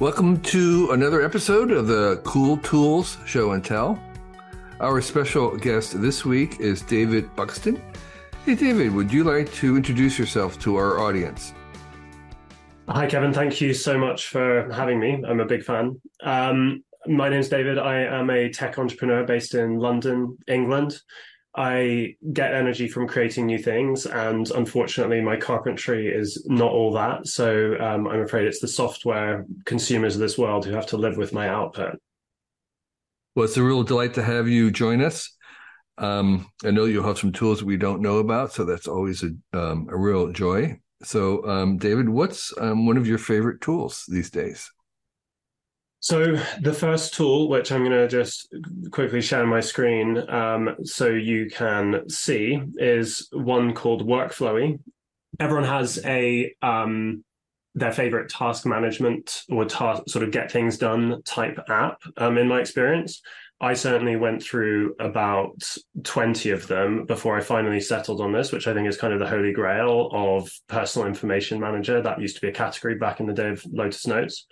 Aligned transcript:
Welcome 0.00 0.40
to 0.44 0.92
another 0.92 1.20
episode 1.20 1.70
of 1.70 1.86
the 1.86 2.22
Cool 2.24 2.56
Tools 2.56 3.18
Show 3.26 3.52
and 3.52 3.62
Tell. 3.62 4.02
Our 4.80 5.02
special 5.02 5.58
guest 5.58 6.00
this 6.00 6.24
week 6.24 6.58
is 6.58 6.80
David 6.80 7.36
Buxton. 7.36 7.82
Hey, 8.46 8.54
David, 8.54 8.94
would 8.94 9.12
you 9.12 9.24
like 9.24 9.52
to 9.56 9.76
introduce 9.76 10.18
yourself 10.18 10.58
to 10.60 10.76
our 10.76 11.00
audience? 11.00 11.52
Hi, 12.88 13.06
Kevin. 13.08 13.34
Thank 13.34 13.60
you 13.60 13.74
so 13.74 13.98
much 13.98 14.28
for 14.28 14.72
having 14.72 14.98
me. 14.98 15.22
I'm 15.28 15.40
a 15.40 15.44
big 15.44 15.62
fan. 15.62 16.00
Um, 16.22 16.82
my 17.06 17.28
name's 17.28 17.50
David. 17.50 17.76
I 17.76 17.98
am 17.98 18.30
a 18.30 18.48
tech 18.48 18.78
entrepreneur 18.78 19.24
based 19.24 19.54
in 19.54 19.76
London, 19.76 20.38
England. 20.48 20.98
I 21.54 22.14
get 22.32 22.54
energy 22.54 22.86
from 22.86 23.08
creating 23.08 23.46
new 23.46 23.58
things, 23.58 24.06
and 24.06 24.48
unfortunately, 24.50 25.20
my 25.20 25.36
carpentry 25.36 26.08
is 26.08 26.46
not 26.48 26.70
all 26.70 26.92
that. 26.92 27.26
So 27.26 27.76
um, 27.80 28.06
I'm 28.06 28.20
afraid 28.20 28.46
it's 28.46 28.60
the 28.60 28.68
software 28.68 29.46
consumers 29.64 30.14
of 30.14 30.20
this 30.20 30.38
world 30.38 30.64
who 30.64 30.72
have 30.72 30.86
to 30.86 30.96
live 30.96 31.16
with 31.16 31.32
my 31.32 31.48
output. 31.48 31.98
Well, 33.34 33.44
it's 33.44 33.56
a 33.56 33.64
real 33.64 33.82
delight 33.82 34.14
to 34.14 34.22
have 34.22 34.48
you 34.48 34.70
join 34.70 35.02
us. 35.02 35.36
Um, 35.98 36.50
I 36.64 36.70
know 36.70 36.84
you'll 36.84 37.06
have 37.06 37.18
some 37.18 37.32
tools 37.32 37.62
we 37.62 37.76
don't 37.76 38.00
know 38.00 38.18
about, 38.18 38.52
so 38.52 38.64
that's 38.64 38.88
always 38.88 39.22
a 39.22 39.30
um, 39.52 39.88
a 39.90 39.96
real 39.96 40.32
joy. 40.32 40.78
So, 41.02 41.46
um, 41.48 41.78
David, 41.78 42.08
what's 42.08 42.52
um, 42.58 42.86
one 42.86 42.96
of 42.96 43.06
your 43.06 43.18
favorite 43.18 43.60
tools 43.60 44.04
these 44.08 44.30
days? 44.30 44.70
So 46.00 46.36
the 46.62 46.72
first 46.72 47.12
tool, 47.12 47.48
which 47.48 47.70
I'm 47.70 47.84
going 47.84 47.90
to 47.92 48.08
just 48.08 48.54
quickly 48.90 49.20
share 49.20 49.46
my 49.46 49.60
screen 49.60 50.18
um, 50.30 50.76
so 50.82 51.08
you 51.08 51.50
can 51.50 52.08
see, 52.08 52.60
is 52.76 53.28
one 53.32 53.74
called 53.74 54.06
Workflowy. 54.06 54.80
Everyone 55.38 55.64
has 55.64 56.00
a 56.04 56.54
um, 56.62 57.22
their 57.74 57.92
favorite 57.92 58.30
task 58.30 58.66
management 58.66 59.42
or 59.50 59.64
task 59.66 60.04
sort 60.08 60.24
of 60.24 60.30
get 60.30 60.50
things 60.50 60.78
done 60.78 61.22
type 61.24 61.58
app. 61.68 62.00
Um, 62.16 62.38
in 62.38 62.48
my 62.48 62.60
experience, 62.60 63.20
I 63.60 63.74
certainly 63.74 64.16
went 64.16 64.42
through 64.42 64.96
about 64.98 65.62
20 66.02 66.50
of 66.50 66.66
them 66.66 67.04
before 67.04 67.36
I 67.36 67.42
finally 67.42 67.80
settled 67.80 68.22
on 68.22 68.32
this, 68.32 68.52
which 68.52 68.66
I 68.66 68.72
think 68.72 68.88
is 68.88 68.96
kind 68.96 69.12
of 69.12 69.20
the 69.20 69.28
holy 69.28 69.52
grail 69.52 70.08
of 70.12 70.50
personal 70.66 71.06
information 71.06 71.60
manager. 71.60 72.00
That 72.00 72.20
used 72.20 72.36
to 72.36 72.40
be 72.40 72.48
a 72.48 72.52
category 72.52 72.94
back 72.94 73.20
in 73.20 73.26
the 73.26 73.34
day 73.34 73.50
of 73.50 73.62
Lotus 73.70 74.06
Notes. 74.06 74.46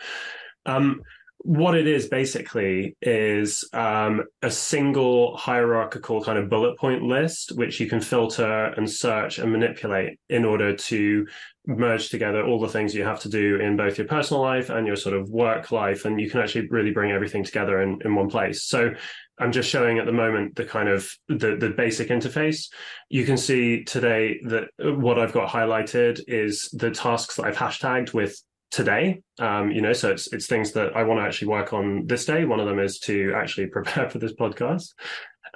Um, 0.66 1.00
what 1.40 1.76
it 1.76 1.86
is 1.86 2.08
basically 2.08 2.96
is 3.00 3.68
um, 3.72 4.24
a 4.42 4.50
single 4.50 5.36
hierarchical 5.36 6.22
kind 6.22 6.36
of 6.36 6.50
bullet 6.50 6.76
point 6.76 7.02
list, 7.02 7.52
which 7.56 7.78
you 7.78 7.88
can 7.88 8.00
filter 8.00 8.64
and 8.76 8.90
search 8.90 9.38
and 9.38 9.52
manipulate 9.52 10.18
in 10.28 10.44
order 10.44 10.74
to 10.74 11.26
merge 11.66 12.08
together 12.08 12.44
all 12.44 12.58
the 12.58 12.68
things 12.68 12.94
you 12.94 13.04
have 13.04 13.20
to 13.20 13.28
do 13.28 13.56
in 13.56 13.76
both 13.76 13.98
your 13.98 14.06
personal 14.06 14.42
life 14.42 14.68
and 14.70 14.86
your 14.86 14.96
sort 14.96 15.14
of 15.14 15.30
work 15.30 15.70
life. 15.70 16.04
And 16.04 16.20
you 16.20 16.28
can 16.28 16.40
actually 16.40 16.68
really 16.68 16.90
bring 16.90 17.12
everything 17.12 17.44
together 17.44 17.82
in, 17.82 18.00
in 18.04 18.16
one 18.16 18.28
place. 18.28 18.64
So 18.64 18.92
I'm 19.38 19.52
just 19.52 19.70
showing 19.70 19.98
at 19.98 20.06
the 20.06 20.12
moment 20.12 20.56
the 20.56 20.64
kind 20.64 20.88
of 20.88 21.08
the, 21.28 21.56
the 21.56 21.72
basic 21.76 22.08
interface. 22.08 22.68
You 23.10 23.24
can 23.24 23.36
see 23.36 23.84
today 23.84 24.40
that 24.46 24.70
what 24.78 25.20
I've 25.20 25.32
got 25.32 25.48
highlighted 25.48 26.20
is 26.26 26.68
the 26.72 26.90
tasks 26.90 27.36
that 27.36 27.44
I've 27.44 27.56
hashtagged 27.56 28.12
with 28.12 28.42
today. 28.70 29.22
Um, 29.38 29.70
you 29.70 29.80
know, 29.80 29.92
so 29.92 30.10
it's 30.10 30.32
it's 30.32 30.46
things 30.46 30.72
that 30.72 30.96
I 30.96 31.02
want 31.04 31.20
to 31.20 31.24
actually 31.24 31.48
work 31.48 31.72
on 31.72 32.06
this 32.06 32.24
day. 32.24 32.44
One 32.44 32.60
of 32.60 32.66
them 32.66 32.78
is 32.78 32.98
to 33.00 33.32
actually 33.34 33.66
prepare 33.76 34.08
for 34.10 34.18
this 34.18 34.32
podcast. 34.32 34.94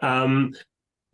Um, 0.00 0.52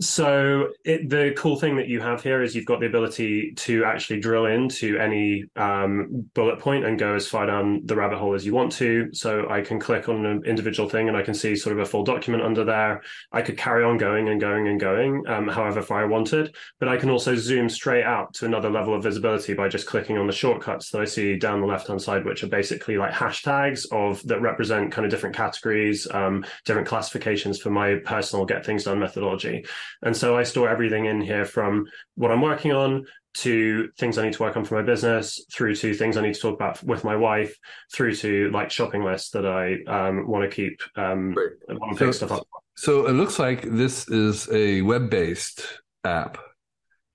so 0.00 0.68
it, 0.84 1.08
the 1.10 1.34
cool 1.36 1.58
thing 1.58 1.77
that 1.77 1.88
you 1.88 2.00
have 2.00 2.22
here 2.22 2.41
is 2.41 2.54
you've 2.54 2.66
got 2.66 2.78
the 2.78 2.86
ability 2.86 3.52
to 3.56 3.84
actually 3.84 4.20
drill 4.20 4.46
into 4.46 4.96
any 4.96 5.46
um, 5.56 6.30
bullet 6.34 6.60
point 6.60 6.84
and 6.84 6.96
go 6.96 7.14
as 7.14 7.27
far 7.27 7.46
down 7.46 7.84
the 7.84 7.96
rabbit 7.96 8.19
hole 8.19 8.34
as 8.34 8.46
you 8.46 8.54
want 8.54 8.70
to. 8.72 9.12
So 9.12 9.50
I 9.50 9.60
can 9.60 9.80
click 9.80 10.08
on 10.08 10.24
an 10.24 10.44
individual 10.44 10.88
thing 10.88 11.08
and 11.08 11.16
I 11.16 11.22
can 11.22 11.34
see 11.34 11.56
sort 11.56 11.76
of 11.76 11.82
a 11.82 11.84
full 11.84 12.04
document 12.04 12.44
under 12.44 12.64
there. 12.64 13.03
I 13.32 13.42
could 13.42 13.58
carry 13.58 13.82
on 13.82 13.98
going 13.98 14.28
and 14.28 14.41
going 14.41 14.69
and 14.69 14.78
going, 14.78 15.25
um, 15.26 15.48
however 15.48 15.82
far 15.82 16.03
I 16.03 16.06
wanted. 16.06 16.54
But 16.78 16.88
I 16.88 16.97
can 16.97 17.10
also 17.10 17.34
zoom 17.34 17.69
straight 17.69 18.04
out 18.04 18.32
to 18.34 18.47
another 18.47 18.70
level 18.70 18.94
of 18.94 19.03
visibility 19.03 19.54
by 19.54 19.66
just 19.66 19.88
clicking 19.88 20.16
on 20.16 20.28
the 20.28 20.32
shortcuts 20.32 20.91
that 20.91 21.00
I 21.00 21.06
see 21.06 21.37
down 21.37 21.60
the 21.60 21.66
left 21.66 21.88
hand 21.88 22.00
side, 22.00 22.25
which 22.25 22.44
are 22.44 22.48
basically 22.48 22.98
like 22.98 23.12
hashtags 23.12 23.84
of 23.91 24.25
that 24.28 24.41
represent 24.41 24.92
kind 24.92 25.04
of 25.04 25.10
different 25.10 25.34
categories, 25.34 26.06
um, 26.12 26.44
different 26.64 26.87
classifications 26.87 27.60
for 27.60 27.70
my 27.70 27.97
personal 28.04 28.44
get 28.44 28.64
things 28.64 28.84
done 28.84 29.00
methodology. 29.00 29.64
And 30.03 30.16
so 30.16 30.37
I 30.37 30.43
store 30.43 30.69
everything 30.69 31.06
in 31.06 31.21
here 31.21 31.44
from 31.44 31.87
what 32.15 32.31
I'm 32.31 32.43
working 32.43 32.72
on 32.72 33.06
to 33.34 33.88
things 33.99 34.19
I 34.19 34.25
need 34.25 34.32
to 34.32 34.43
work 34.43 34.56
on 34.56 34.65
for 34.65 34.75
my 34.75 34.82
business, 34.82 35.44
through 35.53 35.76
to 35.76 35.94
things 35.94 36.16
I 36.16 36.22
need 36.22 36.34
to 36.34 36.41
talk 36.41 36.54
about 36.54 36.82
with 36.82 37.04
my 37.04 37.15
wife, 37.15 37.56
through 37.93 38.16
to 38.16 38.50
like 38.50 38.71
shopping 38.71 39.04
lists 39.04 39.31
that 39.31 39.47
I 39.47 39.82
um, 39.87 40.26
want 40.26 40.50
to 40.50 40.54
keep 40.54 40.81
um, 40.97 41.34
want 41.69 41.99
to 41.99 42.04
pick 42.04 42.15
stuff 42.15 42.32
up. 42.32 42.49
So 42.76 43.06
it 43.06 43.12
looks 43.12 43.38
like 43.38 43.62
this 43.62 44.09
is 44.09 44.49
a 44.53 44.82
web-based 44.82 45.65
app. 46.05 46.38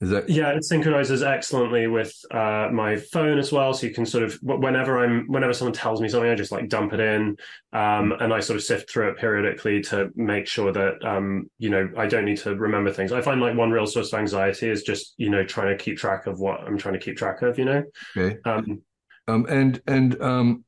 That 0.09 0.30
yeah? 0.30 0.50
It 0.50 0.64
synchronizes 0.64 1.24
excellently 1.24 1.88
with 1.88 2.14
uh, 2.31 2.69
my 2.72 2.97
phone 2.97 3.38
as 3.38 3.52
well, 3.52 3.74
so 3.74 3.88
you 3.88 3.94
can 3.94 4.06
sort 4.06 4.24
of 4.24 4.38
whenever 4.41 5.03
I'm 5.03 5.25
whenever 5.28 5.53
someone 5.53 5.74
tells 5.74 6.02
me 6.02 6.09
something, 6.09 6.30
I 6.30 6.36
just 6.36 6.52
like 6.52 6.68
dump 6.68 6.94
it 6.94 7.00
in, 7.00 7.38
um, 7.72 8.12
and 8.19 8.34
I 8.34 8.40
sort 8.40 8.58
of 8.58 8.64
sift 8.64 8.90
through 8.90 9.09
it 9.09 9.18
periodically 9.18 9.81
to 9.84 10.09
make 10.16 10.47
sure 10.47 10.72
that 10.72 11.03
um, 11.06 11.50
you 11.58 11.69
know 11.69 11.90
I 11.97 12.08
don't 12.08 12.25
need 12.25 12.38
to 12.40 12.56
remember 12.56 12.91
things. 12.91 13.12
I 13.12 13.22
find 13.22 13.40
like 13.40 13.56
one 13.56 13.72
real 13.72 13.88
source 13.88 14.12
of 14.12 14.19
anxiety 14.19 14.69
is 14.69 14.84
just 14.84 15.14
you 15.18 15.30
know 15.30 15.44
trying 15.44 15.78
to 15.78 15.84
keep 15.84 15.97
track 15.97 16.28
of 16.28 16.40
what 16.40 16.62
I'm 16.62 16.78
trying 16.78 16.96
to 16.96 17.00
keep 17.00 17.18
track 17.18 17.41
of. 17.41 17.58
You 17.58 17.66
know, 17.66 17.84
okay. 18.18 18.38
Um, 18.46 18.81
um 19.28 19.46
and 19.47 19.81
and 19.88 20.22
um, 20.22 20.66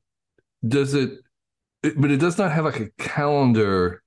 does 0.67 0.93
it, 0.93 1.11
it? 1.83 1.99
But 1.99 2.11
it 2.11 2.17
does 2.17 2.37
not 2.37 2.51
have 2.51 2.65
like 2.65 2.79
a 2.79 2.89
calendar 2.97 4.01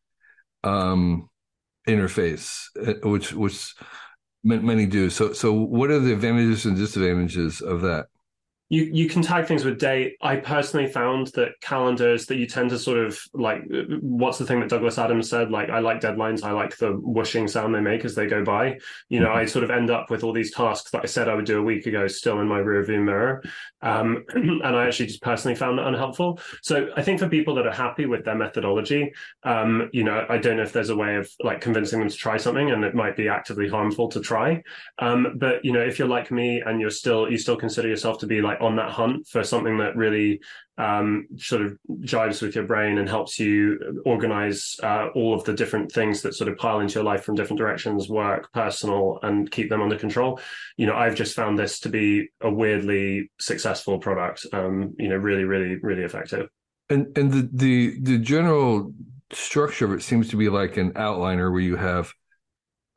um 0.64 1.28
interface, 1.88 2.66
uh, 2.86 3.08
which 3.08 3.32
which 3.32 3.74
Many 4.48 4.86
do. 4.86 5.10
So, 5.10 5.32
so 5.34 5.52
what 5.52 5.90
are 5.90 5.98
the 5.98 6.12
advantages 6.12 6.64
and 6.64 6.76
disadvantages 6.76 7.60
of 7.60 7.82
that? 7.82 8.06
You 8.70 8.84
you 8.92 9.08
can 9.08 9.22
tag 9.22 9.46
things 9.46 9.64
with 9.64 9.78
date. 9.78 10.16
I 10.20 10.36
personally 10.36 10.86
found 10.86 11.28
that 11.28 11.60
calendars 11.60 12.26
that 12.26 12.36
you 12.36 12.46
tend 12.46 12.70
to 12.70 12.78
sort 12.78 12.98
of 12.98 13.18
like 13.32 13.62
what's 14.00 14.38
the 14.38 14.44
thing 14.44 14.60
that 14.60 14.68
Douglas 14.68 14.98
Adams 14.98 15.30
said? 15.30 15.50
Like 15.50 15.70
I 15.70 15.78
like 15.78 16.00
deadlines. 16.00 16.44
I 16.44 16.52
like 16.52 16.76
the 16.76 16.92
whooshing 16.92 17.48
sound 17.48 17.74
they 17.74 17.80
make 17.80 18.04
as 18.04 18.14
they 18.14 18.26
go 18.26 18.44
by. 18.44 18.78
You 19.08 19.20
know 19.20 19.28
mm-hmm. 19.28 19.38
I 19.38 19.46
sort 19.46 19.64
of 19.64 19.70
end 19.70 19.90
up 19.90 20.10
with 20.10 20.22
all 20.22 20.32
these 20.34 20.52
tasks 20.52 20.90
that 20.90 21.02
I 21.02 21.06
said 21.06 21.28
I 21.28 21.34
would 21.34 21.46
do 21.46 21.58
a 21.58 21.62
week 21.62 21.86
ago 21.86 22.06
still 22.08 22.40
in 22.40 22.48
my 22.48 22.58
rearview 22.58 23.02
mirror. 23.02 23.42
Um, 23.80 24.24
and 24.34 24.64
I 24.64 24.86
actually 24.86 25.06
just 25.06 25.22
personally 25.22 25.54
found 25.54 25.78
that 25.78 25.86
unhelpful. 25.86 26.40
So 26.62 26.90
I 26.94 27.02
think 27.02 27.20
for 27.20 27.28
people 27.28 27.54
that 27.54 27.66
are 27.66 27.74
happy 27.74 28.04
with 28.04 28.24
their 28.24 28.34
methodology 28.34 29.12
um, 29.44 29.88
you 29.92 30.04
know 30.04 30.26
I 30.28 30.36
don't 30.36 30.58
know 30.58 30.62
if 30.62 30.72
there's 30.72 30.90
a 30.90 30.96
way 30.96 31.16
of 31.16 31.30
like 31.42 31.62
convincing 31.62 32.00
them 32.00 32.08
to 32.08 32.16
try 32.16 32.36
something 32.36 32.70
and 32.70 32.84
it 32.84 32.94
might 32.94 33.16
be 33.16 33.28
actively 33.28 33.68
harmful 33.68 34.08
to 34.08 34.20
try. 34.20 34.62
Um, 34.98 35.34
but 35.36 35.64
you 35.64 35.72
know 35.72 35.80
if 35.80 35.98
you're 35.98 36.08
like 36.08 36.30
me 36.30 36.60
and 36.60 36.80
you're 36.80 36.90
still 36.90 37.30
you 37.30 37.38
still 37.38 37.56
consider 37.56 37.88
yourself 37.88 38.18
to 38.18 38.26
be 38.26 38.42
like 38.42 38.57
on 38.60 38.76
that 38.76 38.90
hunt 38.90 39.26
for 39.26 39.42
something 39.42 39.78
that 39.78 39.96
really 39.96 40.40
um, 40.78 41.26
sort 41.36 41.62
of 41.62 41.76
jives 42.02 42.40
with 42.40 42.54
your 42.54 42.64
brain 42.64 42.98
and 42.98 43.08
helps 43.08 43.38
you 43.38 44.02
organize 44.06 44.76
uh, 44.82 45.08
all 45.14 45.34
of 45.34 45.44
the 45.44 45.52
different 45.52 45.90
things 45.90 46.22
that 46.22 46.34
sort 46.34 46.48
of 46.48 46.56
pile 46.56 46.80
into 46.80 46.94
your 46.94 47.04
life 47.04 47.24
from 47.24 47.34
different 47.34 47.58
directions 47.58 48.08
work 48.08 48.52
personal 48.52 49.18
and 49.22 49.50
keep 49.50 49.68
them 49.68 49.82
under 49.82 49.98
control. 49.98 50.40
You 50.76 50.86
know 50.86 50.94
i've 50.94 51.14
just 51.14 51.34
found 51.34 51.58
this 51.58 51.80
to 51.80 51.88
be 51.88 52.28
a 52.40 52.50
weirdly 52.50 53.30
successful 53.38 53.98
product 53.98 54.46
um, 54.52 54.94
you 54.98 55.08
know 55.08 55.16
really 55.16 55.44
really 55.44 55.76
really 55.76 56.02
effective. 56.02 56.48
And 56.88 57.16
and 57.18 57.32
the 57.32 57.48
the 57.52 58.00
the 58.00 58.18
general 58.18 58.92
structure 59.32 59.84
of 59.84 59.92
it 59.92 60.02
seems 60.02 60.28
to 60.30 60.36
be 60.36 60.48
like 60.48 60.76
an 60.76 60.92
outliner 60.92 61.52
where 61.52 61.60
you 61.60 61.76
have 61.76 62.12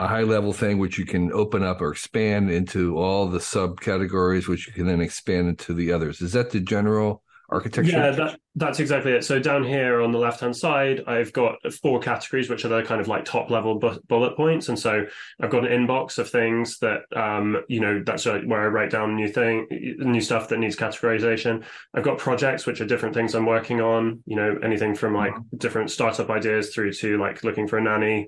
a 0.02 0.08
high 0.08 0.24
level 0.24 0.52
thing 0.52 0.80
which 0.80 0.98
you 0.98 1.06
can 1.06 1.32
open 1.32 1.62
up 1.62 1.80
or 1.80 1.92
expand 1.92 2.50
into 2.50 2.98
all 2.98 3.28
the 3.28 3.38
subcategories 3.38 4.48
which 4.48 4.66
you 4.66 4.74
can 4.74 4.88
then 4.88 5.00
expand 5.00 5.48
into 5.48 5.76
the 5.76 5.92
others. 5.92 6.22
Is 6.22 6.34
that 6.34 6.50
the 6.50 6.60
general 6.60 7.22
architecture? 7.50 7.92
Yeah 7.92 8.10
that, 8.10 8.40
that's 8.56 8.80
exactly 8.80 9.12
it. 9.12 9.24
So 9.24 9.38
down 9.38 9.64
here 9.64 10.02
on 10.02 10.12
the 10.12 10.18
left 10.18 10.40
hand 10.40 10.58
side 10.58 11.04
i've 11.06 11.32
got 11.34 11.58
four 11.84 12.00
categories 12.00 12.50
which 12.50 12.66
are 12.66 12.70
the 12.70 12.82
kind 12.82 13.00
of 13.00 13.08
like 13.08 13.26
top 13.26 13.52
level 13.52 13.78
bu- 13.78 14.00
bullet 14.08 14.36
points. 14.36 14.70
And 14.70 14.80
so 14.80 15.06
i've 15.40 15.52
got 15.52 15.70
an 15.70 15.86
inbox 15.86 16.18
of 16.18 16.28
things 16.28 16.80
that 16.80 17.02
um 17.16 17.62
you 17.68 17.80
know 17.80 18.02
that's 18.04 18.26
where 18.26 18.64
i 18.64 18.68
write 18.68 18.90
down 18.90 19.16
new 19.16 19.28
thing 19.28 19.68
new 20.00 20.22
stuff 20.22 20.50
that 20.50 20.58
needs 20.58 20.76
categorization. 20.76 21.64
I've 21.94 22.04
got 22.04 22.18
projects 22.18 22.66
which 22.66 22.82
are 22.82 22.88
different 22.88 23.14
things 23.14 23.36
i'm 23.36 23.46
working 23.46 23.82
on 23.82 24.24
you 24.26 24.36
know 24.36 24.58
anything 24.64 24.96
from 24.96 25.14
like 25.14 25.34
mm-hmm. 25.34 25.58
different 25.58 25.92
startup 25.92 26.32
ideas 26.32 26.74
through 26.74 26.94
to 26.94 27.20
like 27.20 27.44
looking 27.44 27.68
for 27.68 27.78
a 27.78 27.84
nanny 27.84 28.28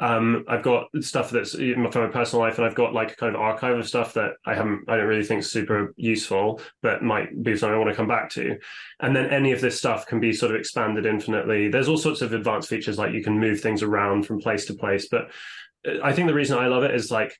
um, 0.00 0.44
I've 0.48 0.62
got 0.62 0.88
stuff 1.00 1.30
that's 1.30 1.52
from 1.52 1.82
my 1.82 2.08
personal 2.08 2.44
life, 2.44 2.58
and 2.58 2.66
I've 2.66 2.74
got 2.74 2.94
like 2.94 3.12
a 3.12 3.16
kind 3.16 3.34
of 3.34 3.40
archive 3.40 3.78
of 3.78 3.86
stuff 3.86 4.14
that 4.14 4.32
I 4.44 4.54
haven't, 4.54 4.84
I 4.88 4.96
don't 4.96 5.06
really 5.06 5.24
think 5.24 5.44
super 5.44 5.94
useful, 5.96 6.60
but 6.82 7.02
might 7.02 7.42
be 7.42 7.56
something 7.56 7.74
I 7.74 7.78
want 7.78 7.90
to 7.90 7.96
come 7.96 8.08
back 8.08 8.30
to. 8.30 8.58
And 9.00 9.14
then 9.14 9.30
any 9.30 9.52
of 9.52 9.60
this 9.60 9.78
stuff 9.78 10.06
can 10.06 10.18
be 10.18 10.32
sort 10.32 10.52
of 10.52 10.58
expanded 10.58 11.06
infinitely. 11.06 11.68
There's 11.68 11.88
all 11.88 11.96
sorts 11.96 12.22
of 12.22 12.32
advanced 12.32 12.68
features 12.68 12.98
like 12.98 13.12
you 13.12 13.22
can 13.22 13.38
move 13.38 13.60
things 13.60 13.82
around 13.82 14.26
from 14.26 14.40
place 14.40 14.66
to 14.66 14.74
place. 14.74 15.06
But 15.08 15.30
uh, 15.86 16.02
I 16.02 16.12
think 16.12 16.26
the 16.26 16.34
reason 16.34 16.58
I 16.58 16.66
love 16.66 16.82
it 16.82 16.94
is 16.94 17.12
like 17.12 17.38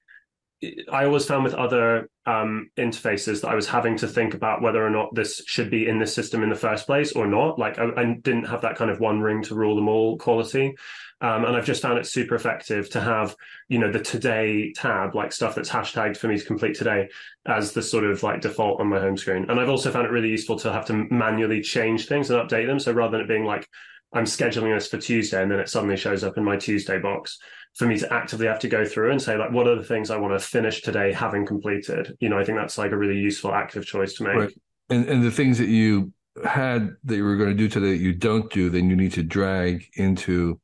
I 0.91 1.05
always 1.05 1.27
found 1.27 1.45
with 1.45 1.55
other 1.55 2.09
um, 2.27 2.71
interfaces 2.77 3.41
that 3.43 3.49
I 3.49 3.55
was 3.55 3.67
having 3.67 3.97
to 3.99 4.09
think 4.09 4.35
about 4.35 4.63
whether 4.63 4.85
or 4.85 4.91
not 4.91 5.15
this 5.15 5.43
should 5.47 5.71
be 5.71 5.89
in 5.89 5.99
this 5.99 6.15
system 6.15 6.43
in 6.43 6.51
the 6.51 6.55
first 6.55 6.87
place 6.87 7.13
or 7.13 7.27
not. 7.27 7.59
Like 7.59 7.79
I, 7.79 7.89
I 7.97 8.05
didn't 8.23 8.45
have 8.45 8.63
that 8.63 8.77
kind 8.77 8.91
of 8.91 9.01
one 9.01 9.21
ring 9.21 9.43
to 9.43 9.55
rule 9.55 9.75
them 9.75 9.89
all 9.89 10.17
quality. 10.17 10.77
Um, 11.25 11.47
and 11.47 11.57
I've 11.57 11.65
just 11.65 11.81
found 11.81 11.99
it 11.99 12.07
super 12.07 12.35
effective 12.35 12.91
to 12.91 13.01
have, 13.01 13.35
you 13.71 13.79
know, 13.79 13.91
the 13.91 13.99
today 13.99 14.75
tab, 14.75 15.15
like 15.15 15.33
stuff 15.33 15.55
that's 15.55 15.71
hashtagged 15.71 16.19
for 16.19 16.29
me 16.29 16.37
to 16.37 16.45
complete 16.45 16.77
today, 16.77 17.09
as 17.47 17.73
the 17.73 17.81
sort 17.81 18.05
of 18.05 18.23
like 18.23 18.43
default 18.43 18.79
on 18.79 18.89
my 18.89 19.01
home 19.01 19.17
screen. 19.17 19.47
And 19.49 19.59
I've 19.59 19.71
also 19.71 19.91
found 19.91 20.05
it 20.05 20.11
really 20.11 20.29
useful 20.29 20.59
to 20.59 20.71
have 20.71 20.85
to 20.87 21.07
manually 21.11 21.63
change 21.63 22.09
things 22.09 22.31
and 22.31 22.39
update 22.39 22.67
them. 22.67 22.79
So 22.79 22.93
rather 22.93 23.13
than 23.13 23.23
it 23.23 23.29
being 23.29 23.47
like, 23.47 23.67
I'm 24.13 24.25
scheduling 24.25 24.75
this 24.75 24.89
for 24.89 24.99
Tuesday 24.99 25.43
and 25.43 25.51
then 25.51 25.61
it 25.61 25.71
suddenly 25.71 25.97
shows 25.97 26.25
up 26.25 26.37
in 26.37 26.45
my 26.45 26.59
Tuesday 26.59 26.99
box, 26.99 27.39
for 27.75 27.87
me 27.87 27.99
to 27.99 28.13
actively 28.13 28.47
have 28.47 28.61
to 28.61 28.69
go 28.69 28.85
through 28.85 29.11
and 29.11 29.21
say 29.21 29.37
like 29.37 29.51
what 29.51 29.67
are 29.67 29.75
the 29.75 29.83
things 29.83 30.09
i 30.09 30.17
want 30.17 30.33
to 30.33 30.39
finish 30.39 30.81
today 30.83 31.13
having 31.13 31.45
completed 31.45 32.17
you 32.21 32.29
know 32.29 32.39
i 32.39 32.45
think 32.45 32.57
that's 32.57 32.79
like 32.79 32.93
a 32.93 32.97
really 32.97 33.19
useful 33.19 33.53
active 33.53 33.85
choice 33.85 34.15
to 34.15 34.23
make 34.23 34.37
right. 34.37 34.55
and 34.91 35.09
and 35.09 35.25
the 35.25 35.31
things 35.31 35.59
that 35.59 35.67
you 35.67 36.13
had 36.45 36.91
that 37.03 37.17
you 37.17 37.25
were 37.25 37.37
going 37.37 37.51
to 37.51 37.57
do 37.57 37.69
today 37.69 37.91
that 37.91 38.03
you 38.03 38.13
don't 38.13 38.49
do 38.53 38.71
then 38.71 38.89
you 38.89 38.95
need 38.95 39.13
to 39.13 39.25
drag 39.25 39.85
into 39.97 40.61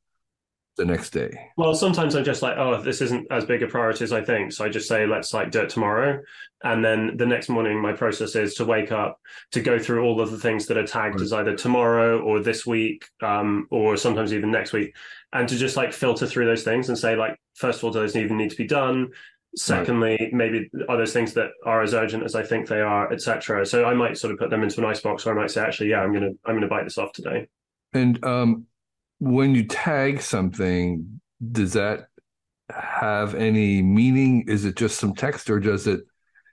the 0.81 0.87
next 0.87 1.11
day. 1.11 1.31
Well 1.59 1.75
sometimes 1.75 2.17
i'm 2.17 2.25
just 2.25 2.41
like 2.41 2.57
oh 2.57 2.81
this 2.81 3.03
isn't 3.03 3.27
as 3.31 3.45
big 3.45 3.63
a 3.63 3.67
priority 3.67 4.03
as 4.03 4.13
i 4.13 4.25
think. 4.25 4.51
So 4.53 4.65
i 4.65 4.71
just 4.71 4.89
say 4.89 5.07
let's 5.07 5.35
like 5.35 5.51
do 5.51 5.61
it 5.61 5.69
tomorrow. 5.69 6.21
And 6.65 6.83
then 6.83 7.17
the 7.19 7.27
next 7.27 7.51
morning 7.51 7.81
my 7.81 7.93
process 7.93 8.35
is 8.35 8.55
to 8.55 8.65
wake 8.65 8.91
up 8.91 9.21
to 9.53 9.61
go 9.61 9.79
through 9.79 10.03
all 10.03 10.21
of 10.21 10.31
the 10.31 10.39
things 10.39 10.67
that 10.67 10.79
are 10.79 10.87
tagged 10.87 11.17
right. 11.17 11.23
as 11.23 11.33
either 11.35 11.55
tomorrow 11.55 12.21
or 12.21 12.41
this 12.41 12.67
week 12.67 13.05
um, 13.23 13.67
or 13.71 13.97
sometimes 13.97 14.33
even 14.33 14.51
next 14.51 14.73
week 14.73 14.95
and 15.35 15.49
to 15.51 15.57
just 15.57 15.77
like 15.77 15.93
filter 15.93 16.27
through 16.27 16.47
those 16.47 16.65
things 16.65 16.89
and 16.89 16.99
say 16.99 17.15
like 17.15 17.39
first 17.55 17.79
of 17.79 17.85
all 17.85 17.91
do 17.91 18.01
those 18.01 18.17
even 18.17 18.39
need 18.39 18.51
to 18.51 18.57
be 18.57 18.67
done? 18.67 19.11
Secondly 19.57 20.17
right. 20.19 20.33
maybe 20.33 20.71
are 20.89 20.97
those 20.97 21.13
things 21.13 21.35
that 21.35 21.51
are 21.67 21.83
as 21.83 21.93
urgent 21.93 22.23
as 22.23 22.37
i 22.37 22.43
think 22.43 22.69
they 22.69 22.81
are 22.81 23.13
etc 23.13 23.67
so 23.67 23.85
i 23.85 23.93
might 23.93 24.17
sort 24.17 24.33
of 24.33 24.39
put 24.39 24.49
them 24.49 24.63
into 24.63 24.79
an 24.79 24.87
icebox 24.87 25.27
or 25.27 25.33
i 25.33 25.41
might 25.43 25.51
say 25.51 25.61
actually 25.61 25.91
yeah 25.91 26.01
i'm 26.01 26.13
gonna 26.13 26.31
i'm 26.47 26.55
gonna 26.55 26.69
bite 26.69 26.85
this 26.85 26.99
off 26.99 27.13
today. 27.13 27.49
And 27.93 28.25
um 28.25 28.67
when 29.21 29.55
you 29.55 29.65
tag 29.65 30.21
something 30.21 31.21
does 31.53 31.75
that 31.75 32.09
have 32.71 33.35
any 33.35 33.83
meaning? 33.83 34.45
Is 34.49 34.65
it 34.65 34.77
just 34.77 34.99
some 34.99 35.15
text 35.15 35.49
or 35.49 35.61
does 35.61 35.87
it 35.87 36.01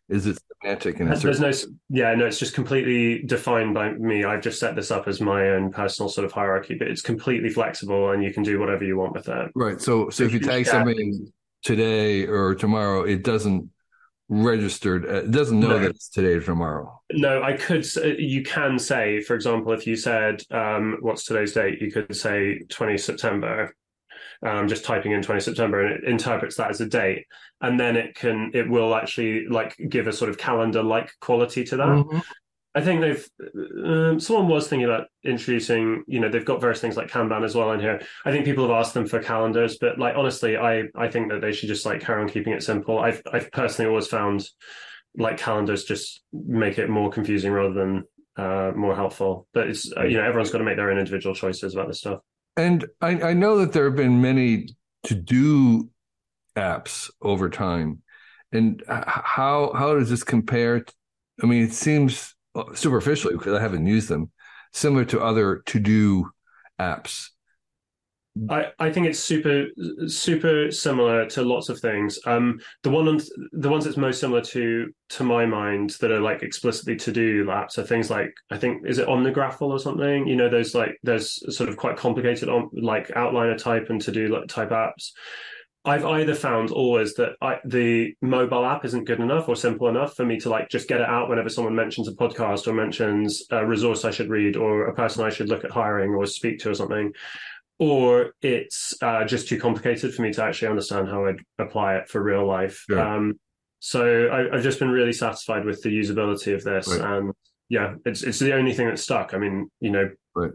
is 0.10 0.26
it 0.26 0.40
semantic 0.62 1.02
and 1.02 1.14
there's 1.14 1.42
no 1.42 1.52
yeah 1.90 2.16
no 2.16 2.26
it's 2.26 2.40
just 2.40 2.54
completely 2.54 3.24
defined 3.24 3.74
by 3.74 3.92
me. 3.94 4.24
I've 4.24 4.42
just 4.42 4.60
set 4.60 4.76
this 4.76 4.92
up 4.92 5.08
as 5.08 5.20
my 5.20 5.50
own 5.50 5.72
personal 5.72 6.08
sort 6.08 6.24
of 6.24 6.32
hierarchy 6.32 6.76
but 6.76 6.88
it's 6.88 7.02
completely 7.02 7.50
flexible 7.50 8.12
and 8.12 8.24
you 8.24 8.34
can 8.34 8.44
do 8.44 8.60
whatever 8.60 8.86
you 8.86 8.98
want 8.98 9.14
with 9.14 9.28
it. 9.28 9.52
Right 9.56 9.82
so 9.82 10.10
so 10.10 10.24
if 10.24 10.32
you 10.32 10.40
tag 10.40 10.66
something 10.66 11.32
today 11.64 12.26
or 12.26 12.56
tomorrow 12.56 13.04
it 13.04 13.24
doesn't 13.24 13.70
registered 14.30 15.06
uh, 15.06 15.24
it 15.24 15.32
doesn't 15.32 15.60
know 15.60 15.70
no. 15.70 15.80
that 15.80 15.92
it's 15.92 16.10
today 16.10 16.34
or 16.34 16.42
tomorrow 16.42 17.00
no 17.14 17.42
i 17.44 17.54
could 17.54 17.86
you 18.20 18.44
can 18.44 18.78
say 18.78 19.22
for 19.22 19.36
example 19.36 19.72
if 19.72 19.88
you 19.88 19.96
said 19.96 20.42
um, 20.52 20.98
what's 21.02 21.24
today's 21.24 21.54
date 21.54 21.82
you 21.82 21.92
could 21.92 22.16
say 22.16 22.60
20 22.70 22.98
september 22.98 23.74
um, 24.44 24.68
just 24.68 24.86
typing 24.86 25.12
in 25.12 25.22
20 25.22 25.42
September 25.42 25.86
and 25.86 25.96
it 25.96 26.10
interprets 26.10 26.58
that 26.58 26.70
as 26.70 26.82
a 26.82 26.86
date. 26.86 27.26
And 27.62 27.80
then 27.80 27.96
it 27.96 28.16
can, 28.16 28.52
it 28.54 28.70
will 28.70 28.96
actually 28.96 29.48
like 29.48 29.76
give 29.90 30.08
a 30.08 30.14
sort 30.14 30.30
of 30.30 30.38
calendar 30.38 30.84
like 30.84 31.12
quality 31.20 31.64
to 31.66 31.78
that. 31.78 31.88
Mm-hmm. 31.88 32.20
I 32.78 32.82
think 32.82 33.02
they've, 33.02 33.30
um, 33.84 34.20
someone 34.20 34.48
was 34.48 34.68
thinking 34.68 34.86
about 34.86 35.08
introducing, 35.24 36.04
you 36.06 36.20
know, 36.20 36.30
they've 36.30 36.46
got 36.52 36.62
various 36.62 36.80
things 36.80 36.96
like 36.96 37.10
Kanban 37.10 37.44
as 37.44 37.56
well 37.56 37.72
in 37.72 37.80
here. 37.80 38.02
I 38.24 38.32
think 38.32 38.46
people 38.46 38.68
have 38.68 38.78
asked 38.80 38.94
them 38.94 39.08
for 39.08 39.20
calendars, 39.20 39.80
but 39.82 39.98
like, 39.98 40.16
honestly, 40.16 40.58
I, 40.58 40.84
I 40.96 41.08
think 41.08 41.32
that 41.32 41.42
they 41.42 41.54
should 41.54 41.70
just 41.70 41.88
like 41.88 42.02
carry 42.02 42.22
on 42.22 42.30
keeping 42.30 42.54
it 42.54 42.62
simple. 42.62 43.00
I've, 43.00 43.22
I've 43.34 43.52
personally 43.52 43.90
always 43.90 44.08
found 44.08 44.48
like 45.18 45.38
calendars 45.40 45.86
just 45.86 46.22
make 46.32 46.78
it 46.78 46.88
more 46.88 47.10
confusing 47.10 47.52
rather 47.52 47.74
than 47.74 48.04
uh, 48.38 48.72
more 48.76 48.96
helpful. 48.96 49.48
But 49.56 49.70
it's, 49.70 49.92
uh, 49.98 50.04
you 50.04 50.18
know, 50.18 50.24
everyone's 50.24 50.52
got 50.52 50.60
to 50.60 50.64
make 50.64 50.78
their 50.78 50.92
own 50.92 51.00
individual 51.00 51.34
choices 51.34 51.74
about 51.74 51.88
this 51.88 52.00
stuff. 52.02 52.20
And 52.56 52.86
I, 53.02 53.30
I 53.30 53.34
know 53.34 53.58
that 53.58 53.74
there 53.74 53.86
have 53.86 53.96
been 53.96 54.22
many 54.22 54.76
to 55.06 55.16
do 55.16 55.90
apps 56.56 57.10
over 57.24 57.50
time. 57.50 58.04
And 58.52 58.84
how 58.88 59.74
how 59.76 59.96
does 59.96 60.10
this 60.10 60.24
compare? 60.24 60.82
To, 60.82 60.94
I 61.44 61.48
mean, 61.48 61.64
it 61.64 61.74
seems 61.74 62.36
superficially 62.74 63.36
because 63.36 63.54
I 63.54 63.62
haven't 63.62 63.86
used 63.86 64.10
them, 64.10 64.32
similar 64.74 65.06
to 65.06 65.22
other 65.22 65.64
to 65.68 65.80
do 65.80 66.30
apps. 66.80 67.30
I, 68.50 68.68
I 68.78 68.92
think 68.92 69.08
it's 69.08 69.20
super 69.20 69.66
super 70.08 70.72
similar 70.72 71.26
to 71.28 71.44
lots 71.44 71.70
of 71.70 71.80
things. 71.80 72.20
Um, 72.26 72.60
the 72.84 72.90
one 72.90 73.20
the 73.54 73.70
ones 73.70 73.86
that's 73.86 73.98
most 73.98 74.20
similar 74.20 74.42
to 74.42 74.94
to 75.10 75.24
my 75.24 75.46
mind 75.46 75.92
that 76.02 76.12
are 76.12 76.20
like 76.20 76.44
explicitly 76.44 76.96
to 76.98 77.12
do 77.12 77.46
apps 77.46 77.78
are 77.78 77.84
things 77.84 78.10
like 78.10 78.34
I 78.52 78.58
think 78.58 78.86
is 78.86 79.00
it 79.00 79.08
Omnigraffle 79.08 79.62
or 79.62 79.80
something. 79.80 80.28
You 80.28 80.36
know, 80.36 80.50
those 80.50 80.76
like 80.76 80.98
there's 81.04 81.56
sort 81.56 81.70
of 81.70 81.78
quite 81.78 81.98
complicated 81.98 82.50
on 82.50 82.70
like 82.74 83.08
outliner 83.10 83.58
type 83.58 83.90
and 83.90 84.02
to 84.02 84.12
do 84.12 84.28
like 84.28 84.48
type 84.48 84.70
apps. 84.70 85.12
I've 85.88 86.06
either 86.06 86.36
found 86.36 86.72
always 86.72 87.14
that 87.16 87.32
I, 87.42 87.60
the 87.66 88.14
mobile 88.22 88.66
app 88.66 88.86
isn't 88.86 89.06
good 89.06 89.20
enough 89.20 89.48
or 89.48 89.56
simple 89.56 89.88
enough 89.88 90.16
for 90.16 90.26
me 90.26 90.40
to 90.42 90.50
like 90.50 90.70
just 90.70 90.88
get 90.88 91.02
it 91.02 91.08
out 91.08 91.30
whenever 91.30 91.50
someone 91.50 91.76
mentions 91.76 92.08
a 92.08 92.12
podcast 92.12 92.68
or 92.68 92.74
mentions 92.74 93.44
a 93.52 93.66
resource 93.66 94.06
I 94.06 94.12
should 94.12 94.30
read 94.30 94.58
or 94.58 94.88
a 94.88 94.94
person 94.94 95.24
I 95.24 95.30
should 95.30 95.50
look 95.50 95.64
at 95.64 95.72
hiring 95.72 96.12
or 96.12 96.26
speak 96.26 96.60
to 96.60 96.72
or 96.72 96.74
something 96.74 97.14
or 97.80 98.34
it's 98.42 98.96
uh, 99.02 99.24
just 99.26 99.48
too 99.48 99.60
complicated 99.60 100.14
for 100.14 100.24
me 100.24 100.34
to 100.34 100.44
actually 100.44 100.70
understand 100.70 101.08
how 101.08 101.26
I'd 101.26 101.40
apply 101.60 101.96
it 101.98 102.10
for 102.10 102.22
real 102.22 102.46
life. 102.46 102.84
Yeah. 102.90 103.16
Um, 103.16 103.40
so 103.80 104.30
I, 104.32 104.56
have 104.56 104.64
just 104.64 104.80
been 104.80 104.90
really 104.90 105.14
satisfied 105.14 105.64
with 105.64 105.82
the 105.84 105.90
usability 105.90 106.56
of 106.56 106.64
this, 106.64 106.88
right. 106.88 107.02
and 107.02 107.34
yeah, 107.70 107.96
it's 108.06 108.24
it's 108.24 108.40
the 108.40 108.56
only 108.56 108.74
thing 108.74 108.88
that's 108.88 109.04
stuck. 109.04 109.36
I 109.36 109.38
mean, 109.38 109.70
you 109.80 109.92
know, 109.92 110.10
right. 110.36 110.52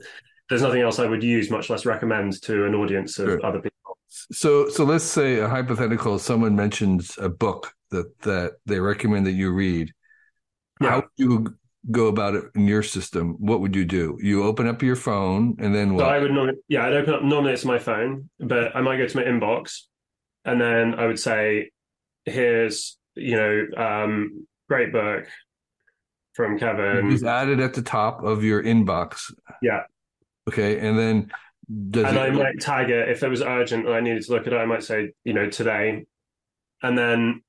there's 0.49 0.62
nothing 0.62 0.82
else 0.82 0.99
I 0.99 1.06
would 1.06 1.23
use, 1.23 1.49
much 1.49 1.70
less 1.70 1.87
recommend 1.87 2.43
to 2.43 2.67
an 2.67 2.75
audience 2.75 3.20
of 3.20 3.26
sure. 3.26 3.46
other 3.46 3.61
people. 3.61 3.92
So, 4.31 4.69
so 4.69 4.85
let's 4.85 5.05
say 5.05 5.38
a 5.38 5.49
hypothetical: 5.49 6.19
someone 6.19 6.55
mentions 6.56 7.17
a 7.19 7.29
book 7.29 7.73
that 7.91 8.19
that 8.20 8.53
they 8.67 8.81
recommend 8.81 9.26
that 9.26 9.32
you 9.32 9.53
read. 9.53 9.93
Yeah. 10.81 10.91
How 10.91 10.97
would 10.97 11.05
you 11.17 11.56
go 11.91 12.06
about 12.06 12.35
it 12.35 12.44
in 12.55 12.67
your 12.67 12.82
system, 12.82 13.37
what 13.38 13.61
would 13.61 13.75
you 13.75 13.85
do? 13.85 14.17
You 14.20 14.44
open 14.44 14.69
up 14.69 14.82
your 14.82 14.97
phone 14.97 15.56
and 15.59 15.75
then 15.75 15.94
what? 15.94 16.03
So 16.03 16.09
I 16.09 16.19
would 16.20 16.31
normally, 16.31 16.59
yeah, 16.69 16.87
I'd 16.87 16.93
open 16.93 17.14
up 17.14 17.23
normally 17.23 17.53
it's 17.53 17.64
my 17.64 17.79
phone, 17.79 18.31
but 18.38 18.75
I 18.76 18.81
might 18.81 18.99
go 18.99 19.06
to 19.06 19.17
my 19.17 19.25
inbox 19.25 19.81
and 20.44 20.61
then 20.61 20.94
I 20.94 21.06
would 21.06 21.19
say, 21.19 21.70
here's, 22.25 22.97
you 23.14 23.37
know, 23.37 23.67
um, 23.76 24.47
great 24.69 24.93
book 24.93 25.26
from 26.35 26.59
Kevin. 26.59 27.11
He's 27.11 27.25
added 27.25 27.61
at 27.61 27.75
the 27.75 27.82
top 27.82 28.23
of 28.23 28.45
your 28.45 28.62
inbox. 28.62 29.33
Yeah. 29.61 29.83
Okay. 30.49 30.78
And 30.78 30.99
then 30.99 31.33
does 31.91 32.05
and 32.05 32.17
it... 32.17 32.21
I 32.21 32.31
might 32.31 32.61
tag 32.61 32.91
it 32.91 33.09
if 33.09 33.23
it 33.23 33.29
was 33.29 33.43
urgent 33.43 33.87
and 33.87 33.95
I 33.95 34.00
needed 34.00 34.23
to 34.25 34.33
look 34.33 34.47
at 34.47 34.52
it, 34.52 34.57
I 34.57 34.67
might 34.67 34.83
say, 34.83 35.12
you 35.25 35.33
know, 35.33 35.49
today. 35.49 36.05
And 36.83 36.99
then 36.99 37.43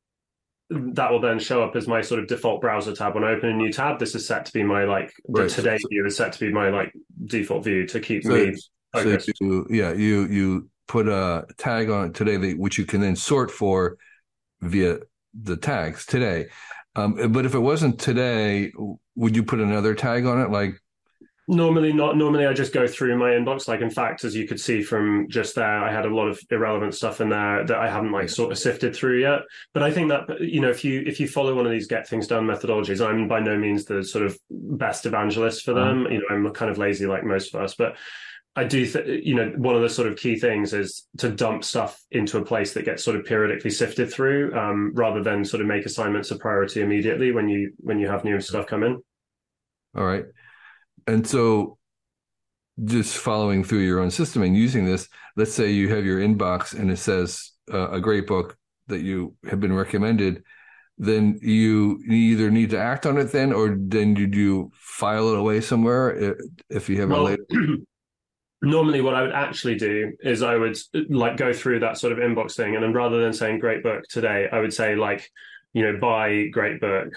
that 0.69 1.11
will 1.11 1.19
then 1.19 1.39
show 1.39 1.63
up 1.63 1.75
as 1.75 1.87
my 1.87 2.01
sort 2.01 2.19
of 2.19 2.27
default 2.27 2.61
browser 2.61 2.95
tab 2.95 3.15
when 3.15 3.23
I 3.23 3.31
open 3.31 3.49
a 3.49 3.53
new 3.53 3.71
tab. 3.71 3.99
This 3.99 4.15
is 4.15 4.25
set 4.25 4.45
to 4.45 4.53
be 4.53 4.63
my 4.63 4.85
like 4.85 5.13
the 5.27 5.41
right. 5.43 5.49
today 5.49 5.77
so, 5.77 5.87
view 5.89 6.05
is 6.05 6.15
set 6.15 6.33
to 6.33 6.39
be 6.39 6.51
my 6.51 6.69
like 6.69 6.93
default 7.25 7.63
view 7.63 7.85
to 7.87 7.99
keep 7.99 8.23
so, 8.23 8.29
me 8.29 8.55
focused. 8.93 9.27
So 9.27 9.45
you, 9.45 9.67
yeah, 9.69 9.93
you 9.93 10.25
you 10.27 10.69
put 10.87 11.07
a 11.07 11.45
tag 11.57 11.89
on 11.89 12.07
it 12.07 12.13
today, 12.13 12.37
that, 12.37 12.57
which 12.57 12.77
you 12.77 12.85
can 12.85 13.01
then 13.01 13.15
sort 13.15 13.51
for 13.51 13.97
via 14.61 14.99
the 15.33 15.57
tags 15.57 16.05
today. 16.05 16.47
Um, 16.95 17.31
but 17.31 17.45
if 17.45 17.55
it 17.55 17.59
wasn't 17.59 17.99
today, 17.99 18.71
would 19.15 19.35
you 19.35 19.43
put 19.43 19.59
another 19.59 19.95
tag 19.95 20.25
on 20.25 20.41
it, 20.41 20.49
like 20.51 20.79
Normally 21.53 21.93
not. 21.93 22.17
Normally 22.17 22.47
I 22.47 22.53
just 22.53 22.73
go 22.73 22.87
through 22.87 23.17
my 23.17 23.31
inbox. 23.31 23.67
Like 23.67 23.81
in 23.81 23.89
fact, 23.89 24.23
as 24.23 24.35
you 24.35 24.47
could 24.47 24.59
see 24.59 24.81
from 24.81 25.27
just 25.29 25.55
there, 25.55 25.83
I 25.83 25.91
had 25.91 26.05
a 26.05 26.13
lot 26.13 26.27
of 26.27 26.39
irrelevant 26.49 26.95
stuff 26.95 27.21
in 27.21 27.29
there 27.29 27.65
that 27.65 27.77
I 27.77 27.89
haven't 27.89 28.11
like 28.11 28.29
sort 28.29 28.51
of 28.51 28.57
sifted 28.57 28.95
through 28.95 29.21
yet. 29.21 29.41
But 29.73 29.83
I 29.83 29.91
think 29.91 30.09
that 30.09 30.41
you 30.41 30.59
know 30.59 30.69
if 30.69 30.83
you 30.83 31.03
if 31.05 31.19
you 31.19 31.27
follow 31.27 31.55
one 31.55 31.65
of 31.65 31.71
these 31.71 31.87
get 31.87 32.07
things 32.07 32.27
done 32.27 32.45
methodologies, 32.45 33.05
I'm 33.05 33.27
by 33.27 33.39
no 33.39 33.57
means 33.57 33.85
the 33.85 34.03
sort 34.03 34.25
of 34.25 34.37
best 34.49 35.05
evangelist 35.05 35.63
for 35.63 35.73
them. 35.73 36.03
Mm-hmm. 36.03 36.11
You 36.13 36.19
know, 36.19 36.35
I'm 36.35 36.53
kind 36.53 36.71
of 36.71 36.77
lazy 36.77 37.05
like 37.05 37.23
most 37.23 37.53
of 37.53 37.61
us, 37.61 37.75
but 37.75 37.95
I 38.55 38.63
do, 38.63 38.85
th- 38.85 39.25
you 39.25 39.33
know, 39.33 39.51
one 39.57 39.75
of 39.75 39.81
the 39.81 39.89
sort 39.89 40.07
of 40.07 40.15
key 40.15 40.35
things 40.35 40.73
is 40.73 41.07
to 41.17 41.29
dump 41.29 41.63
stuff 41.63 41.99
into 42.11 42.37
a 42.37 42.45
place 42.45 42.73
that 42.73 42.85
gets 42.85 43.03
sort 43.03 43.15
of 43.17 43.25
periodically 43.25 43.71
sifted 43.71 44.11
through, 44.11 44.55
um, 44.55 44.91
rather 44.93 45.23
than 45.23 45.43
sort 45.43 45.61
of 45.61 45.67
make 45.67 45.85
assignments 45.85 46.29
a 46.29 46.37
priority 46.37 46.81
immediately 46.81 47.31
when 47.31 47.47
you 47.47 47.73
when 47.77 47.99
you 47.99 48.07
have 48.07 48.23
new 48.23 48.39
stuff 48.39 48.67
come 48.67 48.83
in. 48.83 49.01
All 49.95 50.05
right 50.05 50.25
and 51.07 51.27
so 51.27 51.77
just 52.85 53.17
following 53.17 53.63
through 53.63 53.79
your 53.79 53.99
own 53.99 54.09
system 54.09 54.41
and 54.41 54.57
using 54.57 54.85
this 54.85 55.07
let's 55.35 55.53
say 55.53 55.71
you 55.71 55.93
have 55.93 56.05
your 56.05 56.19
inbox 56.19 56.77
and 56.77 56.91
it 56.91 56.97
says 56.97 57.51
uh, 57.71 57.91
a 57.91 58.01
great 58.01 58.25
book 58.27 58.57
that 58.87 59.01
you 59.01 59.35
have 59.49 59.59
been 59.59 59.73
recommended 59.73 60.43
then 60.97 61.39
you 61.41 62.03
either 62.09 62.51
need 62.51 62.69
to 62.69 62.79
act 62.79 63.05
on 63.05 63.17
it 63.17 63.31
then 63.31 63.53
or 63.53 63.75
then 63.79 64.13
did 64.13 64.35
you 64.35 64.71
file 64.75 65.29
it 65.29 65.39
away 65.39 65.61
somewhere 65.61 66.35
if 66.69 66.89
you 66.89 66.99
have 66.99 67.09
well, 67.09 67.23
later 67.23 67.45
normally 68.63 69.01
what 69.01 69.13
I 69.13 69.21
would 69.21 69.33
actually 69.33 69.75
do 69.75 70.13
is 70.21 70.41
I 70.41 70.55
would 70.55 70.77
like 71.09 71.37
go 71.37 71.53
through 71.53 71.81
that 71.81 71.97
sort 71.97 72.13
of 72.13 72.19
inbox 72.19 72.55
thing, 72.55 72.75
and 72.75 72.83
then 72.83 72.93
rather 72.93 73.21
than 73.21 73.33
saying 73.33 73.59
great 73.59 73.83
book 73.83 74.03
today, 74.09 74.47
I 74.51 74.59
would 74.59 74.73
say 74.73 74.95
like 74.95 75.29
you 75.73 75.83
know 75.83 75.99
buy 75.99 76.47
great 76.47 76.79
book 76.79 77.09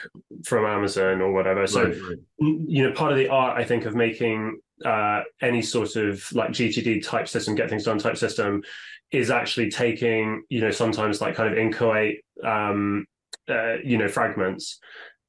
from 0.45 0.65
Amazon 0.65 1.21
or 1.21 1.33
whatever. 1.33 1.67
So 1.67 1.85
right, 1.85 2.03
right. 2.03 2.19
you 2.39 2.83
know 2.83 2.93
part 2.93 3.13
of 3.13 3.19
the 3.19 3.29
art 3.29 3.59
I 3.59 3.65
think 3.65 3.85
of 3.85 3.95
making 3.95 4.61
uh, 4.85 5.23
any 5.41 5.63
sort 5.63 5.97
of 5.97 6.31
like 6.33 6.51
GTD 6.51 7.05
type 7.05 7.29
system, 7.29 7.55
get 7.55 7.71
things 7.71 7.85
done 7.85 7.99
type 7.99 8.17
system, 8.17 8.63
is 9.11 9.31
actually 9.31 9.71
taking 9.71 10.43
you 10.49 10.61
know 10.61 10.71
sometimes 10.71 11.21
like 11.21 11.35
kind 11.35 11.53
of 11.53 11.59
inchoate 11.59 12.25
um, 12.45 13.07
uh, 13.49 13.77
you 13.85 13.99
know 13.99 14.09
fragments 14.09 14.81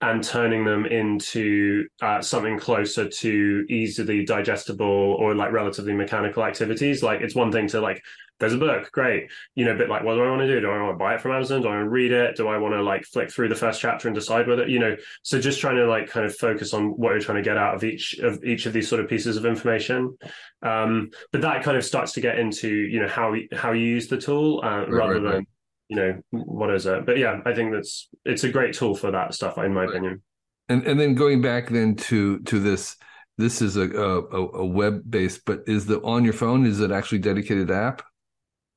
and 0.02 0.24
turning 0.24 0.64
them 0.64 0.86
into 0.86 1.88
uh, 2.02 2.22
something 2.22 2.60
closer 2.60 3.10
to 3.10 3.66
easily 3.68 4.24
digestible 4.24 4.86
or 4.86 5.34
like 5.34 5.52
relatively 5.52 5.94
mechanical 5.94 6.44
activities. 6.44 7.02
Like 7.02 7.22
it's 7.22 7.34
one 7.34 7.52
thing 7.52 7.68
to 7.70 7.82
like, 7.82 8.04
there's 8.40 8.54
a 8.54 8.58
book, 8.58 8.92
great. 8.92 9.30
You 9.56 9.66
know, 9.66 9.72
a 9.72 9.78
bit 9.78 9.90
like, 9.90 10.04
what 10.04 10.16
do 10.16 10.24
I 10.24 10.30
want 10.30 10.42
to 10.42 10.48
do? 10.48 10.60
Do 10.60 10.70
I 10.70 10.82
want 10.82 10.94
to 10.94 10.98
buy 10.98 11.16
it 11.16 11.22
from 11.22 11.32
Amazon? 11.32 11.62
Do 11.62 11.70
I 11.70 11.76
want 11.76 11.86
to 11.86 11.90
read 11.90 12.12
it? 12.12 12.36
Do 12.36 12.48
I 12.48 12.58
want 12.58 12.76
to 12.76 12.84
like 12.84 13.04
flick 13.04 13.32
through 13.32 13.50
the 13.50 13.56
first 13.56 13.82
chapter 13.82 14.08
and 14.08 14.16
decide 14.16 14.48
whether, 14.48 14.68
you 14.68 14.80
know, 14.80 14.96
so 15.24 15.40
just 15.40 15.60
trying 15.60 15.78
to 15.78 15.88
like 15.88 16.08
kind 16.08 16.26
of 16.26 16.36
focus 16.36 16.74
on 16.74 16.90
what 16.90 17.12
you're 17.12 17.20
trying 17.20 17.38
to 17.38 17.48
get 17.48 17.58
out 17.58 17.76
of 17.76 17.84
each 17.84 18.20
of 18.20 18.44
each 18.44 18.66
of 18.66 18.74
these 18.74 18.88
sort 18.88 19.02
of 19.02 19.10
pieces 19.10 19.38
of 19.38 19.46
information. 19.46 20.18
Um, 20.62 21.10
but 21.32 21.42
that 21.42 21.64
kind 21.64 21.78
of 21.78 21.84
starts 21.84 22.14
to 22.14 22.22
get 22.22 22.38
into, 22.38 22.70
you 22.70 23.02
know, 23.02 23.08
how, 23.08 23.34
how 23.54 23.72
you 23.72 23.86
use 23.86 24.08
the 24.08 24.18
tool 24.18 24.62
uh, 24.64 24.80
right, 24.80 24.90
rather 24.90 25.14
right, 25.14 25.24
than, 25.24 25.32
right 25.32 25.48
you 25.90 25.96
know 25.96 26.22
what 26.32 26.74
is 26.74 26.86
it 26.86 27.06
but 27.06 27.18
yeah 27.18 27.40
i 27.46 27.54
think 27.54 27.72
that's 27.72 28.10
it's 28.26 28.44
a 28.44 28.50
great 28.50 28.74
tool 28.74 28.94
for 28.94 29.12
that 29.12 29.34
stuff 29.34 29.58
in 29.58 29.74
my 29.74 29.86
opinion 29.86 30.22
and 30.70 30.86
and 30.86 31.00
then 31.00 31.16
going 31.16 31.42
back 31.42 31.70
then 31.70 31.96
to 31.96 32.40
to 32.40 32.60
this 32.60 32.98
this 33.38 33.62
is 33.62 33.78
a 33.78 33.90
a, 33.90 34.48
a 34.60 34.66
web 34.66 35.02
based 35.10 35.46
but 35.46 35.62
is 35.66 35.86
the 35.86 36.02
on 36.02 36.24
your 36.24 36.34
phone 36.34 36.66
is 36.66 36.82
it 36.82 36.92
actually 36.92 37.20
dedicated 37.20 37.72
app 37.72 38.02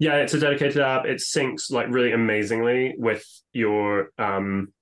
yeah 0.01 0.17
it's 0.17 0.35
a 0.35 0.41
dedicated 0.41 0.83
app. 0.83 1.07
It 1.07 1.19
syncs 1.19 1.71
like 1.71 1.87
really 1.89 2.11
amazingly 2.11 2.95
with 2.99 3.25
your 3.53 4.11
um 4.19 4.73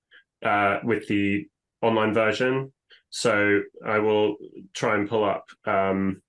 uh 0.43 0.79
with 0.83 1.07
the 1.09 1.47
online 1.83 2.15
version. 2.15 2.73
So 3.11 3.61
i 3.87 3.99
will 3.99 4.37
try 4.75 4.95
and 4.95 5.09
pull 5.09 5.25
up 5.25 5.45
um 5.67 6.23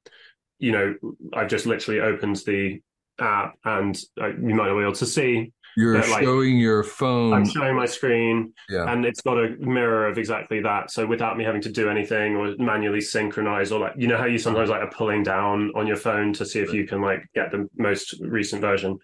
you 0.60 0.72
know 0.72 0.96
i've 1.34 1.50
just 1.50 1.66
literally 1.66 2.00
opened 2.00 2.38
the 2.46 2.82
app 3.20 3.56
and 3.66 4.00
uh, 4.22 4.28
you 4.28 4.56
might 4.56 4.68
not 4.68 4.76
be 4.76 4.82
able 4.82 4.94
to 4.94 5.06
see 5.06 5.52
you're 5.76 5.96
like, 5.96 6.24
showing 6.24 6.58
your 6.58 6.84
phone. 6.84 7.34
I'm 7.34 7.46
showing 7.48 7.76
my 7.76 7.86
screen, 7.86 8.54
yeah. 8.70 8.92
and 8.92 9.06
it's 9.06 9.22
got 9.22 9.38
a 9.38 9.56
mirror 9.60 10.08
of 10.08 10.18
exactly 10.18 10.62
that. 10.62 10.92
So 10.92 11.06
without 11.06 11.38
me 11.38 11.44
having 11.44 11.62
to 11.62 11.72
do 11.72 11.90
anything 11.90 12.36
or 12.36 12.56
manually 12.58 13.02
synchronize, 13.02 13.72
or 13.72 13.80
like 13.80 13.94
you 13.98 14.08
know 14.08 14.18
how 14.18 14.26
you 14.26 14.38
sometimes 14.38 14.70
like 14.70 14.82
are 14.82 14.92
pulling 14.92 15.24
down 15.24 15.72
on 15.76 15.88
your 15.88 15.96
phone 15.96 16.34
to 16.34 16.46
see 16.46 16.60
if 16.60 16.74
you 16.74 16.86
can 16.86 17.02
like 17.02 17.24
get 17.34 17.52
the 17.52 17.68
most 17.78 18.16
recent 18.22 18.62
version. 18.62 18.98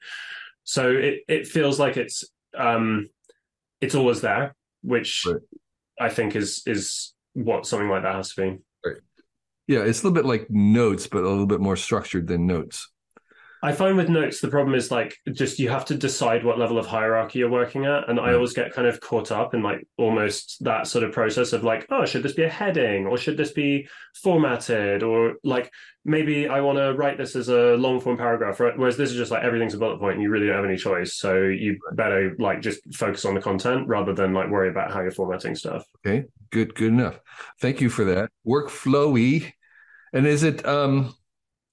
So 0.64 0.92
it 0.92 1.22
it 1.28 1.48
feels 1.48 1.80
like 1.80 1.98
it's 1.98 2.24
um 2.58 3.08
it's 3.82 3.96
always 3.96 4.22
there, 4.22 4.56
which 4.82 5.26
right. 5.26 5.42
I 6.00 6.10
think 6.10 6.36
is 6.36 6.64
is 6.66 7.14
what 7.34 7.66
something 7.66 7.90
like 7.90 8.04
that 8.04 8.16
has 8.16 8.34
to 8.34 8.42
be. 8.42 8.58
Right. 8.86 8.98
Yeah, 9.68 9.80
it's 9.80 10.02
a 10.02 10.08
little 10.08 10.16
bit 10.16 10.26
like 10.26 10.48
notes, 10.50 11.08
but 11.08 11.24
a 11.24 11.30
little 11.30 11.48
bit 11.48 11.62
more 11.62 11.76
structured 11.76 12.28
than 12.28 12.48
notes. 12.48 12.90
I 13.66 13.72
find 13.72 13.98
with 13.98 14.10
notes 14.10 14.42
the 14.42 14.48
problem 14.48 14.76
is 14.76 14.92
like 14.92 15.18
just 15.32 15.58
you 15.58 15.70
have 15.70 15.86
to 15.86 15.96
decide 15.96 16.46
what 16.46 16.60
level 16.60 16.78
of 16.78 16.86
hierarchy 16.86 17.40
you're 17.40 17.50
working 17.50 17.86
at, 17.86 18.08
and 18.08 18.20
I 18.20 18.34
always 18.34 18.54
get 18.54 18.74
kind 18.74 18.88
of 18.88 19.02
caught 19.02 19.32
up 19.32 19.56
in 19.56 19.64
like 19.64 19.88
almost 19.98 20.64
that 20.64 20.86
sort 20.86 21.04
of 21.04 21.12
process 21.12 21.52
of 21.52 21.64
like, 21.64 21.88
oh, 21.90 22.06
should 22.06 22.22
this 22.22 22.34
be 22.34 22.44
a 22.44 22.50
heading 22.50 23.08
or 23.08 23.18
should 23.18 23.38
this 23.38 23.54
be 23.54 23.88
formatted 24.22 25.02
or 25.02 25.38
like 25.44 25.72
maybe 26.04 26.48
I 26.48 26.62
want 26.62 26.78
to 26.78 26.94
write 26.94 27.18
this 27.18 27.36
as 27.36 27.50
a 27.50 27.76
long 27.76 28.00
form 28.00 28.18
paragraph, 28.18 28.60
right? 28.60 28.78
Whereas 28.78 28.98
this 28.98 29.10
is 29.10 29.18
just 29.18 29.32
like 29.32 29.44
everything's 29.44 29.74
a 29.74 29.80
bullet 29.80 30.00
point, 30.00 30.14
and 30.14 30.22
you 30.22 30.30
really 30.30 30.46
don't 30.46 30.58
have 30.58 30.66
any 30.66 30.78
choice, 30.78 31.16
so 31.16 31.46
you 31.46 31.80
better 31.94 32.36
like 32.38 32.62
just 32.62 32.82
focus 32.94 33.26
on 33.26 33.34
the 33.34 33.42
content 33.42 33.88
rather 33.88 34.14
than 34.14 34.32
like 34.32 34.52
worry 34.52 34.70
about 34.70 34.92
how 34.92 35.02
you're 35.02 35.10
formatting 35.10 35.56
stuff. 35.56 35.84
Okay, 36.06 36.26
good, 36.52 36.76
good 36.76 36.94
enough. 36.94 37.20
Thank 37.62 37.82
you 37.82 37.90
for 37.90 38.06
that. 38.06 38.30
Workflowy, 38.46 39.54
and 40.14 40.28
is 40.28 40.44
it 40.44 40.64
um? 40.68 41.16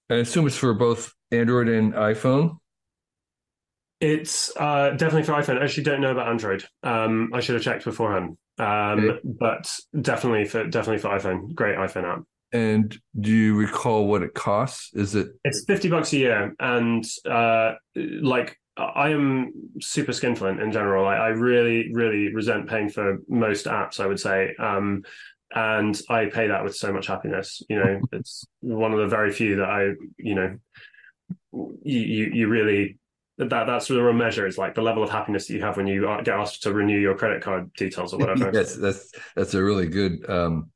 I 0.09 0.17
assume 0.17 0.47
it's 0.47 0.57
for 0.57 0.73
both 0.73 1.15
Android 1.33 1.69
and 1.69 1.95
iPhone? 1.95 2.59
It's 4.01 4.55
uh, 4.57 4.91
definitely 4.91 5.23
for 5.23 5.33
iPhone. 5.33 5.61
I 5.61 5.65
actually 5.65 5.85
don't 5.85 6.01
know 6.01 6.11
about 6.11 6.29
Android. 6.29 6.65
Um, 6.83 7.31
I 7.33 7.41
should 7.41 7.55
have 7.55 7.63
checked 7.63 7.85
beforehand. 7.85 8.37
Um, 8.59 9.11
okay. 9.11 9.19
But 9.25 9.75
definitely 10.01 10.45
for 10.45 10.65
definitely 10.65 10.99
for 10.99 11.09
iPhone. 11.09 11.55
Great 11.55 11.77
iPhone 11.77 12.05
app. 12.05 12.23
And 12.53 12.97
do 13.19 13.31
you 13.31 13.57
recall 13.57 14.07
what 14.07 14.23
it 14.23 14.35
costs? 14.35 14.91
Is 14.95 15.15
it? 15.15 15.29
It's 15.45 15.65
fifty 15.65 15.89
bucks 15.89 16.13
a 16.13 16.19
year, 16.19 16.55
and 16.61 17.05
uh, 17.29 17.75
like 17.97 18.59
I 18.77 19.11
am 19.11 19.53
super 19.81 20.13
skinflint 20.13 20.61
in 20.61 20.73
general. 20.73 21.07
I, 21.07 21.17
I, 21.17 21.29
really, 21.29 21.93
really 21.93 22.33
resent 22.33 22.69
paying 22.69 22.89
for 22.89 23.19
most 23.29 23.67
apps. 23.67 24.01
I 24.01 24.07
would 24.07 24.21
say, 24.21 24.55
um, 24.59 25.03
and 25.55 26.01
I 26.09 26.27
pay 26.27 26.49
that 26.49 26.65
with 26.65 26.75
so 26.75 26.93
much 26.93 27.07
happiness. 27.07 27.63
You 27.69 27.77
know, 27.77 28.01
it's 28.13 28.47
one 28.61 28.93
of 28.93 28.99
the 28.99 29.09
very 29.09 29.31
few 29.31 29.57
that 29.57 29.69
I, 29.69 29.91
you 30.17 30.35
know, 30.35 30.57
you 31.53 32.31
you, 32.33 32.49
really 32.49 32.99
that 33.39 33.67
that's 33.67 33.89
the 33.89 34.03
real 34.03 34.13
measure 34.13 34.47
is 34.47 34.59
like 34.59 34.75
the 34.75 34.83
level 34.83 35.03
of 35.03 35.11
happiness 35.11 35.47
that 35.47 35.55
you 35.55 35.63
have 35.63 35.77
when 35.77 35.87
you 35.87 36.03
get 36.25 36.35
asked 36.35 36.63
to 36.63 36.73
renew 36.73 36.99
your 36.99 37.17
credit 37.17 37.43
card 37.43 37.73
details 37.75 38.13
or 38.13 38.19
whatever. 38.21 38.51
yes, 38.53 38.77
that's 38.77 39.13
that's 39.35 39.55
a 39.55 39.63
really 39.63 39.89
good 39.89 40.29
um, 40.29 40.71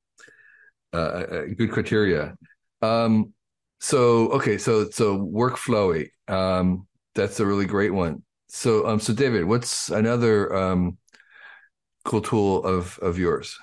uh, 0.92 1.42
good 1.56 1.70
criteria. 1.70 2.34
Um, 2.82 3.32
so 3.80 4.30
okay, 4.30 4.58
so 4.58 4.88
so 4.90 5.18
workflowy, 5.18 6.10
um, 6.28 6.86
that's 7.14 7.40
a 7.40 7.46
really 7.46 7.66
great 7.66 7.92
one. 7.92 8.22
So 8.48 8.86
um, 8.86 9.00
so 9.00 9.12
David, 9.12 9.44
what's 9.44 9.90
another 9.90 10.54
um, 10.54 10.98
cool 12.04 12.22
tool 12.22 12.64
of 12.64 12.98
of 13.00 13.18
yours? 13.18 13.56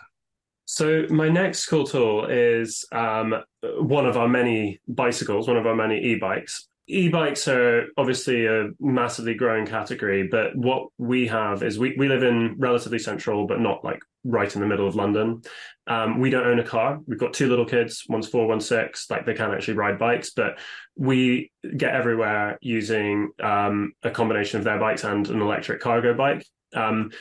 So 0.66 1.06
my 1.10 1.30
next 1.30 1.68
cool 1.68 1.86
tool 1.86 2.26
is 2.26 2.86
um, 2.92 3.36
one 3.62 4.06
of 4.06 4.18
our 4.18 4.28
many 4.28 4.80
bicycles, 4.88 5.48
one 5.48 5.58
of 5.58 5.68
our 5.68 5.76
many 5.76 6.00
e-bikes, 6.00 6.68
E-bikes 6.88 7.48
are 7.48 7.86
obviously 7.98 8.46
a 8.46 8.70
massively 8.80 9.34
growing 9.34 9.66
category, 9.66 10.28
but 10.28 10.54
what 10.56 10.88
we 10.98 11.28
have 11.28 11.64
is 11.64 11.80
we, 11.80 11.96
we 11.98 12.10
live 12.10 12.24
in 12.24 12.56
relatively 12.58 13.00
central, 13.00 13.48
but 13.48 13.62
not 13.62 13.86
like 13.86 14.00
right 14.26 14.54
in 14.54 14.60
the 14.60 14.68
middle 14.68 14.88
of 14.88 14.96
London. 14.96 15.42
Um, 15.88 16.20
we 16.20 16.30
don't 16.30 16.46
own 16.46 16.60
a 16.60 16.64
car. 16.64 17.00
We've 17.08 17.20
got 17.20 17.34
two 17.34 17.48
little 17.48 17.66
kids, 17.66 18.04
one's 18.10 18.28
four, 18.28 18.48
one's 18.48 18.68
six. 18.68 19.10
Like 19.10 19.26
they 19.26 19.34
can 19.34 19.52
actually 19.52 19.76
ride 19.76 19.98
bikes, 19.98 20.32
but 20.32 20.60
we 20.98 21.52
get 21.78 21.96
everywhere 21.96 22.58
using 22.62 23.32
um, 23.42 23.94
a 24.04 24.12
combination 24.12 24.58
of 24.58 24.66
their 24.66 24.80
bikes 24.80 25.06
and 25.06 25.28
an 25.30 25.42
electric 25.42 25.80
cargo 25.80 26.14
bike. 26.14 26.46
Um, 26.76 27.12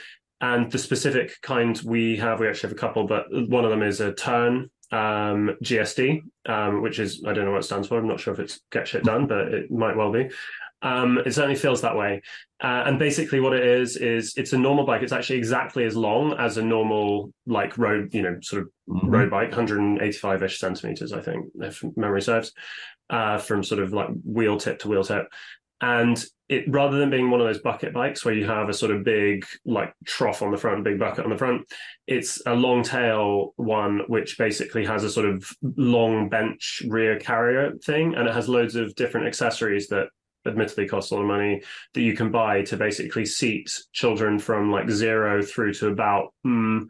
and 0.40 0.72
the 0.72 0.78
specific 0.78 1.40
kind 1.40 1.80
we 1.84 2.16
have, 2.16 2.40
we 2.40 2.48
actually 2.48 2.70
have 2.70 2.76
a 2.76 2.80
couple, 2.80 3.06
but 3.06 3.26
one 3.30 3.64
of 3.64 3.70
them 3.70 3.82
is 3.82 4.00
a 4.00 4.12
Tern 4.12 4.71
um, 4.92 5.56
GSD, 5.64 6.22
um, 6.46 6.82
which 6.82 6.98
is 6.98 7.24
I 7.26 7.32
don't 7.32 7.46
know 7.46 7.52
what 7.52 7.60
it 7.60 7.64
stands 7.64 7.88
for. 7.88 7.98
I'm 7.98 8.06
not 8.06 8.20
sure 8.20 8.34
if 8.34 8.40
it's 8.40 8.60
get 8.70 8.86
shit 8.86 9.04
done, 9.04 9.26
but 9.26 9.48
it 9.52 9.70
might 9.70 9.96
well 9.96 10.12
be. 10.12 10.30
Um, 10.82 11.18
it 11.18 11.32
certainly 11.32 11.56
feels 11.56 11.80
that 11.82 11.96
way. 11.96 12.22
Uh, 12.62 12.84
and 12.86 12.98
basically, 12.98 13.40
what 13.40 13.54
it 13.54 13.64
is 13.64 13.96
is 13.96 14.34
it's 14.36 14.52
a 14.52 14.58
normal 14.58 14.84
bike. 14.84 15.02
It's 15.02 15.12
actually 15.12 15.38
exactly 15.38 15.84
as 15.84 15.96
long 15.96 16.34
as 16.34 16.58
a 16.58 16.62
normal 16.62 17.32
like 17.46 17.78
road, 17.78 18.12
you 18.12 18.22
know, 18.22 18.36
sort 18.42 18.62
of 18.62 18.68
mm-hmm. 18.88 19.08
road 19.08 19.30
bike, 19.30 19.48
185 19.48 20.42
ish 20.42 20.58
centimeters, 20.58 21.12
I 21.12 21.20
think, 21.20 21.46
if 21.60 21.82
memory 21.96 22.22
serves, 22.22 22.52
uh, 23.10 23.38
from 23.38 23.62
sort 23.62 23.80
of 23.80 23.92
like 23.92 24.08
wheel 24.24 24.58
tip 24.58 24.80
to 24.80 24.88
wheel 24.88 25.04
tip. 25.04 25.28
And 25.82 26.24
it 26.48 26.64
rather 26.68 26.98
than 26.98 27.10
being 27.10 27.30
one 27.30 27.40
of 27.40 27.46
those 27.46 27.60
bucket 27.60 27.92
bikes 27.92 28.24
where 28.24 28.34
you 28.34 28.46
have 28.46 28.68
a 28.68 28.74
sort 28.74 28.92
of 28.92 29.04
big 29.04 29.44
like 29.64 29.92
trough 30.06 30.40
on 30.40 30.52
the 30.52 30.56
front, 30.56 30.84
big 30.84 30.98
bucket 30.98 31.24
on 31.24 31.30
the 31.30 31.36
front, 31.36 31.62
it's 32.06 32.40
a 32.46 32.54
long 32.54 32.82
tail 32.82 33.52
one 33.56 34.02
which 34.06 34.38
basically 34.38 34.86
has 34.86 35.02
a 35.02 35.10
sort 35.10 35.26
of 35.26 35.44
long 35.76 36.28
bench 36.28 36.82
rear 36.88 37.18
carrier 37.18 37.72
thing, 37.84 38.14
and 38.14 38.28
it 38.28 38.34
has 38.34 38.48
loads 38.48 38.76
of 38.76 38.94
different 38.94 39.26
accessories 39.26 39.88
that 39.88 40.06
admittedly 40.46 40.86
cost 40.88 41.10
a 41.10 41.14
lot 41.14 41.22
of 41.22 41.28
money 41.28 41.62
that 41.94 42.02
you 42.02 42.16
can 42.16 42.30
buy 42.30 42.62
to 42.62 42.76
basically 42.76 43.24
seat 43.24 43.70
children 43.92 44.38
from 44.38 44.70
like 44.70 44.90
zero 44.90 45.42
through 45.42 45.72
to 45.72 45.88
about 45.88 46.32
mm, 46.46 46.82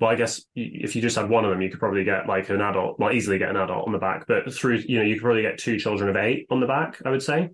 well, 0.00 0.10
I 0.10 0.14
guess 0.14 0.42
if 0.54 0.94
you 0.94 1.02
just 1.02 1.16
had 1.16 1.28
one 1.28 1.44
of 1.44 1.50
them, 1.50 1.60
you 1.60 1.70
could 1.70 1.80
probably 1.80 2.04
get 2.04 2.28
like 2.28 2.50
an 2.50 2.60
adult, 2.60 3.00
well, 3.00 3.12
easily 3.12 3.36
get 3.36 3.50
an 3.50 3.56
adult 3.56 3.86
on 3.86 3.92
the 3.92 3.98
back. 3.98 4.26
But 4.28 4.54
through, 4.54 4.82
you 4.86 4.98
know, 4.98 5.04
you 5.04 5.16
could 5.16 5.24
probably 5.24 5.42
get 5.42 5.58
two 5.58 5.76
children 5.76 6.08
of 6.08 6.16
eight 6.16 6.46
on 6.50 6.60
the 6.60 6.66
back, 6.66 7.02
I 7.04 7.10
would 7.10 7.22
say. 7.22 7.50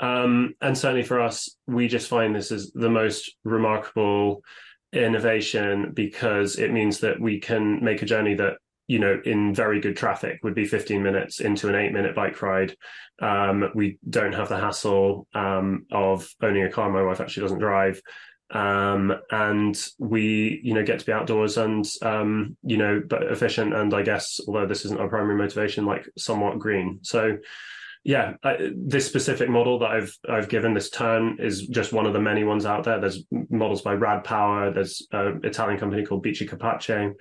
Um, 0.00 0.54
and 0.62 0.76
certainly 0.76 1.04
for 1.04 1.20
us, 1.20 1.54
we 1.66 1.86
just 1.86 2.08
find 2.08 2.34
this 2.34 2.50
is 2.50 2.72
the 2.72 2.90
most 2.90 3.36
remarkable 3.44 4.42
innovation 4.92 5.92
because 5.94 6.56
it 6.56 6.72
means 6.72 7.00
that 7.00 7.20
we 7.20 7.38
can 7.38 7.84
make 7.84 8.02
a 8.02 8.06
journey 8.06 8.34
that 8.34 8.54
you 8.88 8.98
know 8.98 9.20
in 9.24 9.54
very 9.54 9.80
good 9.80 9.96
traffic 9.96 10.40
would 10.42 10.54
be 10.54 10.64
15 10.64 11.00
minutes 11.00 11.40
into 11.40 11.68
an 11.68 11.76
eight 11.76 11.92
minute 11.92 12.16
bike 12.16 12.40
ride. 12.42 12.74
Um, 13.20 13.70
we 13.74 13.98
don't 14.08 14.34
have 14.34 14.48
the 14.48 14.58
hassle 14.58 15.28
um, 15.34 15.86
of 15.92 16.28
owning 16.42 16.64
a 16.64 16.70
car. 16.70 16.90
My 16.90 17.02
wife 17.02 17.20
actually 17.20 17.42
doesn't 17.42 17.60
drive. 17.60 18.00
Um, 18.52 19.14
and 19.30 19.80
we 19.98 20.60
you 20.64 20.74
know 20.74 20.82
get 20.82 20.98
to 20.98 21.06
be 21.06 21.12
outdoors 21.12 21.56
and 21.56 21.86
um, 22.02 22.56
you 22.64 22.78
know 22.78 23.00
but 23.06 23.22
efficient 23.22 23.72
and 23.74 23.94
i 23.94 24.02
guess 24.02 24.40
although 24.48 24.66
this 24.66 24.84
isn't 24.84 24.98
our 24.98 25.08
primary 25.08 25.36
motivation 25.36 25.84
like 25.84 26.08
somewhat 26.16 26.58
green. 26.58 26.98
So 27.02 27.38
yeah, 28.02 28.34
I, 28.42 28.72
this 28.74 29.06
specific 29.06 29.48
model 29.50 29.78
that 29.80 29.90
I've 29.90 30.18
I've 30.28 30.48
given 30.48 30.72
this 30.72 30.90
Tern 30.90 31.36
is 31.38 31.66
just 31.66 31.92
one 31.92 32.06
of 32.06 32.12
the 32.12 32.20
many 32.20 32.44
ones 32.44 32.64
out 32.64 32.84
there. 32.84 32.98
There's 32.98 33.24
models 33.50 33.82
by 33.82 33.92
Rad 33.92 34.24
Power. 34.24 34.72
There's 34.72 35.06
an 35.12 35.40
Italian 35.44 35.78
company 35.78 36.04
called 36.04 36.24
Bici 36.24 36.48
Capace. 36.48 37.14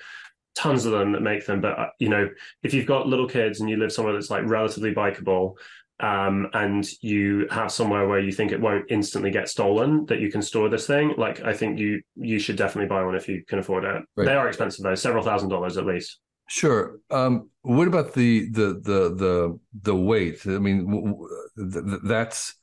Tons 0.56 0.86
of 0.86 0.92
them 0.92 1.12
that 1.14 1.22
make 1.22 1.46
them, 1.46 1.62
but 1.62 1.78
uh, 1.78 1.90
you 2.00 2.10
know, 2.10 2.28
if 2.64 2.74
you've 2.74 2.86
got 2.86 3.08
little 3.08 3.28
kids 3.28 3.60
and 3.60 3.70
you 3.70 3.78
live 3.78 3.92
somewhere 3.92 4.14
that's 4.14 4.30
like 4.30 4.44
relatively 4.46 4.94
bikeable, 4.94 5.56
um, 6.00 6.48
and 6.54 6.88
you 7.02 7.48
have 7.52 7.72
somewhere 7.72 8.08
where 8.08 8.20
you 8.20 8.32
think 8.32 8.52
it 8.52 8.62
won't 8.62 8.86
instantly 8.90 9.32
get 9.32 9.50
stolen 9.50 10.06
that 10.06 10.20
you 10.20 10.32
can 10.32 10.42
store 10.42 10.70
this 10.70 10.88
thing 10.88 11.14
like 11.18 11.42
i 11.42 11.54
think 11.54 11.78
you 11.78 12.02
you 12.16 12.40
should 12.40 12.56
definitely 12.56 12.88
buy 12.88 13.04
one 13.04 13.16
if 13.16 13.28
you 13.28 13.44
can 13.46 13.60
afford 13.60 13.84
it 13.84 14.02
right. 14.16 14.26
they 14.26 14.34
are 14.34 14.48
expensive 14.48 14.84
though 14.84 14.96
several 14.96 15.24
thousand 15.24 15.50
dollars 15.50 15.78
at 15.78 15.86
least 15.86 16.20
sure 16.50 17.00
um, 17.12 17.50
what 17.62 17.88
about 17.88 18.14
the 18.14 18.50
the 18.52 18.82
the 18.84 19.16
the 19.16 19.60
the 19.82 19.96
weight 19.96 20.42
i 20.46 20.58
mean 20.60 21.16
that's 22.04 22.56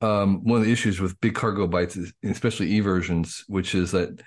um, 0.00 0.44
one 0.44 0.60
of 0.60 0.64
the 0.64 0.72
issues 0.72 1.00
with 1.00 1.20
big 1.20 1.34
cargo 1.34 1.66
bikes 1.66 1.98
especially 2.22 2.70
e 2.70 2.80
versions 2.80 3.44
which 3.48 3.74
is 3.74 3.90
that 3.90 4.20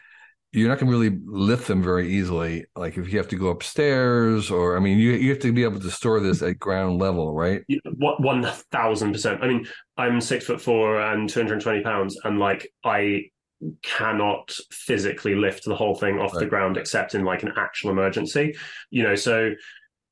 you're 0.54 0.68
not 0.68 0.80
going 0.80 0.92
to 0.92 0.98
really 0.98 1.18
lift 1.26 1.68
them 1.68 1.82
very 1.82 2.12
easily. 2.12 2.66
Like 2.76 2.98
if 2.98 3.12
you 3.12 3.18
have 3.18 3.30
to 3.30 3.38
go 3.38 3.48
upstairs, 3.48 4.52
or 4.52 4.76
I 4.76 4.80
mean, 4.82 4.98
you 4.98 5.12
you 5.12 5.30
have 5.30 5.40
to 5.40 5.54
be 5.54 5.64
able 5.64 5.80
to 5.80 5.92
store 5.92 6.20
this 6.20 6.42
at 6.42 6.60
ground 6.60 7.00
level, 7.00 7.34
right? 7.34 7.64
One 7.98 8.44
thousand 8.72 9.14
percent. 9.14 9.42
I 9.42 9.48
mean, 9.48 9.66
I'm 9.98 10.20
six 10.20 10.46
foot 10.46 10.62
four 10.62 11.00
and 11.00 11.30
220 11.30 11.84
pounds, 11.84 12.18
and 12.24 12.38
like 12.38 12.70
I 12.84 13.30
cannot 13.82 14.52
physically 14.72 15.36
lift 15.36 15.66
the 15.66 15.76
whole 15.76 15.96
thing 15.96 16.20
off 16.20 16.34
right. 16.34 16.42
the 16.42 16.46
ground 16.46 16.78
except 16.78 17.16
in 17.16 17.24
like 17.24 17.44
an 17.44 17.54
actual 17.56 17.92
emergency. 17.92 18.56
You 18.90 19.04
know, 19.04 19.16
so 19.16 19.52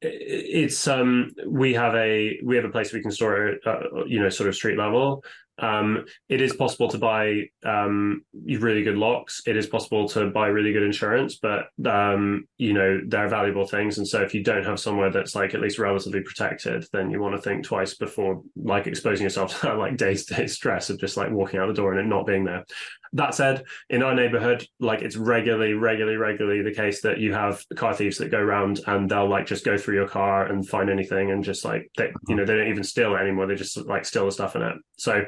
it's 0.02 0.88
um 0.88 1.30
we 1.46 1.74
have 1.74 1.94
a 1.96 2.40
we 2.44 2.56
have 2.56 2.64
a 2.64 2.70
place 2.70 2.94
we 2.94 3.02
can 3.02 3.12
store 3.12 3.48
it 3.48 3.62
uh, 3.66 4.06
you 4.06 4.18
know 4.18 4.30
sort 4.30 4.48
of 4.48 4.56
street 4.56 4.78
level 4.78 5.22
um, 5.62 6.06
it 6.30 6.42
is 6.42 6.56
possible 6.56 6.88
to 6.90 6.98
buy 6.98 7.50
um, 7.66 8.24
really 8.34 8.84
good 8.84 8.98
locks. 8.98 9.42
It 9.46 9.58
is 9.58 9.68
possible 9.68 10.08
to 10.10 10.30
buy 10.30 10.48
really 10.48 10.72
good 10.72 10.84
insurance, 10.84 11.38
but 11.42 11.68
um, 11.86 12.48
you 12.58 12.74
know 12.74 13.02
they're 13.08 13.28
valuable 13.28 13.66
things. 13.66 13.98
And 13.98 14.08
so, 14.08 14.22
if 14.22 14.34
you 14.34 14.44
don't 14.44 14.66
have 14.66 14.80
somewhere 14.80 15.12
that's 15.12 15.36
like 15.36 15.54
at 15.54 15.62
least 15.62 15.80
relatively 15.80 16.22
protected, 16.22 16.86
then 16.94 17.12
you 17.12 17.20
want 17.22 17.36
to 17.36 17.42
think 17.42 17.66
twice 17.66 17.94
before 17.96 18.42
like 18.56 18.88
exposing 18.88 19.26
yourself 19.26 19.54
to 19.60 19.68
that, 19.68 19.78
like 19.78 19.98
day 19.98 20.16
to 20.16 20.34
day 20.34 20.48
stress 20.48 20.90
of 20.90 21.00
just 21.00 21.18
like 21.18 21.32
walking 21.32 21.60
out 21.60 21.68
the 21.68 21.74
door 21.74 21.92
and 21.92 22.00
it 22.00 22.10
not 22.10 22.26
being 22.26 22.46
there. 22.46 22.66
That 23.14 23.34
said, 23.34 23.64
in 23.90 24.04
our 24.04 24.14
neighborhood, 24.14 24.68
like 24.80 25.02
it's 25.02 25.16
regularly, 25.16 25.74
regularly, 25.74 26.18
regularly 26.18 26.62
the 26.62 26.74
case 26.74 27.02
that 27.02 27.20
you 27.20 27.34
have 27.34 27.64
car 27.76 27.94
thieves 27.94 28.18
that 28.20 28.32
go 28.32 28.38
around 28.38 28.82
and 28.86 29.10
they'll 29.10 29.30
like 29.30 29.48
just 29.48 29.66
go 29.66 29.78
through 29.78 29.96
your 29.96 30.08
car 30.08 30.46
and 30.46 30.68
find 30.68 30.90
anything 30.90 31.32
and 31.32 31.44
just 31.44 31.66
like 31.66 31.90
they, 31.98 32.12
you 32.28 32.36
know, 32.36 32.46
they 32.46 32.56
don't 32.56 32.70
even 32.70 32.84
steal 32.84 33.16
it 33.16 33.20
anymore. 33.20 33.48
They 33.48 33.56
just 33.56 33.78
like 33.88 34.06
steal 34.06 34.26
the 34.26 34.32
stuff 34.32 34.56
in 34.56 34.62
it. 34.62 34.76
So 34.98 35.24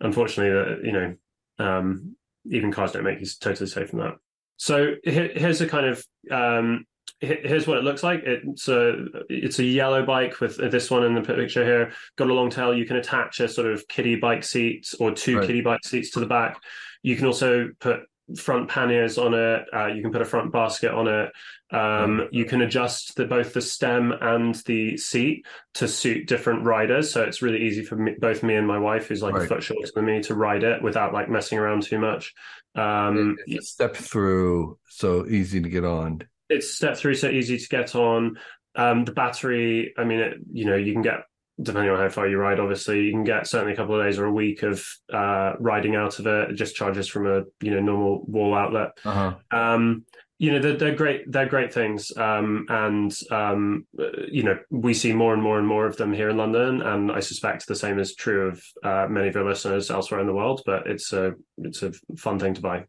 unfortunately, 0.00 0.52
that 0.52 0.84
you 0.84 0.92
know, 0.92 1.14
um, 1.58 2.16
even 2.46 2.72
cars 2.72 2.92
don't 2.92 3.04
make 3.04 3.20
you 3.20 3.26
totally 3.40 3.68
safe 3.68 3.90
from 3.90 4.00
that. 4.00 4.14
So 4.56 4.94
here, 5.04 5.30
here's 5.34 5.60
a 5.60 5.68
kind 5.68 5.86
of 5.86 6.06
um, 6.30 6.86
here's 7.20 7.66
what 7.66 7.78
it 7.78 7.84
looks 7.84 8.02
like. 8.02 8.22
It's 8.24 8.68
a 8.68 9.06
it's 9.28 9.58
a 9.58 9.64
yellow 9.64 10.04
bike 10.04 10.40
with 10.40 10.56
this 10.56 10.90
one 10.90 11.04
in 11.04 11.14
the 11.14 11.20
picture 11.20 11.64
here. 11.64 11.92
Got 12.16 12.30
a 12.30 12.34
long 12.34 12.50
tail. 12.50 12.74
You 12.74 12.86
can 12.86 12.96
attach 12.96 13.40
a 13.40 13.48
sort 13.48 13.66
of 13.66 13.86
kiddie 13.88 14.16
bike 14.16 14.44
seat 14.44 14.92
or 14.98 15.12
two 15.12 15.38
right. 15.38 15.46
kiddie 15.46 15.60
bike 15.60 15.84
seats 15.84 16.10
to 16.12 16.20
the 16.20 16.26
back. 16.26 16.60
You 17.02 17.16
can 17.16 17.26
also 17.26 17.70
put 17.80 18.00
front 18.36 18.68
panniers 18.68 19.18
on 19.18 19.34
it. 19.34 19.64
Uh, 19.74 19.86
you 19.86 20.02
can 20.02 20.12
put 20.12 20.22
a 20.22 20.26
front 20.26 20.52
basket 20.52 20.92
on 20.92 21.08
it. 21.08 21.32
Um, 21.72 22.28
you 22.32 22.44
can 22.44 22.62
adjust 22.62 23.16
the, 23.16 23.24
both 23.24 23.52
the 23.54 23.60
stem 23.60 24.12
and 24.12 24.54
the 24.66 24.96
seat 24.96 25.46
to 25.74 25.88
suit 25.88 26.26
different 26.26 26.64
riders. 26.64 27.12
So 27.12 27.22
it's 27.22 27.42
really 27.42 27.62
easy 27.62 27.84
for 27.84 27.96
me, 27.96 28.14
both 28.18 28.42
me 28.42 28.56
and 28.56 28.66
my 28.66 28.78
wife, 28.78 29.08
who's 29.08 29.22
like 29.22 29.34
right. 29.34 29.44
a 29.44 29.48
foot 29.48 29.62
shorter 29.62 29.90
than 29.94 30.04
me, 30.04 30.22
to 30.22 30.34
ride 30.34 30.64
it 30.64 30.82
without 30.82 31.12
like 31.12 31.28
messing 31.28 31.58
around 31.58 31.82
too 31.82 31.98
much. 31.98 32.34
Um, 32.74 33.36
step 33.60 33.96
through, 33.96 34.78
so 34.88 35.26
easy 35.26 35.60
to 35.60 35.68
get 35.68 35.84
on. 35.84 36.22
It's 36.48 36.74
step 36.74 36.96
through, 36.96 37.14
so 37.14 37.28
easy 37.28 37.58
to 37.58 37.68
get 37.68 37.94
on. 37.94 38.38
Um, 38.74 39.04
the 39.04 39.12
battery, 39.12 39.92
I 39.98 40.04
mean, 40.04 40.20
it, 40.20 40.34
you 40.52 40.64
know, 40.64 40.76
you 40.76 40.92
can 40.92 41.02
get 41.02 41.24
depending 41.62 41.90
on 41.90 41.98
how 41.98 42.08
far 42.08 42.28
you 42.28 42.38
ride, 42.38 42.60
obviously, 42.60 43.02
you 43.02 43.12
can 43.12 43.24
get 43.24 43.46
certainly 43.46 43.72
a 43.72 43.76
couple 43.76 43.98
of 43.98 44.04
days 44.04 44.18
or 44.18 44.26
a 44.26 44.32
week 44.32 44.62
of 44.62 44.84
uh, 45.12 45.54
riding 45.58 45.96
out 45.96 46.18
of 46.18 46.26
it. 46.26 46.50
It 46.50 46.54
just 46.54 46.76
charges 46.76 47.08
from 47.08 47.26
a 47.26 47.44
you 47.60 47.72
know 47.72 47.80
normal 47.80 48.24
wall 48.26 48.54
outlet. 48.54 48.98
Uh-huh. 49.04 49.34
Um, 49.50 50.04
you 50.38 50.50
know 50.50 50.58
they're, 50.58 50.76
they're, 50.76 50.94
great. 50.94 51.30
They're 51.30 51.46
great 51.46 51.72
things, 51.72 52.16
um, 52.16 52.64
and 52.70 53.14
um, 53.30 53.86
you 54.26 54.42
know 54.42 54.58
we 54.70 54.94
see 54.94 55.12
more 55.12 55.34
and 55.34 55.42
more 55.42 55.58
and 55.58 55.68
more 55.68 55.86
of 55.86 55.98
them 55.98 56.14
here 56.14 56.30
in 56.30 56.38
London, 56.38 56.80
and 56.80 57.12
I 57.12 57.20
suspect 57.20 57.66
the 57.66 57.76
same 57.76 57.98
is 57.98 58.14
true 58.14 58.48
of 58.48 58.64
uh, 58.82 59.06
many 59.10 59.28
of 59.28 59.34
your 59.34 59.46
listeners 59.46 59.90
elsewhere 59.90 60.20
in 60.20 60.26
the 60.26 60.32
world. 60.32 60.62
But 60.64 60.86
it's 60.86 61.12
a 61.12 61.34
it's 61.58 61.82
a 61.82 61.92
fun 62.16 62.38
thing 62.38 62.54
to 62.54 62.62
buy. 62.62 62.86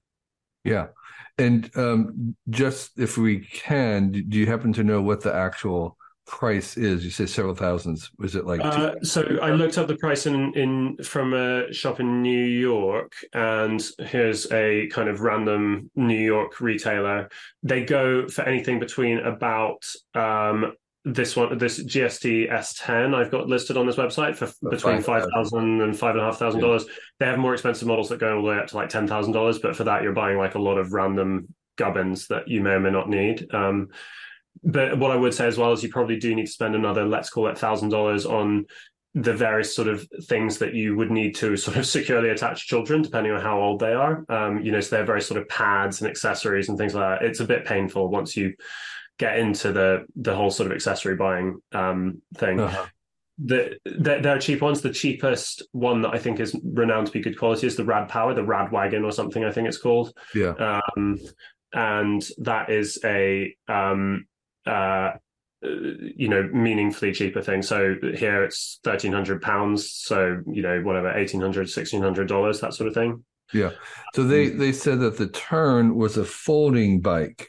Yeah, 0.64 0.88
and 1.38 1.70
um, 1.76 2.38
just 2.50 2.98
if 2.98 3.18
we 3.18 3.40
can, 3.40 4.12
do 4.12 4.40
you 4.40 4.46
happen 4.46 4.72
to 4.74 4.84
know 4.86 5.02
what 5.02 5.22
the 5.22 5.34
actual 5.34 5.98
price 6.26 6.78
is? 6.78 7.04
You 7.04 7.12
say 7.12 7.26
several 7.26 7.56
thousands. 7.56 8.12
Was 8.18 8.36
it 8.36 8.46
like? 8.46 8.62
Uh, 8.62 8.96
so 9.04 9.22
I 9.42 9.52
looked 9.52 9.78
up 9.78 9.88
the 9.88 9.98
price 9.98 10.26
in 10.26 10.54
in 10.54 10.98
from 11.04 11.34
a 11.34 11.72
shop 11.74 12.00
in 12.00 12.22
New 12.22 12.46
York, 12.46 13.14
and 13.34 13.84
here's 14.00 14.52
a 14.52 14.88
kind 14.88 15.10
of 15.10 15.22
random 15.22 15.90
New 15.96 16.20
York 16.20 16.62
retailer. 16.62 17.30
They 17.64 17.84
go 17.84 18.28
for 18.28 18.44
anything 18.44 18.80
between 18.80 19.20
about 19.20 19.84
um, 20.16 20.74
this 21.04 21.36
one, 21.36 21.58
this 21.58 21.84
GSD 21.84 22.52
S10 22.52 23.16
I've 23.16 23.32
got 23.32 23.48
listed 23.48 23.76
on 23.76 23.88
this 23.88 23.96
website 23.96 24.36
for 24.36 24.52
between 24.70 25.02
five 25.02 25.26
thousand 25.34 25.82
and 25.82 25.98
five 25.98 26.12
and 26.12 26.22
a 26.22 26.26
half 26.26 26.38
thousand 26.38 26.62
dollars. 26.62 26.86
They 27.20 27.26
have 27.26 27.40
more 27.40 27.54
expensive 27.54 27.88
models 27.88 28.10
that 28.10 28.20
go 28.20 28.38
all 28.38 28.44
the 28.44 28.50
way 28.50 28.58
up 28.58 28.68
to 28.68 28.76
like 28.76 28.90
ten 28.90 29.08
thousand 29.08 29.34
dollars, 29.34 29.60
but 29.60 29.76
for 29.76 29.84
that 29.86 30.04
you're 30.04 30.14
buying 30.14 30.38
like 30.38 30.56
a 30.56 30.62
lot 30.62 30.78
of 30.78 30.94
random 30.94 31.48
gubbins 31.78 32.28
that 32.28 32.48
you 32.48 32.62
may 32.62 32.72
or 32.72 32.80
may 32.80 32.92
not 32.92 33.10
need. 33.10 33.52
Um, 33.54 33.90
but 34.64 34.98
what 34.98 35.12
I 35.12 35.16
would 35.16 35.34
say 35.34 35.48
as 35.48 35.58
well 35.58 35.72
is 35.72 35.84
you 35.84 35.90
probably 35.90 36.18
do 36.18 36.36
need 36.36 36.46
to 36.46 36.52
spend 36.52 36.76
another, 36.76 37.06
let's 37.06 37.30
call 37.30 37.48
it 37.48 37.58
thousand 37.58 37.90
dollars 37.90 38.26
on 38.26 38.66
the 39.14 39.34
various 39.34 39.76
sort 39.76 39.90
of 39.90 40.08
things 40.24 40.58
that 40.60 40.74
you 40.74 40.96
would 40.96 41.12
need 41.12 41.36
to 41.36 41.58
sort 41.58 41.78
of 41.78 41.86
securely 41.98 42.30
attach 42.30 42.68
children, 42.68 43.02
depending 43.02 43.34
on 43.34 43.42
how 43.42 43.60
old 43.60 43.80
they 43.80 43.94
are. 43.94 44.26
Um, 44.30 44.62
you 44.62 44.72
know, 44.72 44.80
so 44.80 44.96
they're 44.96 45.06
very 45.06 45.22
sort 45.22 45.42
of 45.42 45.50
pads 45.50 46.02
and 46.02 46.10
accessories 46.10 46.70
and 46.70 46.78
things 46.78 46.94
like 46.94 47.20
that. 47.20 47.26
It's 47.26 47.40
a 47.40 47.46
bit 47.46 47.66
painful 47.66 48.10
once 48.10 48.38
you 48.38 48.54
get 49.18 49.38
into 49.38 49.72
the 49.72 50.06
the 50.16 50.36
whole 50.36 50.50
sort 50.50 50.68
of 50.68 50.76
accessory 50.76 51.16
buying 51.16 51.60
um, 51.74 52.22
thing. 52.38 52.60
Uh-huh. 52.60 52.86
The, 53.44 53.78
there, 53.86 54.22
there 54.22 54.36
are 54.36 54.40
cheap 54.40 54.62
ones. 54.62 54.82
The 54.82 54.94
cheapest 54.94 55.64
one 55.72 56.04
that 56.04 56.14
I 56.14 56.20
think 56.20 56.40
is 56.40 56.56
renowned 56.64 57.08
to 57.08 57.14
be 57.14 57.22
good 57.22 57.40
quality 57.40 57.66
is 57.66 57.76
the 57.76 57.86
Rad 57.86 58.08
Power, 58.08 58.36
the 58.36 58.44
Rad 58.44 58.72
Wagon 58.72 59.04
or 59.04 59.12
something. 59.12 59.44
I 59.44 59.52
think 59.52 59.68
it's 59.68 59.80
called. 59.80 60.14
Yeah. 60.36 60.80
Um, 60.96 61.20
and 61.74 62.24
that 62.40 62.70
is 62.70 63.00
a 63.04 63.56
um, 63.68 64.28
uh, 64.66 65.12
you 65.62 66.28
know, 66.28 66.50
meaningfully 66.52 67.12
cheaper 67.12 67.42
thing. 67.42 67.62
So 67.62 67.96
here 68.16 68.44
it's 68.44 68.80
thirteen 68.84 69.14
hundred 69.14 69.42
pounds. 69.42 69.92
So 69.92 70.42
you 70.48 70.62
know, 70.62 70.82
whatever, 70.82 71.12
eighteen 71.12 71.42
hundred, 71.42 71.70
sixteen 71.70 72.02
hundred 72.02 72.28
dollars, 72.28 72.60
that 72.62 72.74
sort 72.74 72.88
of 72.88 72.94
thing. 72.94 73.24
Yeah. 73.54 73.72
So 74.16 74.24
they 74.24 74.52
um, 74.52 74.58
they 74.58 74.72
said 74.72 75.00
that 75.02 75.18
the 75.18 75.28
Tern 75.28 75.96
was 75.96 76.18
a 76.18 76.26
folding 76.26 77.02
bike. 77.02 77.48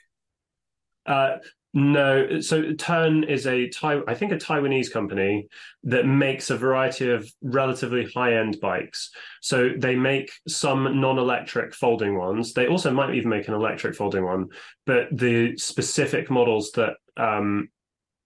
Uh, 1.06 1.36
no, 1.74 2.40
so 2.40 2.74
Tern 2.74 3.24
is 3.24 3.46
a 3.46 3.70
I 3.82 4.14
think 4.14 4.32
a 4.32 4.36
Taiwanese 4.36 4.92
company 4.92 5.48
that 5.84 6.06
makes 6.06 6.50
a 6.50 6.56
variety 6.56 7.10
of 7.10 7.30
relatively 7.40 8.10
high-end 8.14 8.58
bikes. 8.60 9.10
So 9.40 9.70
they 9.78 9.96
make 9.96 10.30
some 10.46 11.00
non-electric 11.00 11.74
folding 11.74 12.18
ones. 12.18 12.52
They 12.52 12.66
also 12.66 12.92
might 12.92 13.14
even 13.14 13.30
make 13.30 13.48
an 13.48 13.54
electric 13.54 13.94
folding 13.94 14.24
one, 14.24 14.48
but 14.84 15.08
the 15.10 15.56
specific 15.56 16.30
models 16.30 16.72
that 16.72 16.94
um, 17.16 17.68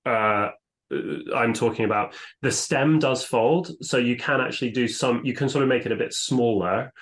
uh, 0.04 0.50
I'm 1.34 1.52
talking 1.52 1.84
about, 1.84 2.14
the 2.42 2.52
stem 2.52 2.98
does 2.98 3.24
fold, 3.24 3.70
so 3.80 3.96
you 3.96 4.16
can 4.16 4.40
actually 4.40 4.70
do 4.70 4.86
some. 4.86 5.22
You 5.24 5.34
can 5.34 5.48
sort 5.48 5.62
of 5.62 5.68
make 5.68 5.84
it 5.84 5.92
a 5.92 5.96
bit 5.96 6.12
smaller, 6.12 6.92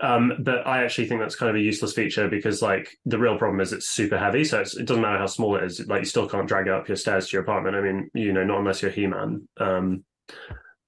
um, 0.00 0.32
but 0.40 0.66
I 0.66 0.82
actually 0.84 1.06
think 1.06 1.20
that's 1.20 1.36
kind 1.36 1.50
of 1.50 1.56
a 1.56 1.60
useless 1.60 1.92
feature 1.92 2.28
because 2.28 2.60
like 2.60 2.88
the 3.04 3.18
real 3.18 3.38
problem 3.38 3.60
is 3.60 3.72
it's 3.72 3.88
super 3.88 4.18
heavy. 4.18 4.44
So 4.44 4.60
it 4.60 4.84
doesn't 4.84 5.00
matter 5.00 5.18
how 5.18 5.26
small 5.26 5.56
it 5.56 5.64
is. 5.64 5.86
Like 5.86 6.00
you 6.00 6.06
still 6.06 6.28
can't 6.28 6.48
drag 6.48 6.66
it 6.66 6.72
up 6.72 6.88
your 6.88 6.96
stairs 6.96 7.28
to 7.28 7.36
your 7.36 7.42
apartment. 7.42 7.76
I 7.76 7.80
mean, 7.80 8.10
you 8.14 8.32
know, 8.32 8.44
not 8.44 8.58
unless 8.58 8.82
you're 8.82 8.90
He-Man. 8.90 9.48
Um, 9.58 10.04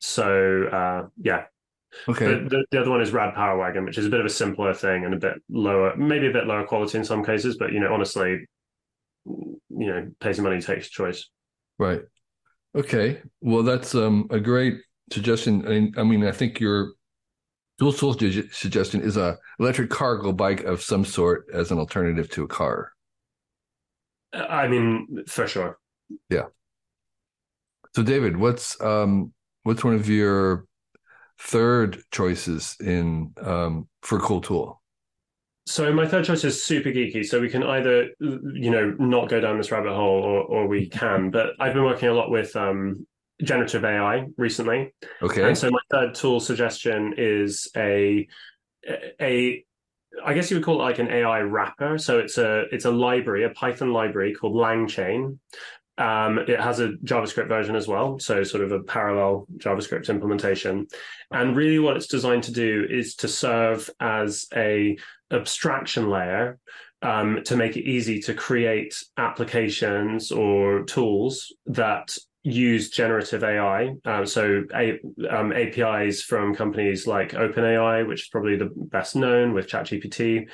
so 0.00 0.64
uh, 0.64 1.08
yeah. 1.20 1.44
Okay. 2.08 2.26
The, 2.26 2.48
the, 2.48 2.64
the, 2.72 2.80
other 2.80 2.90
one 2.90 3.02
is 3.02 3.12
Rad 3.12 3.34
Power 3.34 3.56
Wagon, 3.56 3.84
which 3.84 3.98
is 3.98 4.06
a 4.06 4.10
bit 4.10 4.18
of 4.18 4.26
a 4.26 4.30
simpler 4.30 4.74
thing 4.74 5.04
and 5.04 5.14
a 5.14 5.16
bit 5.16 5.34
lower, 5.48 5.94
maybe 5.96 6.26
a 6.26 6.32
bit 6.32 6.46
lower 6.46 6.64
quality 6.64 6.98
in 6.98 7.04
some 7.04 7.24
cases. 7.24 7.56
But 7.56 7.72
you 7.72 7.78
know, 7.78 7.94
honestly, 7.94 8.46
you 9.24 9.58
know, 9.68 10.10
pay 10.18 10.32
some 10.32 10.44
money, 10.44 10.60
takes 10.60 10.88
choice. 10.88 11.28
Right. 11.78 12.02
Okay. 12.74 13.22
Well, 13.40 13.62
that's 13.62 13.94
um, 13.94 14.26
a 14.30 14.40
great 14.40 14.80
suggestion. 15.12 15.92
I, 15.96 16.00
I 16.00 16.04
mean, 16.04 16.26
I 16.26 16.32
think 16.32 16.58
you're 16.58 16.94
Dual 17.78 17.92
Soul 17.92 18.14
suggestion 18.14 19.00
is 19.00 19.16
a 19.16 19.36
electric 19.58 19.90
cargo 19.90 20.32
bike 20.32 20.62
of 20.62 20.80
some 20.80 21.04
sort 21.04 21.46
as 21.52 21.70
an 21.70 21.78
alternative 21.78 22.30
to 22.30 22.44
a 22.44 22.48
car. 22.48 22.92
I 24.32 24.68
mean, 24.68 25.24
for 25.26 25.46
sure. 25.46 25.78
Yeah. 26.28 26.46
So, 27.94 28.02
David, 28.02 28.36
what's 28.36 28.80
um, 28.80 29.32
what's 29.62 29.84
one 29.84 29.94
of 29.94 30.08
your 30.08 30.66
third 31.40 32.02
choices 32.10 32.76
in 32.80 33.32
um, 33.40 33.88
for 34.02 34.18
cool 34.20 34.40
tool? 34.40 34.80
So 35.66 35.90
my 35.92 36.06
third 36.06 36.26
choice 36.26 36.44
is 36.44 36.62
super 36.62 36.90
geeky. 36.90 37.24
So 37.24 37.40
we 37.40 37.48
can 37.48 37.62
either, 37.62 38.08
you 38.20 38.70
know, 38.70 38.94
not 38.98 39.30
go 39.30 39.40
down 39.40 39.56
this 39.56 39.70
rabbit 39.70 39.94
hole, 39.94 40.22
or 40.22 40.42
or 40.42 40.66
we 40.66 40.88
can. 40.88 41.30
But 41.30 41.54
I've 41.58 41.72
been 41.72 41.84
working 41.84 42.08
a 42.08 42.14
lot 42.14 42.30
with 42.30 42.54
um, 42.54 43.06
generative 43.42 43.84
AI 43.84 44.26
recently. 44.36 44.94
Okay. 45.22 45.42
And 45.42 45.56
so 45.56 45.70
my 45.70 45.80
third 45.90 46.14
tool 46.14 46.40
suggestion 46.40 47.14
is 47.16 47.68
a 47.76 48.26
a 49.20 49.64
I 50.24 50.34
guess 50.34 50.50
you 50.50 50.56
would 50.56 50.64
call 50.64 50.80
it 50.80 50.84
like 50.84 50.98
an 50.98 51.10
AI 51.10 51.40
wrapper. 51.40 51.98
So 51.98 52.18
it's 52.18 52.38
a 52.38 52.64
it's 52.72 52.84
a 52.84 52.90
library, 52.90 53.44
a 53.44 53.50
Python 53.50 53.92
library 53.92 54.34
called 54.34 54.54
LangChain. 54.54 55.38
Um, 55.96 56.38
it 56.38 56.60
has 56.60 56.80
a 56.80 56.88
JavaScript 57.04 57.46
version 57.46 57.76
as 57.76 57.86
well, 57.86 58.18
so 58.18 58.42
sort 58.42 58.64
of 58.64 58.72
a 58.72 58.80
parallel 58.80 59.46
JavaScript 59.58 60.08
implementation. 60.08 60.88
And 61.30 61.56
really, 61.56 61.78
what 61.78 61.96
it's 61.96 62.08
designed 62.08 62.44
to 62.44 62.52
do 62.52 62.84
is 62.88 63.14
to 63.16 63.28
serve 63.28 63.88
as 64.00 64.46
a 64.54 64.98
abstraction 65.30 66.10
layer 66.10 66.58
um, 67.02 67.40
to 67.44 67.56
make 67.56 67.76
it 67.76 67.88
easy 67.88 68.20
to 68.22 68.34
create 68.34 69.04
applications 69.16 70.32
or 70.32 70.82
tools 70.82 71.52
that 71.66 72.16
use 72.44 72.90
generative 72.90 73.42
AI. 73.42 73.94
Um, 74.04 74.26
so 74.26 74.64
a, 74.74 75.00
um, 75.30 75.52
APIs 75.52 76.22
from 76.22 76.54
companies 76.54 77.06
like 77.06 77.32
OpenAI, 77.32 78.06
which 78.06 78.22
is 78.22 78.28
probably 78.28 78.56
the 78.56 78.70
best 78.76 79.16
known 79.16 79.54
with 79.54 79.66
ChatGPT. 79.66 80.48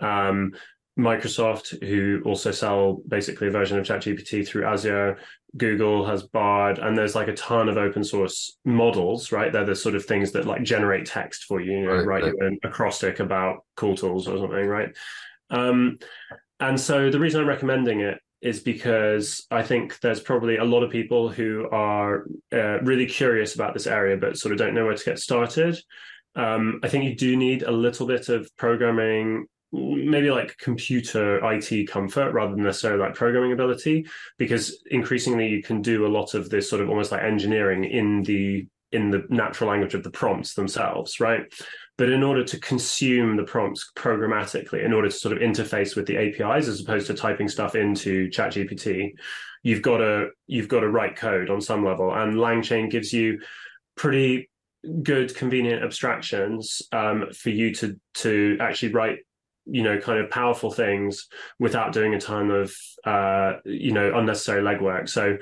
Um, 0.00 0.52
Microsoft, 0.98 1.86
who 1.86 2.22
also 2.24 2.50
sell 2.50 3.02
basically 3.06 3.48
a 3.48 3.50
version 3.50 3.78
of 3.78 3.86
ChatGPT 3.86 4.46
through 4.46 4.64
Azure. 4.64 5.18
Google 5.56 6.06
has 6.06 6.22
Bard, 6.22 6.78
and 6.78 6.96
there's 6.96 7.14
like 7.14 7.28
a 7.28 7.34
ton 7.34 7.68
of 7.68 7.76
open 7.76 8.02
source 8.02 8.58
models, 8.64 9.30
right? 9.30 9.52
They're 9.52 9.64
the 9.64 9.76
sort 9.76 9.94
of 9.94 10.04
things 10.04 10.32
that 10.32 10.46
like 10.46 10.62
generate 10.62 11.06
text 11.06 11.44
for 11.44 11.60
you, 11.60 11.72
you 11.72 11.86
know, 11.86 11.96
right, 11.96 12.06
write 12.06 12.24
right. 12.24 12.34
an 12.40 12.58
acrostic 12.64 13.20
about 13.20 13.64
cool 13.76 13.94
tools 13.94 14.26
or 14.26 14.38
something, 14.38 14.66
right? 14.66 14.96
Um, 15.50 15.98
and 16.60 16.80
so 16.80 17.10
the 17.10 17.20
reason 17.20 17.40
I'm 17.40 17.48
recommending 17.48 18.00
it 18.00 18.18
is 18.42 18.60
because 18.60 19.46
I 19.50 19.62
think 19.62 19.98
there's 20.00 20.20
probably 20.20 20.56
a 20.56 20.64
lot 20.64 20.82
of 20.82 20.90
people 20.90 21.28
who 21.28 21.68
are 21.70 22.26
uh, 22.52 22.80
really 22.82 23.06
curious 23.06 23.54
about 23.54 23.74
this 23.74 23.86
area, 23.86 24.16
but 24.16 24.36
sort 24.36 24.52
of 24.52 24.58
don't 24.58 24.74
know 24.74 24.84
where 24.84 24.94
to 24.94 25.04
get 25.04 25.18
started. 25.18 25.78
Um, 26.34 26.80
I 26.82 26.88
think 26.88 27.04
you 27.04 27.16
do 27.16 27.36
need 27.36 27.62
a 27.62 27.70
little 27.70 28.06
bit 28.06 28.28
of 28.28 28.54
programming, 28.56 29.46
maybe 29.72 30.30
like 30.30 30.58
computer 30.58 31.40
IT 31.52 31.88
comfort 31.88 32.32
rather 32.32 32.54
than 32.54 32.62
necessarily 32.64 33.02
like 33.02 33.14
programming 33.14 33.52
ability, 33.52 34.06
because 34.36 34.82
increasingly 34.90 35.48
you 35.48 35.62
can 35.62 35.80
do 35.80 36.06
a 36.06 36.08
lot 36.08 36.34
of 36.34 36.50
this 36.50 36.68
sort 36.68 36.82
of 36.82 36.90
almost 36.90 37.12
like 37.12 37.22
engineering 37.22 37.84
in 37.84 38.22
the 38.22 38.66
in 38.96 39.10
the 39.10 39.24
natural 39.28 39.70
language 39.70 39.94
of 39.94 40.02
the 40.02 40.10
prompts 40.10 40.54
themselves, 40.54 41.20
right? 41.20 41.42
But 41.98 42.08
in 42.08 42.22
order 42.22 42.42
to 42.44 42.58
consume 42.58 43.36
the 43.36 43.44
prompts 43.44 43.92
programmatically, 43.94 44.84
in 44.84 44.92
order 44.92 45.08
to 45.08 45.14
sort 45.14 45.36
of 45.36 45.42
interface 45.42 45.94
with 45.94 46.06
the 46.06 46.16
APIs 46.16 46.66
as 46.66 46.80
opposed 46.80 47.06
to 47.08 47.14
typing 47.14 47.48
stuff 47.48 47.74
into 47.74 48.28
ChatGPT, 48.30 49.12
you've 49.62 49.82
got 49.82 49.98
to 49.98 50.30
you've 50.46 50.68
got 50.68 50.80
to 50.80 50.88
write 50.88 51.16
code 51.16 51.50
on 51.50 51.60
some 51.60 51.84
level. 51.84 52.14
And 52.14 52.34
LangChain 52.34 52.90
gives 52.90 53.12
you 53.12 53.40
pretty 53.96 54.50
good, 55.02 55.34
convenient 55.34 55.82
abstractions 55.82 56.82
um, 56.92 57.26
for 57.32 57.50
you 57.50 57.74
to 57.76 58.00
to 58.14 58.56
actually 58.60 58.92
write 58.92 59.18
you 59.66 59.82
know 59.82 59.98
kind 59.98 60.20
of 60.20 60.30
powerful 60.30 60.70
things 60.70 61.28
without 61.58 61.92
doing 61.92 62.14
a 62.14 62.20
ton 62.20 62.50
of 62.50 62.72
uh, 63.04 63.54
you 63.64 63.92
know 63.92 64.16
unnecessary 64.16 64.62
legwork 64.62 65.08
so 65.08 65.36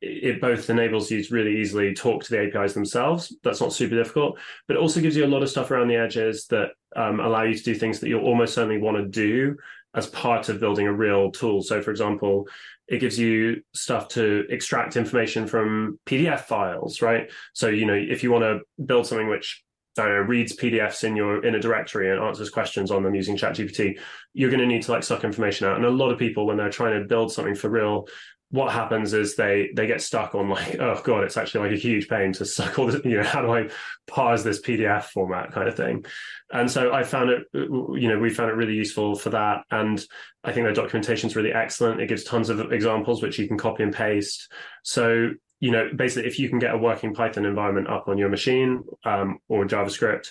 it 0.00 0.40
both 0.40 0.70
enables 0.70 1.10
you 1.10 1.22
to 1.22 1.34
really 1.34 1.60
easily 1.60 1.94
talk 1.94 2.24
to 2.24 2.30
the 2.30 2.40
APIs 2.40 2.72
themselves. 2.72 3.34
That's 3.42 3.60
not 3.60 3.72
super 3.72 3.96
difficult, 3.96 4.38
but 4.66 4.76
it 4.76 4.80
also 4.80 5.00
gives 5.00 5.16
you 5.16 5.26
a 5.26 5.28
lot 5.28 5.42
of 5.42 5.50
stuff 5.50 5.70
around 5.70 5.88
the 5.88 5.96
edges 5.96 6.46
that 6.46 6.70
um, 6.96 7.20
allow 7.20 7.42
you 7.42 7.54
to 7.54 7.62
do 7.62 7.74
things 7.74 8.00
that 8.00 8.08
you'll 8.08 8.24
almost 8.24 8.54
certainly 8.54 8.78
want 8.78 8.96
to 8.96 9.06
do 9.06 9.56
as 9.94 10.06
part 10.06 10.48
of 10.48 10.60
building 10.60 10.86
a 10.86 10.92
real 10.92 11.30
tool. 11.30 11.62
So, 11.62 11.82
for 11.82 11.90
example, 11.90 12.48
it 12.88 12.98
gives 12.98 13.18
you 13.18 13.62
stuff 13.74 14.08
to 14.08 14.46
extract 14.48 14.96
information 14.96 15.46
from 15.46 15.98
PDF 16.06 16.40
files, 16.40 17.02
right? 17.02 17.30
So, 17.52 17.68
you 17.68 17.86
know, 17.86 17.94
if 17.94 18.22
you 18.22 18.30
want 18.30 18.44
to 18.44 18.84
build 18.84 19.06
something 19.06 19.28
which 19.28 19.62
reads 19.98 20.56
PDFs 20.56 21.04
in 21.04 21.14
your 21.14 21.44
in 21.44 21.54
a 21.54 21.60
directory 21.60 22.10
and 22.10 22.22
answers 22.22 22.48
questions 22.48 22.90
on 22.90 23.02
them 23.02 23.14
using 23.14 23.36
ChatGPT, 23.36 23.98
you're 24.32 24.50
going 24.50 24.60
to 24.60 24.66
need 24.66 24.82
to 24.82 24.92
like 24.92 25.02
suck 25.02 25.24
information 25.24 25.66
out. 25.66 25.76
And 25.76 25.84
a 25.84 25.90
lot 25.90 26.10
of 26.10 26.18
people, 26.18 26.46
when 26.46 26.56
they're 26.56 26.70
trying 26.70 26.98
to 26.98 27.06
build 27.06 27.32
something 27.32 27.54
for 27.54 27.68
real, 27.68 28.08
what 28.50 28.72
happens 28.72 29.12
is 29.12 29.36
they 29.36 29.70
they 29.74 29.86
get 29.86 30.02
stuck 30.02 30.34
on 30.34 30.48
like 30.48 30.76
oh 30.80 31.00
god 31.04 31.24
it's 31.24 31.36
actually 31.36 31.68
like 31.68 31.76
a 31.76 31.80
huge 31.80 32.08
pain 32.08 32.32
to 32.32 32.44
suck 32.44 32.78
all 32.78 32.86
this 32.86 33.00
you 33.04 33.16
know 33.16 33.22
how 33.22 33.42
do 33.42 33.52
i 33.52 33.68
parse 34.06 34.42
this 34.42 34.60
pdf 34.60 35.04
format 35.04 35.52
kind 35.52 35.68
of 35.68 35.76
thing? 35.76 36.04
And 36.52 36.70
so 36.70 36.92
i 36.92 37.04
found 37.04 37.30
it 37.30 37.44
you 37.54 38.08
know 38.08 38.18
we 38.18 38.30
found 38.30 38.50
it 38.50 38.54
really 38.54 38.74
useful 38.74 39.14
for 39.14 39.30
that. 39.30 39.62
And 39.70 40.04
i 40.44 40.52
think 40.52 40.64
their 40.64 40.74
documentation 40.74 41.28
is 41.28 41.36
really 41.36 41.52
excellent. 41.52 42.00
It 42.00 42.08
gives 42.08 42.24
tons 42.24 42.48
of 42.48 42.72
examples 42.72 43.22
which 43.22 43.38
you 43.38 43.46
can 43.46 43.58
copy 43.58 43.82
and 43.82 43.94
paste. 43.94 44.50
So 44.82 45.30
you 45.60 45.70
know 45.70 45.90
basically 45.94 46.28
if 46.28 46.38
you 46.38 46.48
can 46.48 46.58
get 46.58 46.74
a 46.74 46.78
working 46.78 47.14
python 47.14 47.44
environment 47.44 47.88
up 47.88 48.08
on 48.08 48.18
your 48.18 48.30
machine 48.30 48.82
um, 49.04 49.38
or 49.48 49.64
javascript 49.64 50.30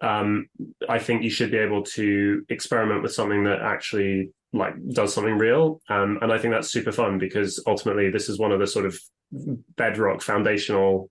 um, 0.00 0.48
i 0.88 0.98
think 0.98 1.22
you 1.22 1.30
should 1.30 1.50
be 1.50 1.58
able 1.58 1.82
to 1.82 2.42
experiment 2.48 3.02
with 3.02 3.12
something 3.12 3.44
that 3.44 3.60
actually 3.60 4.30
like 4.52 4.74
does 4.92 5.14
something 5.14 5.38
real. 5.38 5.80
Um, 5.88 6.18
and 6.22 6.32
i 6.32 6.38
think 6.38 6.52
that's 6.52 6.70
super 6.70 6.92
fun 6.92 7.18
because 7.18 7.62
ultimately 7.66 8.10
this 8.10 8.28
is 8.28 8.38
one 8.38 8.52
of 8.52 8.60
the 8.60 8.66
sort 8.66 8.86
of 8.86 8.98
bedrock 9.76 10.22
foundational 10.22 11.08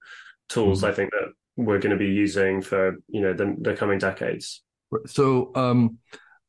tools 0.49 0.80
mm-hmm. 0.80 0.91
i 0.91 0.93
think 0.93 1.12
that 1.12 1.30
we're 1.56 1.80
going 1.80 1.91
to 1.91 1.97
be 1.97 2.12
using 2.12 2.62
for 2.62 2.97
you 3.08 3.21
know 3.21 3.34
the, 3.34 3.56
the 3.60 3.73
coming 3.75 3.99
decades. 3.99 4.63
So 5.06 5.52
um, 5.56 5.97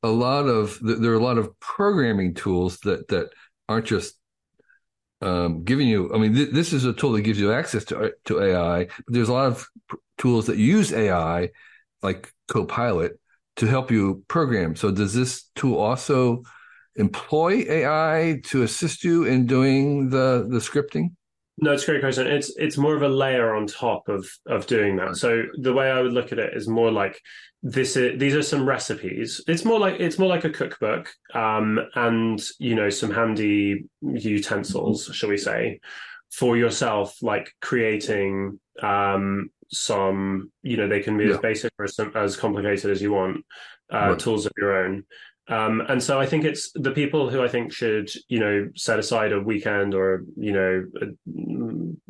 a 0.03 0.09
lot 0.09 0.46
of 0.46 0.79
there 0.81 1.11
are 1.11 1.14
a 1.14 1.22
lot 1.22 1.37
of 1.37 1.59
programming 1.59 2.35
tools 2.35 2.79
that 2.81 3.09
that 3.09 3.31
aren't 3.68 3.87
just 3.87 4.16
um, 5.20 5.64
giving 5.64 5.87
you 5.87 6.14
i 6.14 6.16
mean 6.16 6.35
th- 6.35 6.50
this 6.50 6.72
is 6.72 6.87
a 6.87 6.94
tool 6.94 7.12
that 7.12 7.20
gives 7.20 7.38
you 7.38 7.53
access 7.53 7.85
to 7.85 8.14
to 8.24 8.40
ai 8.40 8.85
but 8.85 9.05
there's 9.09 9.29
a 9.29 9.33
lot 9.35 9.48
of 9.48 9.68
pr- 9.87 9.96
tools 10.16 10.46
that 10.46 10.57
use 10.57 10.94
ai 10.94 11.50
like 12.03 12.33
copilot 12.48 13.20
to 13.57 13.66
help 13.66 13.90
you 13.90 14.24
program. 14.29 14.74
So 14.74 14.90
does 14.90 15.14
this 15.14 15.44
tool 15.55 15.76
also 15.76 16.42
employ 16.96 17.64
AI 17.68 18.40
to 18.46 18.62
assist 18.62 19.05
you 19.05 19.24
in 19.24 19.46
doing 19.46 20.11
the 20.11 20.46
the 20.48 20.59
scripting? 20.59 21.11
No, 21.62 21.72
it's 21.72 21.83
a 21.83 21.87
great 21.87 22.00
question. 22.00 22.26
It's 22.26 22.57
it's 22.57 22.79
more 22.79 22.96
of 22.96 23.03
a 23.03 23.09
layer 23.09 23.55
on 23.55 23.66
top 23.66 24.09
of 24.09 24.26
of 24.46 24.66
doing 24.66 24.96
that. 24.96 25.16
So 25.16 25.42
the 25.61 25.74
way 25.74 25.90
I 25.90 26.00
would 26.00 26.12
look 26.12 26.33
at 26.33 26.38
it 26.38 26.57
is 26.57 26.66
more 26.68 26.90
like 26.90 27.20
this 27.62 27.96
is, 27.96 28.18
these 28.18 28.35
are 28.35 28.42
some 28.42 28.66
recipes. 28.66 29.42
It's 29.46 29.64
more 29.64 29.79
like 29.79 30.00
it's 30.00 30.18
more 30.18 30.29
like 30.29 30.44
a 30.44 30.50
cookbook, 30.50 31.11
um, 31.35 31.79
and 31.94 32.42
you 32.59 32.74
know 32.74 32.88
some 32.88 33.11
handy 33.11 33.85
utensils, 34.00 35.11
shall 35.12 35.29
we 35.29 35.37
say, 35.37 35.81
for 36.33 36.57
yourself, 36.57 37.16
like 37.22 37.53
creating 37.61 38.59
um, 38.83 39.50
some. 39.70 40.50
You 40.62 40.79
know, 40.79 40.88
they 40.88 41.00
can 41.00 41.18
be 41.18 41.24
yeah. 41.24 41.35
as 41.35 41.38
basic 41.40 41.72
or 41.79 41.85
as, 41.85 42.00
as 42.14 42.37
complicated 42.37 42.90
as 42.90 43.03
you 43.03 43.12
want. 43.12 43.44
Uh, 43.92 44.11
right. 44.11 44.18
Tools 44.18 44.46
of 44.46 44.53
your 44.57 44.85
own. 44.85 45.05
Um, 45.50 45.82
and 45.88 46.02
so 46.02 46.20
I 46.20 46.26
think 46.26 46.44
it's 46.44 46.70
the 46.72 46.92
people 46.92 47.28
who 47.28 47.42
I 47.42 47.48
think 47.48 47.72
should, 47.72 48.10
you 48.28 48.38
know, 48.38 48.70
set 48.76 48.98
aside 48.98 49.32
a 49.32 49.40
weekend 49.40 49.94
or, 49.94 50.24
you 50.36 50.52
know, 50.52 50.84
a 51.02 51.06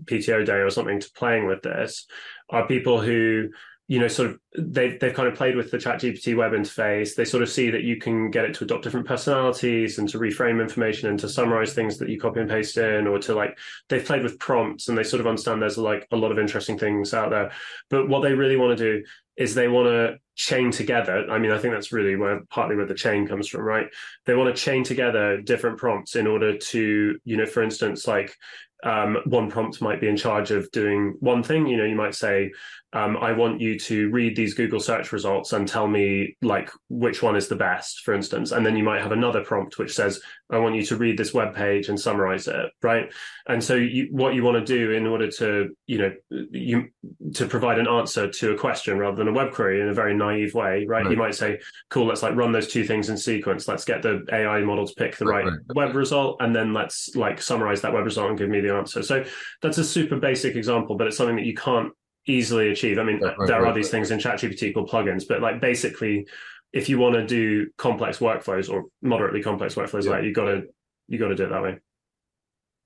PTO 0.05 0.45
day 0.45 0.59
or 0.59 0.71
something 0.71 1.01
to 1.01 1.11
playing 1.13 1.47
with 1.47 1.63
this 1.63 2.07
are 2.51 2.67
people 2.67 3.01
who 3.01 3.49
you 3.91 3.99
know, 3.99 4.07
sort 4.07 4.31
of 4.31 4.39
they've 4.57 5.01
they've 5.01 5.15
kind 5.15 5.27
of 5.27 5.35
played 5.35 5.57
with 5.57 5.73
the 5.73 5.77
ChatGPT 5.77 6.37
web 6.37 6.53
interface. 6.53 7.17
They 7.17 7.25
sort 7.25 7.43
of 7.43 7.51
see 7.51 7.71
that 7.71 7.83
you 7.83 7.97
can 7.97 8.31
get 8.31 8.45
it 8.45 8.55
to 8.55 8.65
adopt 8.65 8.85
different 8.85 9.09
personalities 9.09 9.99
and 9.99 10.09
to 10.11 10.19
reframe 10.21 10.61
information 10.61 11.09
and 11.09 11.19
to 11.19 11.29
summarize 11.29 11.73
things 11.73 11.99
that 11.99 12.09
you 12.09 12.21
copy 12.21 12.39
and 12.39 12.49
paste 12.49 12.77
in, 12.77 13.09
or 13.09 13.19
to 13.19 13.35
like 13.35 13.59
they've 13.89 14.05
played 14.05 14.23
with 14.23 14.39
prompts 14.39 14.89
and 14.89 14.97
they 14.97 15.03
sort 15.03 15.19
of 15.19 15.27
understand 15.27 15.61
there's 15.61 15.77
like 15.77 16.07
a 16.13 16.17
lot 16.17 16.31
of 16.31 16.39
interesting 16.39 16.79
things 16.79 17.13
out 17.13 17.31
there. 17.31 17.51
But 17.89 18.09
what 18.09 18.21
they 18.21 18.33
really 18.33 18.55
want 18.55 18.79
to 18.79 19.01
do 19.01 19.05
is 19.37 19.57
they 19.57 19.67
want 19.67 19.89
to 19.89 20.19
chain 20.41 20.71
together. 20.71 21.27
I 21.31 21.39
mean, 21.39 21.51
I 21.51 21.59
think 21.59 21.75
that's 21.75 21.93
really 21.93 22.17
where 22.17 22.41
partly 22.49 22.75
where 22.75 22.87
the 22.87 22.95
chain 22.95 23.29
comes 23.29 23.47
from, 23.47 23.61
right? 23.61 23.89
They 24.25 24.35
want 24.35 24.55
to 24.55 24.63
chain 24.63 24.85
together 24.85 25.39
different 25.43 25.77
prompts 25.77 26.17
in 26.17 26.27
order 26.27 26.57
to, 26.57 27.19
you 27.25 27.37
know, 27.37 27.45
for 27.45 27.63
instance, 27.63 28.07
like 28.07 28.35
um, 28.83 29.19
one 29.27 29.51
prompt 29.51 29.83
might 29.83 30.01
be 30.01 30.09
in 30.09 30.17
charge 30.17 30.51
of 30.51 30.71
doing 30.71 31.17
one 31.21 31.43
thing. 31.43 31.67
You 31.67 31.77
know, 31.77 31.85
you 31.85 31.97
might 31.97 32.15
say, 32.15 32.51
um, 32.93 33.17
I 33.19 33.33
want 33.33 33.61
you 33.61 33.79
to 33.81 34.11
read 34.11 34.35
these 34.35 34.55
Google 34.55 34.81
search 34.81 35.13
results 35.13 35.53
and 35.53 35.69
tell 35.69 35.87
me 35.87 36.37
like 36.43 36.71
which 36.89 37.23
one 37.23 37.37
is 37.37 37.47
the 37.47 37.57
best, 37.57 38.01
for 38.01 38.15
instance. 38.15 38.51
And 38.51 38.67
then 38.67 38.77
you 38.77 38.83
might 38.83 39.03
have 39.03 39.13
another 39.13 39.45
prompt 39.45 39.79
which 39.79 39.95
says, 39.95 40.21
I 40.51 40.59
want 40.59 40.75
you 40.75 40.83
to 40.87 40.97
read 40.97 41.17
this 41.17 41.33
web 41.33 41.55
page 41.55 41.89
and 41.89 42.01
summarize 42.01 42.49
it, 42.49 42.73
right? 42.83 43.13
And 43.47 43.63
so 43.63 43.77
you, 43.77 44.09
what 44.11 44.35
you 44.35 44.43
want 44.43 44.65
to 44.65 44.77
do 44.77 44.91
in 44.91 45.07
order 45.07 45.31
to, 45.33 45.77
you 45.87 45.99
know, 45.99 46.13
you 46.51 46.89
to 47.35 47.47
provide 47.47 47.79
an 47.79 47.87
answer 47.87 48.29
to 48.29 48.53
a 48.53 48.59
question 48.59 48.99
rather 48.99 49.17
than 49.17 49.29
a 49.29 49.33
web 49.33 49.53
query 49.53 49.81
in 49.81 49.89
a 49.89 49.95
very 49.95 50.17
naive 50.17 50.55
way, 50.55 50.85
right? 50.87 51.05
right. 51.05 51.11
You 51.11 51.17
might 51.17 51.37
say, 51.37 51.61
cool, 51.91 52.07
let's 52.07 52.25
like 52.25 52.35
run 52.35 52.51
those 52.51 52.67
two 52.67 52.85
things 52.85 53.09
in 53.09 53.17
sequence. 53.17 53.69
Let's 53.69 53.85
get 53.85 54.03
the 54.03 54.27
AI 54.33 54.63
model 54.63 54.87
to 54.89 54.95
pick 54.95 55.17
the 55.17 55.27
right, 55.27 55.45
right, 55.45 55.53
right. 55.53 55.77
web 55.77 55.95
result, 55.95 56.39
and 56.41 56.55
then 56.55 56.73
let's 56.73 57.15
like 57.15 57.41
summarize 57.41 57.83
that 57.83 57.93
web 57.93 58.05
result 58.05 58.31
and 58.31 58.39
give 58.39 58.49
me 58.49 58.61
the 58.61 58.70
answer. 58.77 59.03
So 59.03 59.25
that's 59.63 59.79
a 59.79 59.85
super 59.85 60.17
basic 60.17 60.57
example, 60.57 60.97
but 60.97 61.07
it's 61.07 61.17
something 61.17 61.37
that 61.37 61.45
you 61.45 61.55
can't 61.55 61.93
easily 62.27 62.71
achieve. 62.71 62.99
I 62.99 63.05
mean, 63.05 63.21
Yeah, 63.21 63.35
right, 63.39 63.47
there 63.49 63.63
right, 63.63 63.71
are 63.71 63.75
these 63.75 63.91
things 63.91 64.11
in 64.11 64.19
ChatGPT 64.19 64.75
called 64.75 64.91
plugins, 64.91 65.25
but 65.29 65.41
like 65.41 65.61
basically, 65.61 66.27
if 66.73 66.89
you 66.89 66.99
want 66.99 67.15
to 67.17 67.27
do 67.27 67.69
complex 67.77 68.19
workflows 68.19 68.71
or 68.71 68.85
moderately 69.03 69.43
complex 69.43 69.75
workflows, 69.75 70.05
Yeah. 70.05 70.11
like 70.13 70.25
you 70.25 70.33
got 70.33 70.45
to 70.47 70.63
you 71.09 71.19
got 71.19 71.29
to 71.29 71.35
do 71.35 71.45
it 71.45 71.51
that 71.51 71.63
way. 71.63 71.79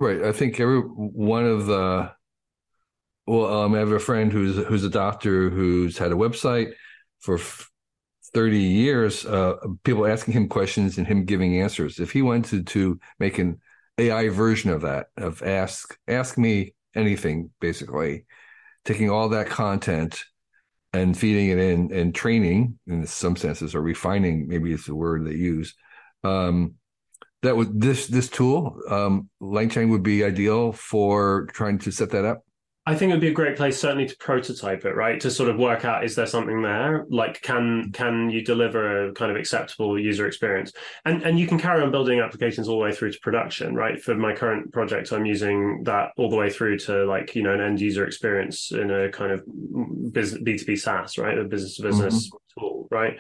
Right. 0.00 0.22
I 0.22 0.32
think 0.32 0.58
every 0.58 0.80
one 0.80 1.44
of 1.44 1.66
the 1.66 2.12
well, 3.26 3.46
um, 3.62 3.74
I 3.74 3.78
have 3.78 3.90
a 3.92 3.98
friend 3.98 4.32
who's 4.32 4.56
who's 4.66 4.84
a 4.84 4.90
doctor 4.90 5.50
who's 5.50 5.96
had 5.98 6.12
a 6.12 6.16
website 6.16 6.72
for 7.20 7.36
f- 7.36 7.70
30 8.34 8.58
years, 8.58 9.24
uh, 9.24 9.54
people 9.84 10.06
asking 10.06 10.34
him 10.34 10.48
questions 10.48 10.98
and 10.98 11.06
him 11.06 11.24
giving 11.24 11.60
answers. 11.60 12.00
If 12.00 12.10
he 12.10 12.20
wanted 12.22 12.66
to 12.68 12.98
make 13.18 13.38
an 13.38 13.60
AI 13.98 14.28
version 14.28 14.70
of 14.70 14.82
that, 14.82 15.08
of 15.16 15.42
ask 15.42 15.96
ask 16.08 16.36
me 16.36 16.74
anything, 16.94 17.50
basically, 17.60 18.26
taking 18.84 19.10
all 19.10 19.28
that 19.30 19.48
content 19.48 20.24
and 20.92 21.16
feeding 21.16 21.50
it 21.50 21.58
in 21.58 21.92
and 21.92 22.14
training 22.14 22.78
in 22.86 23.06
some 23.06 23.36
senses 23.36 23.74
or 23.74 23.82
refining, 23.82 24.48
maybe 24.48 24.72
is 24.72 24.84
the 24.84 24.94
word 24.94 25.26
they 25.26 25.34
use. 25.34 25.74
Um, 26.22 26.74
that 27.42 27.56
would 27.56 27.80
this 27.80 28.06
this 28.06 28.28
tool, 28.28 28.78
um, 28.88 29.28
LangChain 29.42 29.90
would 29.90 30.02
be 30.02 30.24
ideal 30.24 30.72
for 30.72 31.46
trying 31.52 31.78
to 31.80 31.90
set 31.90 32.10
that 32.10 32.24
up. 32.24 32.42
I 32.86 32.94
think 32.94 33.10
it 33.10 33.14
would 33.14 33.20
be 33.22 33.28
a 33.28 33.32
great 33.32 33.56
place 33.56 33.80
certainly 33.80 34.06
to 34.06 34.16
prototype 34.18 34.84
it, 34.84 34.94
right? 34.94 35.18
To 35.20 35.30
sort 35.30 35.48
of 35.48 35.56
work 35.56 35.86
out 35.86 36.04
is 36.04 36.16
there 36.16 36.26
something 36.26 36.60
there? 36.60 37.06
Like 37.08 37.40
can 37.40 37.92
can 37.92 38.28
you 38.28 38.44
deliver 38.44 39.08
a 39.08 39.12
kind 39.14 39.30
of 39.30 39.38
acceptable 39.38 39.98
user 39.98 40.26
experience? 40.26 40.70
And 41.06 41.22
and 41.22 41.38
you 41.38 41.46
can 41.46 41.58
carry 41.58 41.82
on 41.82 41.90
building 41.90 42.20
applications 42.20 42.68
all 42.68 42.78
the 42.78 42.84
way 42.84 42.92
through 42.92 43.12
to 43.12 43.20
production, 43.20 43.74
right? 43.74 44.02
For 44.02 44.14
my 44.14 44.34
current 44.34 44.70
project, 44.72 45.12
I'm 45.12 45.24
using 45.24 45.84
that 45.84 46.10
all 46.18 46.28
the 46.28 46.36
way 46.36 46.50
through 46.50 46.78
to 46.80 47.06
like, 47.06 47.34
you 47.34 47.42
know, 47.42 47.54
an 47.54 47.62
end 47.62 47.80
user 47.80 48.04
experience 48.04 48.70
in 48.70 48.90
a 48.90 49.08
kind 49.08 49.32
of 49.32 49.44
business 50.12 50.42
B2B 50.42 50.78
SaaS, 50.78 51.16
right? 51.16 51.38
A 51.38 51.44
business 51.44 51.76
to 51.76 51.82
business 51.84 52.30
tool, 52.58 52.86
right? 52.90 53.18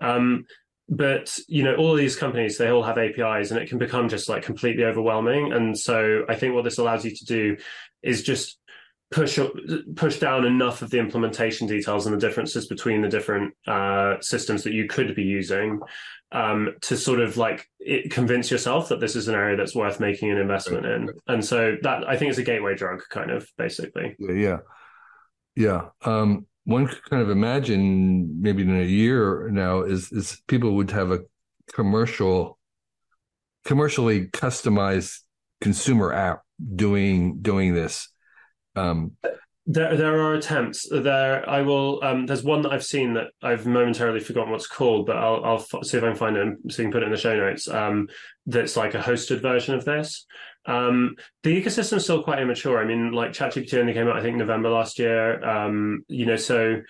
Um 0.00 0.46
but 0.88 1.36
you 1.48 1.64
know 1.64 1.74
all 1.74 1.90
of 1.90 1.98
these 1.98 2.14
companies 2.14 2.58
they 2.58 2.68
all 2.68 2.82
have 2.82 2.96
apis 2.96 3.50
and 3.50 3.60
it 3.60 3.68
can 3.68 3.76
become 3.76 4.08
just 4.08 4.28
like 4.28 4.44
completely 4.44 4.84
overwhelming 4.84 5.52
and 5.52 5.76
so 5.76 6.24
i 6.28 6.34
think 6.36 6.54
what 6.54 6.62
this 6.62 6.78
allows 6.78 7.04
you 7.04 7.10
to 7.10 7.24
do 7.24 7.56
is 8.04 8.22
just 8.22 8.60
push 9.10 9.38
up, 9.38 9.52
push 9.94 10.18
down 10.18 10.44
enough 10.44 10.82
of 10.82 10.90
the 10.90 10.98
implementation 10.98 11.66
details 11.66 12.06
and 12.06 12.14
the 12.14 12.20
differences 12.20 12.66
between 12.66 13.02
the 13.02 13.08
different 13.08 13.54
uh, 13.66 14.16
systems 14.20 14.64
that 14.64 14.72
you 14.72 14.88
could 14.88 15.14
be 15.14 15.22
using 15.22 15.80
um, 16.32 16.74
to 16.82 16.96
sort 16.96 17.20
of 17.20 17.36
like 17.36 17.68
it, 17.78 18.10
convince 18.10 18.50
yourself 18.50 18.88
that 18.88 19.00
this 19.00 19.14
is 19.14 19.28
an 19.28 19.34
area 19.34 19.56
that's 19.56 19.74
worth 19.74 20.00
making 20.00 20.30
an 20.30 20.38
investment 20.38 20.84
in. 20.86 21.10
And 21.28 21.44
so 21.44 21.76
that 21.82 22.08
I 22.08 22.16
think 22.16 22.30
is 22.30 22.38
a 22.38 22.42
gateway 22.42 22.74
drug, 22.74 23.02
kind 23.10 23.30
of 23.30 23.48
basically. 23.56 24.16
Yeah, 24.18 24.32
yeah, 24.34 24.58
yeah. 25.54 25.80
Um, 26.04 26.46
one 26.64 26.88
could 26.88 27.02
kind 27.08 27.22
of 27.22 27.30
imagine 27.30 28.42
maybe 28.42 28.62
in 28.62 28.76
a 28.76 28.84
year 28.84 29.48
now 29.50 29.82
is 29.82 30.10
is 30.10 30.42
people 30.48 30.74
would 30.74 30.90
have 30.90 31.12
a 31.12 31.20
commercial, 31.72 32.58
commercially 33.64 34.26
customized 34.26 35.20
consumer 35.60 36.12
app 36.12 36.42
doing 36.74 37.40
doing 37.40 37.72
this. 37.72 38.08
Um, 38.76 39.16
there, 39.66 39.96
there 39.96 40.20
are 40.20 40.34
attempts 40.34 40.86
there. 40.90 41.48
I 41.48 41.62
will. 41.62 42.02
Um, 42.04 42.26
there's 42.26 42.44
one 42.44 42.62
that 42.62 42.72
I've 42.72 42.84
seen 42.84 43.14
that 43.14 43.28
I've 43.42 43.66
momentarily 43.66 44.20
forgotten 44.20 44.52
what's 44.52 44.68
called, 44.68 45.06
but 45.06 45.16
I'll, 45.16 45.44
I'll 45.44 45.56
f- 45.56 45.84
see 45.84 45.96
if 45.96 46.04
I 46.04 46.08
can 46.08 46.16
find 46.16 46.36
it 46.36 46.42
and 46.42 46.72
so 46.72 46.82
you 46.82 46.86
can 46.86 46.92
put 46.92 47.02
it 47.02 47.06
in 47.06 47.12
the 47.12 47.18
show 47.18 47.36
notes. 47.36 47.66
Um, 47.66 48.08
that's 48.46 48.76
like 48.76 48.94
a 48.94 49.00
hosted 49.00 49.42
version 49.42 49.74
of 49.74 49.84
this. 49.84 50.24
Um, 50.66 51.16
the 51.42 51.60
ecosystem 51.60 51.96
is 51.96 52.04
still 52.04 52.22
quite 52.22 52.40
immature. 52.40 52.78
I 52.78 52.84
mean, 52.84 53.12
like 53.12 53.32
ChatGPT 53.32 53.74
only 53.74 53.92
came 53.92 54.06
out, 54.06 54.16
I 54.16 54.22
think, 54.22 54.36
November 54.36 54.68
last 54.68 55.00
year. 55.00 55.44
Um, 55.44 56.04
you 56.06 56.26
know, 56.26 56.36
so 56.36 56.82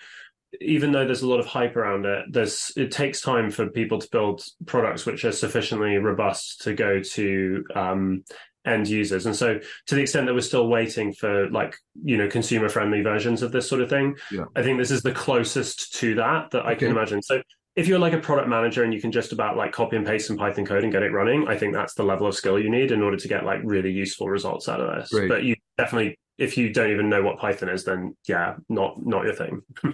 even 0.61 0.91
though 0.91 1.05
there's 1.05 1.23
a 1.23 1.27
lot 1.27 1.39
of 1.39 1.45
hype 1.45 1.75
around 1.75 2.05
it, 2.05 2.25
there's 2.31 2.71
it 2.75 2.91
takes 2.91 3.21
time 3.21 3.49
for 3.49 3.67
people 3.69 3.99
to 3.99 4.09
build 4.11 4.43
products 4.65 5.05
which 5.05 5.25
are 5.25 5.31
sufficiently 5.31 5.97
robust 5.97 6.61
to 6.61 6.73
go 6.73 7.01
to 7.01 7.63
um, 7.75 8.23
end 8.67 8.87
users. 8.87 9.25
And 9.25 9.35
so, 9.35 9.59
to 9.87 9.95
the 9.95 10.01
extent 10.01 10.25
that 10.27 10.33
we're 10.33 10.41
still 10.41 10.67
waiting 10.67 11.13
for 11.13 11.49
like 11.49 11.75
you 12.03 12.17
know 12.17 12.27
consumer 12.27 12.69
friendly 12.69 13.01
versions 13.01 13.41
of 13.41 13.51
this 13.51 13.67
sort 13.67 13.81
of 13.81 13.89
thing, 13.89 14.15
Yeah. 14.31 14.45
I 14.55 14.63
think 14.63 14.77
this 14.77 14.91
is 14.91 15.01
the 15.01 15.11
closest 15.13 15.93
to 15.95 16.15
that 16.15 16.51
that 16.51 16.65
I 16.65 16.75
can 16.75 16.89
imagine. 16.91 17.21
So. 17.21 17.41
If 17.75 17.87
you're 17.87 17.99
like 17.99 18.13
a 18.13 18.17
product 18.17 18.49
manager 18.49 18.83
and 18.83 18.91
you 18.91 18.99
can 18.99 19.11
just 19.11 19.31
about 19.33 19.55
like 19.55 19.71
copy 19.71 19.97
and 19.97 20.03
paste 20.03 20.25
some 20.25 20.35
Python 20.35 20.65
code 20.65 20.81
and 20.83 20.91
get 20.91 21.03
it 21.03 21.11
running, 21.11 21.47
I 21.47 21.55
think 21.55 21.75
that's 21.75 21.93
the 21.93 22.01
level 22.01 22.25
of 22.25 22.33
skill 22.33 22.57
you 22.57 22.71
need 22.71 22.91
in 22.91 23.03
order 23.03 23.17
to 23.17 23.27
get 23.27 23.45
like 23.45 23.61
really 23.63 23.91
useful 23.91 24.27
results 24.27 24.67
out 24.67 24.81
of 24.81 24.95
this. 24.95 25.11
Great. 25.11 25.29
But 25.29 25.43
you 25.43 25.55
definitely, 25.77 26.17
if 26.39 26.57
you 26.57 26.73
don't 26.73 26.89
even 26.89 27.07
know 27.07 27.21
what 27.21 27.37
Python 27.37 27.69
is, 27.69 27.83
then 27.83 28.17
yeah, 28.27 28.55
not 28.67 29.05
not 29.05 29.25
your 29.25 29.35
thing. 29.35 29.61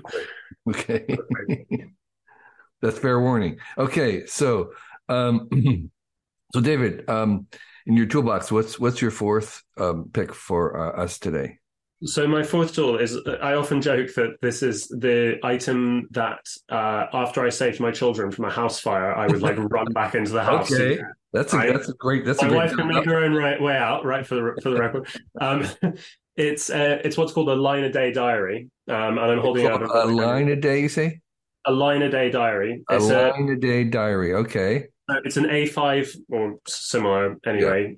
Okay. 0.69 1.05
That's 2.81 2.99
fair 2.99 3.19
warning. 3.19 3.57
Okay, 3.77 4.25
so 4.27 4.71
um 5.09 5.49
so 6.53 6.61
David, 6.61 7.09
um 7.09 7.47
in 7.85 7.95
your 7.97 8.05
toolbox, 8.05 8.51
what's 8.51 8.79
what's 8.79 9.01
your 9.01 9.11
fourth 9.11 9.63
um 9.77 10.09
pick 10.13 10.33
for 10.33 10.77
uh, 10.77 11.03
us 11.03 11.19
today? 11.19 11.59
So 12.05 12.27
my 12.27 12.43
fourth 12.43 12.73
tool 12.73 12.97
is 12.97 13.17
I 13.41 13.53
often 13.53 13.81
joke 13.81 14.13
that 14.15 14.35
this 14.41 14.61
is 14.61 14.87
the 14.89 15.39
item 15.41 16.09
that 16.11 16.39
uh, 16.69 17.05
after 17.13 17.45
I 17.45 17.49
saved 17.49 17.79
my 17.79 17.91
children 17.91 18.29
from 18.29 18.45
a 18.45 18.51
house 18.51 18.79
fire, 18.79 19.15
I 19.15 19.27
would 19.27 19.41
like 19.41 19.57
run 19.57 19.85
back 19.93 20.13
into 20.13 20.31
the 20.31 20.43
house. 20.51 20.71
Okay. 20.71 21.01
That's 21.31 21.53
a 21.53 21.57
that's 21.57 21.89
a 21.89 21.93
great 21.93 22.25
that's 22.25 22.41
a 22.41 22.45
My 22.45 22.49
great 22.49 22.57
wife 22.57 22.75
can 22.75 22.87
make 22.87 23.05
her 23.05 23.23
own 23.23 23.33
right 23.33 23.59
way 23.59 23.77
out, 23.77 24.05
right 24.05 24.27
for 24.27 24.35
the 24.35 24.61
for 24.61 24.69
the 24.71 24.79
record. 24.79 25.07
Um, 25.39 25.65
it's 26.35 26.69
uh, 26.69 26.99
it's 27.03 27.17
what's 27.17 27.31
called 27.31 27.49
a 27.49 27.55
line 27.55 27.85
a 27.85 27.91
day 27.91 28.11
diary, 28.11 28.69
um, 28.89 29.17
and 29.17 29.19
I'm 29.19 29.39
holding 29.39 29.65
in 29.65 29.71
a 29.71 29.77
front 29.77 29.83
of 29.83 29.89
the 29.89 30.15
camera. 30.15 30.27
line 30.27 30.49
a 30.49 30.55
day, 30.57 30.81
you 30.81 30.89
say? 30.89 31.21
a 31.65 31.71
line 31.71 32.01
a 32.01 32.09
day 32.09 32.29
diary. 32.29 32.83
It's 32.89 33.09
a, 33.09 33.31
line 33.31 33.49
a 33.49 33.55
day 33.55 33.83
diary. 33.83 34.33
Okay. 34.33 34.87
Uh, 35.09 35.19
it's 35.25 35.37
an 35.37 35.45
A5 35.45 36.15
or 36.29 36.59
similar 36.67 37.37
anyway 37.45 37.95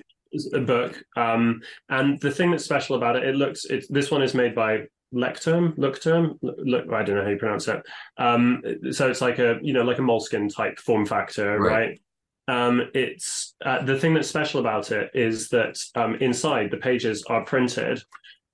a 0.53 0.59
book. 0.59 1.01
Um, 1.15 1.61
and 1.89 2.19
the 2.19 2.31
thing 2.31 2.51
that's 2.51 2.65
special 2.65 2.95
about 2.95 3.15
it, 3.15 3.23
it 3.23 3.35
looks 3.35 3.65
it's 3.65 3.87
this 3.87 4.11
one 4.11 4.21
is 4.21 4.33
made 4.33 4.53
by 4.55 4.83
Lecterm, 5.13 5.77
Lecterm, 5.77 6.37
look, 6.41 6.91
I 6.91 7.03
don't 7.03 7.15
know 7.15 7.23
how 7.23 7.29
you 7.29 7.37
pronounce 7.37 7.67
it. 7.67 7.81
Um, 8.17 8.61
so 8.91 9.09
it's 9.09 9.21
like 9.21 9.39
a 9.39 9.59
you 9.61 9.73
know 9.73 9.83
like 9.83 9.99
a 9.99 10.01
Moleskine 10.01 10.53
type 10.53 10.79
form 10.79 11.05
factor, 11.05 11.59
Right. 11.59 11.71
right? 11.71 12.01
Um, 12.47 12.89
it's 12.93 13.55
uh, 13.65 13.83
the 13.83 13.97
thing 13.97 14.13
that's 14.13 14.27
special 14.27 14.59
about 14.59 14.91
it 14.91 15.09
is 15.13 15.49
that 15.49 15.79
um, 15.95 16.15
inside 16.15 16.69
the 16.69 16.77
pages 16.77 17.23
are 17.23 17.43
printed 17.43 18.03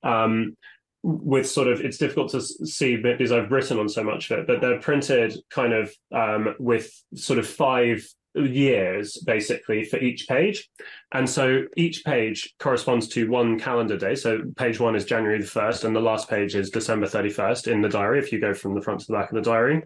um, 0.03 0.55
with 1.03 1.49
sort 1.49 1.67
of 1.67 1.81
it's 1.81 1.97
difficult 1.97 2.31
to 2.31 2.41
see 2.41 2.95
because 2.97 3.31
I've 3.31 3.51
written 3.51 3.79
on 3.79 3.89
so 3.89 4.03
much 4.03 4.29
of 4.29 4.39
it, 4.39 4.47
but 4.47 4.61
they're 4.61 4.79
printed 4.79 5.35
kind 5.49 5.73
of 5.73 5.91
um, 6.13 6.55
with 6.59 6.91
sort 7.15 7.39
of 7.39 7.47
five 7.47 8.07
years 8.35 9.17
basically 9.25 9.83
for 9.83 9.97
each 9.97 10.27
page. 10.27 10.69
And 11.11 11.29
so 11.29 11.63
each 11.75 12.03
page 12.05 12.53
corresponds 12.59 13.07
to 13.09 13.29
one 13.29 13.59
calendar 13.59 13.97
day. 13.97 14.15
So 14.15 14.43
page 14.55 14.79
one 14.79 14.95
is 14.95 15.05
January 15.05 15.39
the 15.39 15.45
1st, 15.45 15.85
and 15.85 15.95
the 15.95 16.01
last 16.01 16.29
page 16.29 16.55
is 16.55 16.69
December 16.69 17.07
31st 17.07 17.67
in 17.67 17.81
the 17.81 17.89
diary, 17.89 18.19
if 18.19 18.31
you 18.31 18.39
go 18.39 18.53
from 18.53 18.75
the 18.75 18.81
front 18.81 19.01
to 19.01 19.07
the 19.07 19.13
back 19.13 19.31
of 19.31 19.35
the 19.35 19.41
diary. 19.41 19.83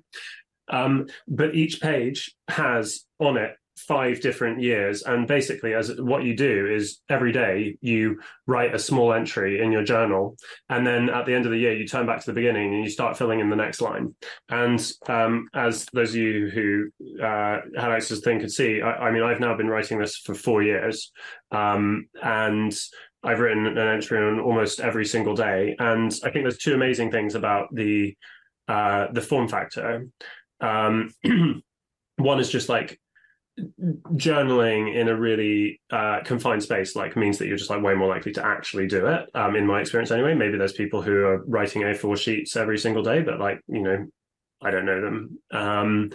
Um, 0.68 1.08
but 1.28 1.56
each 1.56 1.82
page 1.82 2.36
has 2.48 3.06
on 3.20 3.38
it 3.38 3.56
five 3.78 4.22
different 4.22 4.62
years. 4.62 5.04
And 5.04 5.28
basically, 5.28 5.74
as 5.74 5.94
what 6.00 6.24
you 6.24 6.36
do 6.36 6.68
is 6.68 7.02
every 7.10 7.32
day 7.32 7.78
you 7.82 8.20
write 8.48 8.74
a 8.74 8.80
small 8.80 9.14
entry 9.14 9.62
in 9.62 9.72
your 9.72 9.84
journal. 9.84 10.38
And 10.70 10.86
then 10.86 11.10
at 11.10 11.26
the 11.26 11.34
end 11.34 11.46
of 11.46 11.52
the 11.52 11.58
year, 11.58 11.76
you 11.76 11.88
turn 11.88 12.06
back 12.06 12.20
to 12.20 12.26
the 12.26 12.34
beginning 12.34 12.74
and 12.74 12.84
you 12.84 12.90
start 12.90 13.18
filling 13.18 13.40
in 13.40 13.50
the 13.50 13.56
next 13.56 13.82
line. 13.82 14.16
And 14.50 14.92
um, 15.08 15.48
as 15.54 15.86
those 15.94 16.12
of 16.12 16.16
you 16.18 16.50
who 16.50 17.24
uh, 17.24 17.60
had 17.78 17.92
access 17.92 18.20
to 18.20 18.24
thing 18.24 18.40
could 18.40 18.52
see, 18.52 18.82
I, 18.82 19.08
I 19.08 19.12
mean, 19.12 19.24
I've 19.24 19.40
now 19.40 19.56
been 19.56 19.70
writing 19.70 20.00
this 20.00 20.18
for 20.18 20.34
four 20.34 20.64
years. 20.64 21.12
Um, 21.52 22.08
and 22.22 22.76
I've 23.24 23.40
written 23.40 23.66
an 23.66 23.78
entry 23.78 24.20
on 24.20 24.40
almost 24.40 24.80
every 24.80 25.06
single 25.06 25.36
day. 25.36 25.76
And 25.80 26.14
I 26.24 26.30
think 26.30 26.44
there's 26.44 26.60
two 26.60 26.76
amazing 26.76 27.12
things 27.12 27.36
about 27.36 27.74
the 27.74 28.16
uh, 28.68 29.08
the 29.12 29.22
form 29.22 29.48
factor. 29.48 30.08
Um, 30.60 31.12
one 32.18 32.40
is 32.40 32.50
just 32.50 32.70
like 32.70 33.00
journaling 34.16 34.94
in 34.94 35.08
a 35.08 35.16
really 35.16 35.80
uh, 35.90 36.20
confined 36.26 36.62
space 36.62 36.96
like 36.96 37.16
means 37.16 37.38
that 37.38 37.48
you're 37.48 37.58
just 37.58 37.70
like 37.70 37.82
way 37.82 37.94
more 37.96 38.10
likely 38.10 38.34
to 38.34 38.46
actually 38.46 38.86
do 38.86 39.08
it 39.08 39.30
um, 39.34 39.56
in 39.56 39.66
my 39.66 39.80
experience 39.80 40.12
anyway 40.12 40.34
maybe 40.34 40.58
there's 40.58 40.74
people 40.74 41.02
who 41.02 41.24
are 41.26 41.44
writing 41.46 41.84
a4 41.84 42.18
sheets 42.18 42.58
every 42.58 42.78
single 42.78 43.02
day 43.02 43.22
but 43.22 43.40
like 43.40 43.62
you 43.68 43.82
know 43.82 44.06
i 44.62 44.72
don't 44.72 44.86
know 44.86 45.00
them 45.00 45.40
um, 45.52 46.12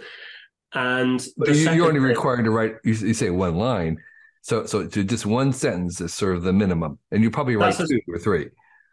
and 0.73 1.19
the 1.37 1.55
you, 1.55 1.71
you're 1.71 1.87
only 1.87 1.99
required 1.99 2.45
to 2.45 2.51
write. 2.51 2.75
You, 2.83 2.93
you 2.93 3.13
say 3.13 3.29
one 3.29 3.55
line, 3.55 3.97
so 4.41 4.65
so 4.65 4.87
to 4.87 5.03
just 5.03 5.25
one 5.25 5.51
sentence 5.51 5.99
is 5.99 6.13
sort 6.13 6.35
of 6.35 6.43
the 6.43 6.53
minimum, 6.53 6.97
and 7.11 7.21
you 7.21 7.29
probably 7.29 7.55
write 7.57 7.77
That's 7.77 7.91
a- 7.91 7.93
two 7.93 7.99
or 8.07 8.19
three. 8.19 8.49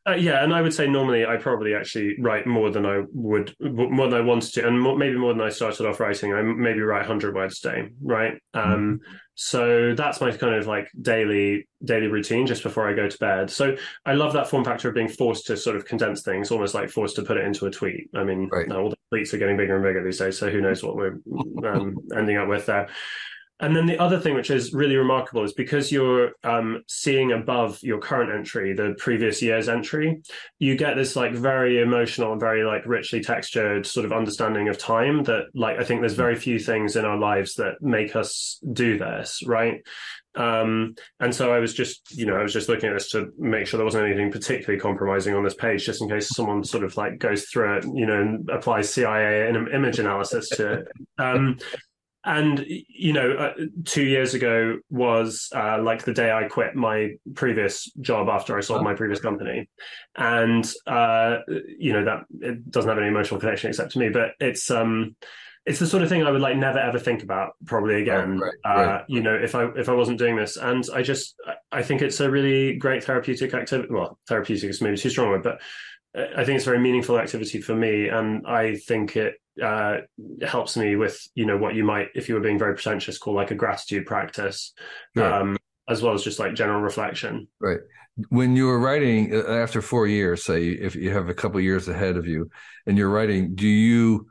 Uh, 0.08 0.14
yeah, 0.14 0.42
and 0.42 0.54
I 0.54 0.62
would 0.62 0.72
say 0.72 0.86
normally 0.86 1.26
I 1.26 1.36
probably 1.36 1.74
actually 1.74 2.16
write 2.18 2.46
more 2.46 2.70
than 2.70 2.86
I 2.86 3.02
would, 3.12 3.54
more 3.60 4.08
than 4.08 4.20
I 4.20 4.22
wanted 4.22 4.54
to, 4.54 4.66
and 4.66 4.80
more, 4.80 4.96
maybe 4.96 5.18
more 5.18 5.34
than 5.34 5.42
I 5.42 5.50
started 5.50 5.86
off 5.86 6.00
writing. 6.00 6.32
I 6.32 6.40
maybe 6.40 6.80
write 6.80 7.04
hundred 7.04 7.34
words 7.34 7.62
a 7.64 7.70
day, 7.70 7.88
right? 8.02 8.40
Um, 8.54 9.00
So 9.40 9.94
that's 9.94 10.20
my 10.20 10.32
kind 10.32 10.56
of 10.56 10.66
like 10.66 10.88
daily 11.00 11.68
daily 11.84 12.08
routine 12.08 12.44
just 12.44 12.64
before 12.64 12.88
I 12.88 12.92
go 12.92 13.08
to 13.08 13.18
bed. 13.18 13.50
So 13.50 13.76
I 14.04 14.14
love 14.14 14.32
that 14.32 14.48
form 14.48 14.64
factor 14.64 14.88
of 14.88 14.96
being 14.96 15.08
forced 15.08 15.46
to 15.46 15.56
sort 15.56 15.76
of 15.76 15.84
condense 15.84 16.22
things, 16.22 16.50
almost 16.50 16.74
like 16.74 16.90
forced 16.90 17.14
to 17.16 17.22
put 17.22 17.36
it 17.36 17.44
into 17.44 17.66
a 17.66 17.70
tweet. 17.70 18.10
I 18.16 18.24
mean, 18.24 18.48
right. 18.48 18.68
all 18.72 18.90
the 18.90 18.96
tweets 19.14 19.32
are 19.34 19.38
getting 19.38 19.56
bigger 19.56 19.76
and 19.76 19.84
bigger 19.84 20.02
these 20.02 20.18
days, 20.18 20.38
so 20.38 20.50
who 20.50 20.60
knows 20.60 20.82
what 20.82 20.96
we're 20.96 21.20
um, 21.64 21.98
ending 22.16 22.36
up 22.36 22.48
with 22.48 22.66
there. 22.66 22.88
And 23.60 23.74
then 23.74 23.86
the 23.86 23.98
other 23.98 24.20
thing, 24.20 24.34
which 24.34 24.50
is 24.50 24.72
really 24.72 24.96
remarkable, 24.96 25.42
is 25.42 25.52
because 25.52 25.90
you're 25.90 26.32
um, 26.44 26.84
seeing 26.86 27.32
above 27.32 27.78
your 27.82 27.98
current 27.98 28.32
entry, 28.32 28.72
the 28.72 28.94
previous 28.98 29.42
year's 29.42 29.68
entry, 29.68 30.20
you 30.58 30.76
get 30.76 30.94
this 30.94 31.16
like 31.16 31.32
very 31.32 31.80
emotional 31.80 32.32
and 32.32 32.40
very 32.40 32.64
like 32.64 32.86
richly 32.86 33.20
textured 33.20 33.84
sort 33.84 34.06
of 34.06 34.12
understanding 34.12 34.68
of 34.68 34.78
time 34.78 35.24
that 35.24 35.46
like 35.54 35.78
I 35.78 35.84
think 35.84 36.00
there's 36.00 36.14
very 36.14 36.36
few 36.36 36.58
things 36.58 36.94
in 36.94 37.04
our 37.04 37.18
lives 37.18 37.54
that 37.54 37.82
make 37.82 38.14
us 38.14 38.60
do 38.72 38.96
this, 38.96 39.42
right? 39.44 39.82
Um, 40.34 40.94
and 41.18 41.34
so 41.34 41.52
I 41.52 41.58
was 41.58 41.74
just, 41.74 42.16
you 42.16 42.24
know, 42.24 42.36
I 42.36 42.42
was 42.42 42.52
just 42.52 42.68
looking 42.68 42.90
at 42.90 42.92
this 42.92 43.10
to 43.10 43.32
make 43.38 43.66
sure 43.66 43.76
there 43.76 43.84
wasn't 43.84 44.06
anything 44.06 44.30
particularly 44.30 44.80
compromising 44.80 45.34
on 45.34 45.42
this 45.42 45.54
page, 45.54 45.84
just 45.84 46.00
in 46.00 46.08
case 46.08 46.28
someone 46.28 46.62
sort 46.62 46.84
of 46.84 46.96
like 46.96 47.18
goes 47.18 47.46
through 47.46 47.78
it, 47.78 47.84
you 47.92 48.06
know, 48.06 48.20
and 48.20 48.48
applies 48.48 48.92
CIA 48.92 49.48
and 49.48 49.68
image 49.68 49.98
analysis 49.98 50.48
to 50.50 50.74
it. 50.74 50.88
Um, 51.18 51.58
and 52.28 52.62
you 52.66 53.14
know 53.14 53.32
uh, 53.32 53.54
two 53.86 54.04
years 54.04 54.34
ago 54.34 54.78
was 54.90 55.48
uh, 55.54 55.80
like 55.82 56.04
the 56.04 56.12
day 56.12 56.30
i 56.30 56.44
quit 56.44 56.76
my 56.76 57.12
previous 57.34 57.90
job 58.02 58.28
after 58.28 58.56
i 58.56 58.60
sold 58.60 58.84
my 58.84 58.94
previous 58.94 59.18
company. 59.18 59.68
And 60.14 60.70
uh, 60.86 61.38
you 61.78 61.92
know 61.92 62.04
that 62.04 62.24
it 62.40 62.70
doesn't 62.70 62.88
have 62.88 62.98
any 62.98 63.08
emotional 63.08 63.40
connection 63.40 63.70
except 63.70 63.92
to 63.92 63.98
me 63.98 64.10
but 64.10 64.32
it's 64.40 64.70
um 64.70 65.16
it's 65.64 65.78
the 65.78 65.86
sort 65.86 66.02
of 66.02 66.08
thing 66.08 66.22
i 66.22 66.30
would 66.30 66.40
like 66.40 66.56
never 66.56 66.78
ever 66.78 66.98
think 66.98 67.22
about 67.22 67.52
probably 67.64 68.02
again. 68.02 68.38
right, 68.38 68.52
right, 68.64 68.76
right. 68.76 69.00
Uh, 69.00 69.04
you 69.08 69.22
know 69.22 69.34
if 69.34 69.54
i 69.54 69.64
if 69.76 69.88
i 69.88 69.94
wasn't 69.94 70.18
doing 70.18 70.36
this. 70.36 70.58
And 70.58 70.84
i 70.92 71.00
just 71.00 71.34
i 71.72 71.82
think 71.82 72.02
it's 72.02 72.20
a 72.20 72.30
really 72.30 72.76
great 72.76 73.04
therapeutic 73.04 73.54
activity 73.54 73.88
well 73.90 74.18
therapeutic 74.28 74.68
is 74.68 74.82
maybe 74.82 74.98
too 74.98 75.10
strong 75.10 75.30
word 75.30 75.42
but 75.42 75.60
I 76.14 76.44
think 76.44 76.56
it's 76.56 76.66
a 76.66 76.70
very 76.70 76.78
meaningful 76.78 77.18
activity 77.18 77.60
for 77.60 77.74
me, 77.74 78.08
and 78.08 78.46
I 78.46 78.76
think 78.76 79.16
it 79.16 79.34
uh, 79.62 79.98
helps 80.46 80.76
me 80.76 80.96
with 80.96 81.20
you 81.34 81.46
know 81.46 81.56
what 81.56 81.74
you 81.74 81.84
might, 81.84 82.08
if 82.14 82.28
you 82.28 82.34
were 82.34 82.40
being 82.40 82.58
very 82.58 82.74
pretentious, 82.74 83.18
call 83.18 83.34
like 83.34 83.50
a 83.50 83.54
gratitude 83.54 84.06
practice, 84.06 84.72
um, 85.16 85.56
as 85.88 86.02
well 86.02 86.14
as 86.14 86.22
just 86.22 86.38
like 86.38 86.54
general 86.54 86.80
reflection. 86.80 87.48
Right. 87.60 87.80
When 88.30 88.56
you 88.56 88.66
were 88.66 88.80
writing 88.80 89.34
uh, 89.34 89.48
after 89.48 89.80
four 89.80 90.06
years, 90.06 90.44
say 90.44 90.68
if 90.68 90.96
you 90.96 91.10
have 91.10 91.28
a 91.28 91.34
couple 91.34 91.60
years 91.60 91.88
ahead 91.88 92.16
of 92.16 92.26
you, 92.26 92.50
and 92.86 92.96
you're 92.96 93.10
writing, 93.10 93.54
do 93.54 93.68
you 93.68 94.28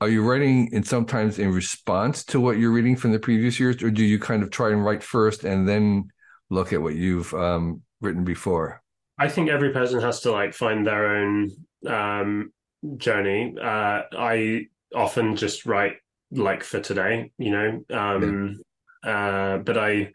are 0.00 0.08
you 0.08 0.28
writing 0.28 0.72
in 0.72 0.82
sometimes 0.82 1.38
in 1.38 1.52
response 1.52 2.24
to 2.24 2.40
what 2.40 2.58
you're 2.58 2.72
reading 2.72 2.96
from 2.96 3.12
the 3.12 3.20
previous 3.20 3.60
years, 3.60 3.80
or 3.82 3.90
do 3.90 4.04
you 4.04 4.18
kind 4.18 4.42
of 4.42 4.50
try 4.50 4.70
and 4.70 4.84
write 4.84 5.02
first 5.02 5.44
and 5.44 5.68
then 5.68 6.08
look 6.50 6.72
at 6.72 6.82
what 6.82 6.96
you've 6.96 7.32
um, 7.34 7.82
written 8.00 8.24
before? 8.24 8.81
I 9.18 9.28
think 9.28 9.50
every 9.50 9.70
person 9.70 10.00
has 10.00 10.20
to 10.20 10.32
like 10.32 10.54
find 10.54 10.86
their 10.86 11.16
own 11.16 11.50
um, 11.86 12.52
journey. 12.96 13.54
Uh, 13.60 14.02
I 14.12 14.66
often 14.94 15.36
just 15.36 15.66
write 15.66 15.96
like 16.30 16.64
for 16.64 16.80
today, 16.80 17.32
you 17.38 17.50
know. 17.50 17.84
Um, 17.90 18.62
yeah. 19.04 19.10
uh, 19.10 19.58
but 19.58 19.78
I, 19.78 20.12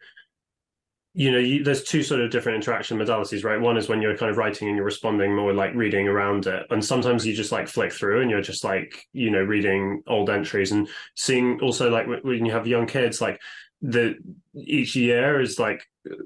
you 1.13 1.31
know, 1.31 1.39
you, 1.39 1.63
there's 1.63 1.83
two 1.83 2.03
sort 2.03 2.21
of 2.21 2.29
different 2.29 2.57
interaction 2.57 2.97
modalities, 2.97 3.43
right? 3.43 3.59
One 3.59 3.77
is 3.77 3.89
when 3.89 4.01
you're 4.01 4.17
kind 4.17 4.29
of 4.29 4.37
writing 4.37 4.67
and 4.67 4.77
you're 4.77 4.85
responding 4.85 5.35
more 5.35 5.53
like 5.53 5.73
reading 5.73 6.07
around 6.07 6.45
it, 6.47 6.65
and 6.69 6.83
sometimes 6.83 7.25
you 7.25 7.33
just 7.33 7.51
like 7.51 7.67
flick 7.67 7.91
through 7.91 8.21
and 8.21 8.29
you're 8.29 8.41
just 8.41 8.63
like 8.63 9.05
you 9.13 9.31
know 9.31 9.41
reading 9.41 10.03
old 10.07 10.29
entries 10.29 10.71
and 10.71 10.87
seeing 11.15 11.59
also 11.61 11.89
like 11.89 12.07
when 12.23 12.45
you 12.45 12.51
have 12.51 12.67
young 12.67 12.87
kids, 12.87 13.21
like 13.21 13.39
the 13.81 14.15
each 14.55 14.95
year 14.95 15.39
is 15.39 15.59
like 15.59 15.83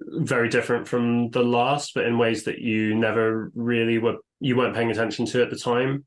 very 0.07 0.49
different 0.49 0.87
from 0.87 1.29
the 1.29 1.43
last, 1.43 1.93
but 1.93 2.05
in 2.05 2.17
ways 2.17 2.43
that 2.43 2.59
you 2.59 2.95
never 2.95 3.51
really 3.55 3.97
were 3.97 4.17
you 4.39 4.55
weren't 4.55 4.75
paying 4.75 4.91
attention 4.91 5.25
to 5.27 5.41
at 5.41 5.49
the 5.49 5.57
time. 5.57 6.05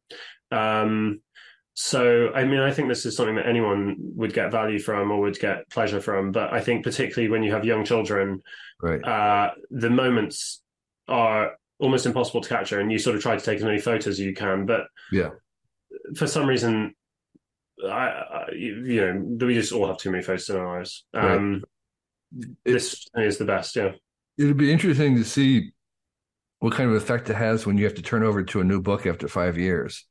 Um, 0.51 1.21
so, 1.75 2.31
I 2.33 2.45
mean, 2.45 2.61
I 2.61 2.73
think 2.73 2.89
this 2.89 3.05
is 3.05 3.17
something 3.17 3.35
that 3.35 3.47
anyone 3.49 3.97
would 3.99 4.33
get 4.33 4.53
value 4.53 4.79
from 4.79 5.11
or 5.11 5.21
would 5.21 5.39
get 5.39 5.69
pleasure 5.71 6.01
from. 6.01 6.31
But 6.31 6.53
I 6.53 6.61
think, 6.61 6.85
particularly 6.85 7.29
when 7.29 7.43
you 7.43 7.53
have 7.53 7.65
young 7.65 7.85
children, 7.85 8.43
right. 8.81 9.05
uh, 9.05 9.51
the 9.71 9.91
moments 9.91 10.63
are 11.09 11.57
almost 11.81 12.07
impossible 12.07 12.43
to 12.43 12.49
capture, 12.49 12.79
and 12.79 12.93
you 12.93 12.99
sort 12.99 13.17
of 13.17 13.23
try 13.23 13.37
to 13.37 13.45
take 13.45 13.57
as 13.57 13.65
many 13.65 13.81
photos 13.81 14.07
as 14.07 14.21
you 14.21 14.35
can. 14.35 14.67
But 14.67 14.83
yeah, 15.11 15.31
for 16.17 16.29
some 16.29 16.47
reason, 16.47 16.95
I, 17.85 17.89
I 17.89 18.45
you 18.55 19.01
know, 19.01 19.47
we 19.47 19.55
just 19.55 19.73
all 19.73 19.89
have 19.89 19.99
too 19.99 20.13
many 20.13 20.23
photos 20.23 20.49
in 20.49 20.57
our 20.57 20.79
lives. 20.79 21.05
Um, 21.13 21.53
right. 21.53 21.63
This 22.65 23.07
is 23.17 23.39
the 23.39 23.45
best. 23.45 23.77
Yeah, 23.77 23.93
it'd 24.39 24.57
be 24.57 24.73
interesting 24.73 25.17
to 25.17 25.25
see 25.25 25.73
what 26.61 26.73
kind 26.73 26.89
of 26.89 26.97
effect 26.97 27.31
it 27.31 27.37
has 27.37 27.67
when 27.67 27.77
you 27.77 27.85
have 27.85 27.95
to 27.95 28.03
turn 28.03 28.23
over 28.23 28.43
to 28.43 28.61
a 28.61 28.65
new 28.65 28.81
book 28.81 29.07
after 29.07 29.29
five 29.29 29.59
years. 29.59 30.07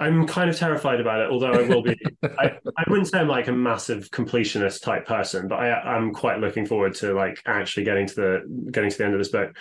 I'm 0.00 0.26
kind 0.26 0.48
of 0.48 0.56
terrified 0.56 1.00
about 1.00 1.20
it, 1.20 1.30
although 1.30 1.52
I 1.52 1.62
will 1.62 1.82
be. 1.82 1.96
I, 2.22 2.58
I 2.76 2.84
wouldn't 2.88 3.08
say 3.08 3.18
I'm 3.18 3.28
like 3.28 3.48
a 3.48 3.52
massive 3.52 4.10
completionist 4.10 4.82
type 4.82 5.06
person, 5.06 5.48
but 5.48 5.56
I, 5.56 5.72
I'm 5.72 6.12
quite 6.12 6.38
looking 6.38 6.66
forward 6.66 6.94
to 6.96 7.14
like 7.14 7.42
actually 7.46 7.84
getting 7.84 8.06
to 8.06 8.14
the 8.14 8.70
getting 8.70 8.90
to 8.90 8.98
the 8.98 9.04
end 9.04 9.14
of 9.14 9.20
this 9.20 9.30
book. 9.30 9.56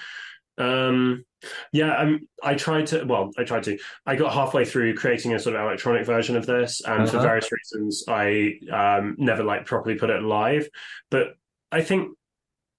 Um, 0.60 1.24
yeah, 1.72 1.92
I'm, 1.92 2.28
I 2.44 2.54
tried 2.56 2.88
to. 2.88 3.04
Well, 3.06 3.32
I 3.38 3.44
tried 3.44 3.64
to. 3.64 3.80
I 4.06 4.16
got 4.16 4.34
halfway 4.34 4.66
through 4.66 4.96
creating 4.96 5.34
a 5.34 5.40
sort 5.40 5.56
of 5.56 5.62
electronic 5.62 6.06
version 6.06 6.36
of 6.36 6.46
this, 6.46 6.82
and 6.86 7.04
uh-huh. 7.04 7.12
for 7.12 7.20
various 7.20 7.52
reasons, 7.52 8.04
I 8.08 8.60
um, 8.72 9.16
never 9.18 9.44
like 9.44 9.66
properly 9.66 9.96
put 9.96 10.12
it 10.12 10.22
live. 10.22 10.68
But 11.10 11.36
I 11.72 11.82
think 11.82 12.18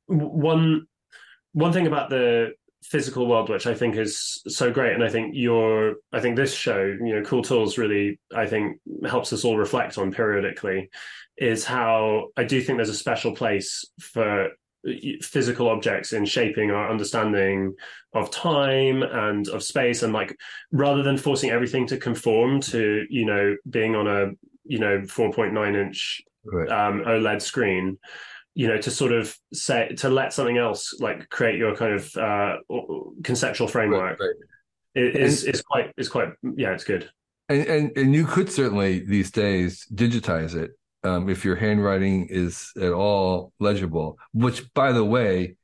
one 0.07 0.87
one 1.53 1.73
thing 1.73 1.87
about 1.87 2.11
the 2.11 2.53
physical 2.83 3.27
world, 3.27 3.51
which 3.51 3.67
I 3.67 3.75
think 3.75 3.97
is 3.97 4.41
so 4.47 4.71
great. 4.71 4.95
And 4.95 5.05
I 5.05 5.09
think 5.09 5.35
your, 5.35 5.97
I 6.13 6.21
think 6.21 6.37
this 6.37 6.55
show, 6.55 6.85
you 6.85 7.15
know, 7.15 7.23
Cool 7.23 7.43
Tools 7.43 7.77
really, 7.77 8.19
I 8.35 8.47
think 8.47 8.81
helps 9.07 9.33
us 9.33 9.45
all 9.45 9.59
reflect 9.59 9.99
on 9.99 10.13
periodically 10.13 10.89
is 11.37 11.65
how 11.65 12.29
I 12.37 12.45
do 12.45 12.61
think 12.61 12.79
there's 12.79 12.89
a 12.89 12.95
special 12.95 13.35
place 13.35 13.85
for 14.01 14.51
physical 15.21 15.69
objects 15.69 16.13
in 16.13 16.25
shaping 16.25 16.71
our 16.71 16.91
understanding 16.91 17.75
of 18.15 18.31
time 18.31 19.03
and 19.03 19.49
of 19.49 19.63
space 19.63 20.03
and 20.03 20.13
like 20.13 20.37
rather 20.73 21.03
than 21.03 21.19
forcing 21.19 21.51
everything 21.51 21.87
to 21.87 21.97
conform 21.97 22.61
to 22.61 23.05
you 23.11 23.27
know 23.27 23.57
being 23.69 23.97
on 23.97 24.07
a 24.07 24.31
you 24.65 24.79
know 24.79 25.01
4.9 25.01 25.77
inch 25.77 26.23
right. 26.45 26.69
um, 26.71 27.03
oled 27.05 27.43
screen 27.43 27.99
you 28.59 28.67
know 28.67 28.77
to 28.77 28.91
sort 28.91 29.13
of 29.13 29.39
say 29.53 29.89
to 29.99 30.11
let 30.11 30.33
something 30.33 30.59
else 30.59 30.93
like 30.99 31.31
create 31.31 31.57
your 31.57 31.77
kind 31.77 31.95
of 31.95 32.17
uh, 32.17 32.57
conceptual 33.23 33.69
framework 33.69 34.19
right, 34.19 34.31
right. 34.97 35.17
is 35.17 35.45
is 35.45 35.63
quite 35.63 35.93
is 35.97 36.09
quite 36.09 36.31
yeah 36.57 36.73
it's 36.73 36.83
good 36.83 37.09
and, 37.49 37.65
and 37.67 37.97
and 37.97 38.15
you 38.15 38.27
could 38.27 38.51
certainly 38.51 38.99
these 38.99 39.31
days 39.31 39.87
digitize 39.95 40.57
it 40.57 40.73
um, 41.05 41.29
if 41.29 41.45
your 41.45 41.55
handwriting 41.55 42.27
is 42.31 42.73
at 42.77 42.91
all 42.91 43.53
legible 43.61 44.19
which 44.33 44.75
by 44.75 44.91
the 44.91 45.05
way 45.05 45.57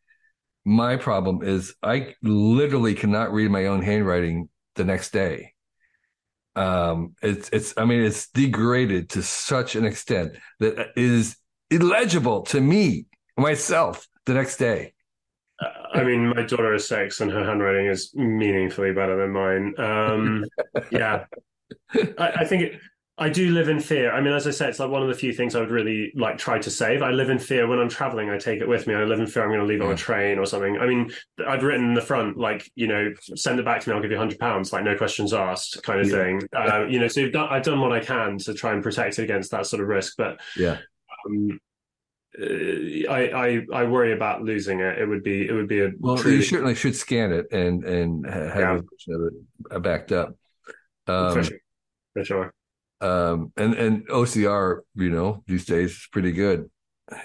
my 0.65 0.95
problem 0.97 1.43
is 1.43 1.75
i 1.83 2.15
literally 2.23 2.95
cannot 2.95 3.33
read 3.33 3.51
my 3.51 3.67
own 3.67 3.83
handwriting 3.83 4.49
the 4.77 4.85
next 4.85 5.13
day 5.13 5.53
um 6.55 7.17
it's 7.23 7.49
it's 7.49 7.75
i 7.77 7.85
mean 7.85 8.05
it's 8.05 8.29
degraded 8.29 9.11
to 9.11 9.21
such 9.21 9.75
an 9.75 9.85
extent 9.85 10.37
that 10.61 10.91
is 10.95 11.37
illegible 11.71 12.43
to 12.43 12.61
me 12.61 13.07
myself 13.37 14.07
the 14.27 14.35
next 14.35 14.57
day. 14.57 14.93
I 15.95 16.03
mean, 16.03 16.29
my 16.29 16.43
daughter 16.43 16.75
is 16.75 16.89
six, 16.89 17.21
and 17.21 17.31
her 17.31 17.45
handwriting 17.45 17.87
is 17.87 18.13
meaningfully 18.15 18.93
better 18.93 19.17
than 19.17 19.31
mine. 19.31 19.75
Um, 19.79 20.45
yeah, 20.91 21.27
I, 22.19 22.29
I 22.39 22.45
think 22.45 22.63
it, 22.63 22.81
I 23.17 23.29
do 23.29 23.51
live 23.51 23.69
in 23.69 23.79
fear. 23.79 24.13
I 24.13 24.21
mean, 24.21 24.33
as 24.33 24.49
I 24.49 24.51
said, 24.51 24.71
it's 24.71 24.81
like 24.81 24.91
one 24.91 25.03
of 25.03 25.09
the 25.09 25.15
few 25.15 25.33
things 25.33 25.55
I 25.55 25.61
would 25.61 25.71
really 25.71 26.13
like 26.17 26.37
try 26.37 26.59
to 26.59 26.71
save. 26.71 27.01
I 27.01 27.11
live 27.11 27.31
in 27.31 27.39
fear 27.39 27.69
when 27.69 27.79
I'm 27.79 27.89
traveling. 27.89 28.29
I 28.29 28.39
take 28.39 28.61
it 28.61 28.69
with 28.69 28.89
me. 28.89 28.95
I 28.95 29.05
live 29.05 29.21
in 29.21 29.29
fear 29.29 29.45
I'm 29.45 29.51
going 29.51 29.61
to 29.61 29.67
leave 29.67 29.81
it 29.81 29.85
on 29.85 29.93
a 29.93 29.97
train 29.97 30.37
or 30.37 30.47
something. 30.47 30.79
I 30.79 30.87
mean, 30.87 31.13
I've 31.47 31.63
written 31.63 31.85
in 31.85 31.95
the 31.95 32.01
front 32.01 32.37
like 32.37 32.69
you 32.75 32.89
know, 32.89 33.13
send 33.37 33.61
it 33.61 33.65
back 33.65 33.83
to 33.83 33.89
me. 33.89 33.95
I'll 33.95 34.03
give 34.03 34.11
you 34.11 34.17
hundred 34.17 34.41
pounds, 34.41 34.73
like 34.73 34.83
no 34.83 34.97
questions 34.97 35.33
asked, 35.33 35.81
kind 35.85 36.01
of 36.01 36.09
yeah. 36.09 36.17
thing. 36.17 36.41
Uh, 36.53 36.87
you 36.89 36.99
know, 36.99 37.07
so 37.07 37.29
done, 37.29 37.49
I've 37.51 37.63
done 37.63 37.81
what 37.81 37.93
I 37.93 38.01
can 38.01 38.39
to 38.39 38.55
try 38.55 38.73
and 38.73 38.83
protect 38.83 39.21
it 39.21 39.23
against 39.23 39.53
that 39.53 39.67
sort 39.67 39.81
of 39.81 39.87
risk. 39.87 40.15
But 40.19 40.41
yeah, 40.57 40.79
um, 41.27 41.61
I, 42.37 43.31
I 43.35 43.67
I 43.73 43.85
worry 43.85 44.13
about 44.13 44.43
losing 44.43 44.81
it. 44.81 44.99
It 44.99 45.07
would 45.07 45.23
be 45.23 45.47
it 45.47 45.53
would 45.53 45.69
be 45.69 45.83
a 45.83 45.91
well. 45.99 46.17
Truly... 46.17 46.39
You 46.39 46.43
certainly 46.43 46.75
should 46.75 46.97
scan 46.97 47.33
it 47.33 47.53
and 47.53 47.85
and 47.85 48.27
have 48.27 48.85
yeah. 49.07 49.17
it 49.71 49.83
backed 49.83 50.13
up. 50.13 50.35
Um, 51.07 51.33
For 51.33 51.45
sure. 51.45 51.59
For 52.15 52.25
sure. 52.25 52.55
Um, 53.01 53.53
and 53.57 53.75
and 53.75 54.09
OCR, 54.09 54.81
you 54.95 55.11
know, 55.11 55.45
these 55.47 55.65
days 55.65 55.91
is 55.91 56.09
pretty 56.11 56.33
good. 56.33 56.71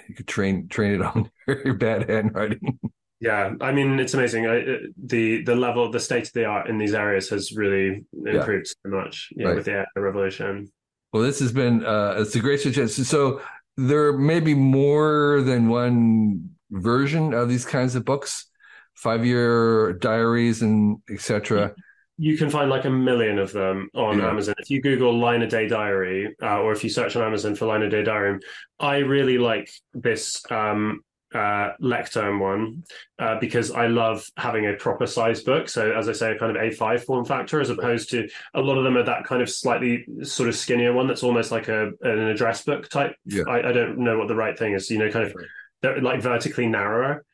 You 0.08 0.14
could 0.14 0.28
train 0.28 0.68
train 0.68 0.92
it 0.92 1.02
on 1.02 1.30
very 1.46 1.72
bad 1.72 2.08
handwriting. 2.08 2.78
Yeah, 3.20 3.52
I 3.60 3.72
mean 3.72 3.98
it's 3.98 4.14
amazing. 4.14 4.46
I, 4.46 4.78
the 4.96 5.42
the 5.42 5.56
level, 5.56 5.90
the 5.90 6.00
state 6.00 6.26
of 6.26 6.32
the 6.34 6.44
art 6.44 6.68
in 6.68 6.78
these 6.78 6.94
areas 6.94 7.28
has 7.30 7.52
really 7.52 8.04
improved 8.24 8.68
yeah. 8.84 8.90
so 8.90 8.96
much. 8.96 9.28
Yeah, 9.34 9.46
right. 9.48 9.56
with 9.56 9.64
the 9.64 9.86
revolution. 9.96 10.70
Well, 11.12 11.22
this 11.22 11.40
has 11.40 11.52
been 11.52 11.84
uh, 11.84 12.14
it's 12.18 12.36
a 12.36 12.40
great 12.40 12.60
suggestion. 12.60 13.04
So 13.04 13.42
there 13.88 14.12
may 14.12 14.40
be 14.40 14.54
more 14.54 15.42
than 15.42 15.68
one 15.68 16.50
version 16.70 17.32
of 17.32 17.48
these 17.48 17.64
kinds 17.64 17.94
of 17.96 18.04
books, 18.04 18.46
five 18.94 19.24
year 19.24 19.94
diaries 19.94 20.62
and 20.62 20.98
etc. 21.10 21.74
You 22.18 22.36
can 22.36 22.50
find 22.50 22.68
like 22.68 22.84
a 22.84 22.90
million 22.90 23.38
of 23.38 23.52
them 23.52 23.88
on 23.94 24.18
Yeah. 24.18 24.28
Amazon. 24.28 24.54
If 24.58 24.68
you 24.68 24.82
Google 24.82 25.18
line 25.18 25.40
a 25.40 25.48
day 25.48 25.66
diary, 25.66 26.36
uh, 26.42 26.60
or 26.60 26.72
if 26.72 26.84
you 26.84 26.90
search 26.90 27.16
on 27.16 27.22
Amazon 27.22 27.54
for 27.54 27.64
line 27.64 27.82
a 27.82 27.88
day 27.88 28.02
diary, 28.02 28.38
I 28.78 28.98
really 28.98 29.38
like 29.38 29.70
this 29.94 30.42
um, 30.50 31.00
uh, 31.34 31.72
Leuchtturm 31.80 32.40
one 32.40 32.84
uh, 33.18 33.38
because 33.40 33.70
I 33.70 33.86
love 33.86 34.26
having 34.36 34.66
a 34.66 34.74
proper 34.74 35.06
size 35.06 35.42
book. 35.42 35.68
So, 35.68 35.92
as 35.92 36.08
I 36.08 36.12
say, 36.12 36.32
a 36.32 36.38
kind 36.38 36.56
of 36.56 36.62
A5 36.62 37.00
form 37.04 37.24
factor, 37.24 37.60
as 37.60 37.70
opposed 37.70 38.10
to 38.10 38.28
a 38.54 38.60
lot 38.60 38.78
of 38.78 38.84
them 38.84 38.96
are 38.96 39.04
that 39.04 39.24
kind 39.24 39.42
of 39.42 39.48
slightly 39.50 40.06
sort 40.22 40.48
of 40.48 40.56
skinnier 40.56 40.92
one 40.92 41.06
that's 41.06 41.22
almost 41.22 41.50
like 41.52 41.68
a 41.68 41.90
an 42.02 42.18
address 42.18 42.62
book 42.64 42.88
type. 42.88 43.14
Yeah. 43.24 43.44
I, 43.48 43.68
I 43.68 43.72
don't 43.72 43.98
know 43.98 44.18
what 44.18 44.28
the 44.28 44.34
right 44.34 44.58
thing 44.58 44.72
is. 44.74 44.90
You 44.90 44.98
know, 44.98 45.10
kind 45.10 45.26
of 45.26 45.34
they're 45.82 46.00
like 46.00 46.20
vertically 46.20 46.66
narrower. 46.66 47.24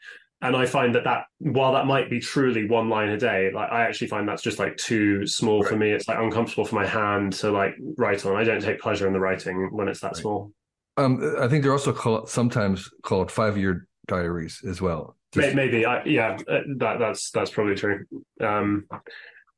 And 0.43 0.55
I 0.55 0.67
find 0.67 0.95
that 0.95 1.05
that 1.05 1.25
while 1.39 1.73
that 1.73 1.87
might 1.87 2.11
be 2.11 2.21
truly 2.21 2.69
one 2.69 2.91
line 2.91 3.09
a 3.09 3.17
day, 3.17 3.51
like 3.55 3.73
I 3.73 3.83
actually 3.83 4.09
find 4.09 4.29
that's 4.29 4.43
just 4.43 4.59
like 4.59 4.77
too 4.77 5.27
small 5.27 5.63
for 5.65 5.77
me. 5.77 5.91
It's 5.91 6.07
like 6.07 6.19
uncomfortable 6.19 6.67
for 6.67 6.75
my 6.75 6.87
hand 6.87 7.33
to 7.35 7.51
like 7.51 7.75
write 7.97 8.27
on. 8.27 8.37
I 8.37 8.45
don't 8.45 8.61
take 8.61 8.79
pleasure 8.79 9.07
in 9.07 9.15
the 9.15 9.19
writing 9.21 9.71
when 9.73 9.89
it's 9.89 10.01
that 10.01 10.09
Right. 10.09 10.17
small. 10.17 10.53
Um, 10.97 11.37
I 11.39 11.49
think 11.49 11.63
they're 11.63 11.73
also 11.73 11.93
called 11.93 12.29
sometimes 12.29 12.91
called 13.03 13.31
five 13.31 13.59
year 13.59 13.87
diaries 14.07 14.63
as 14.67 14.81
well. 14.81 15.17
Just- 15.33 15.55
Maybe, 15.55 15.85
I, 15.85 16.03
yeah, 16.05 16.39
uh, 16.49 16.61
that 16.79 16.99
that's 16.99 17.31
that's 17.31 17.51
probably 17.51 17.75
true. 17.75 18.07
Um, 18.41 18.87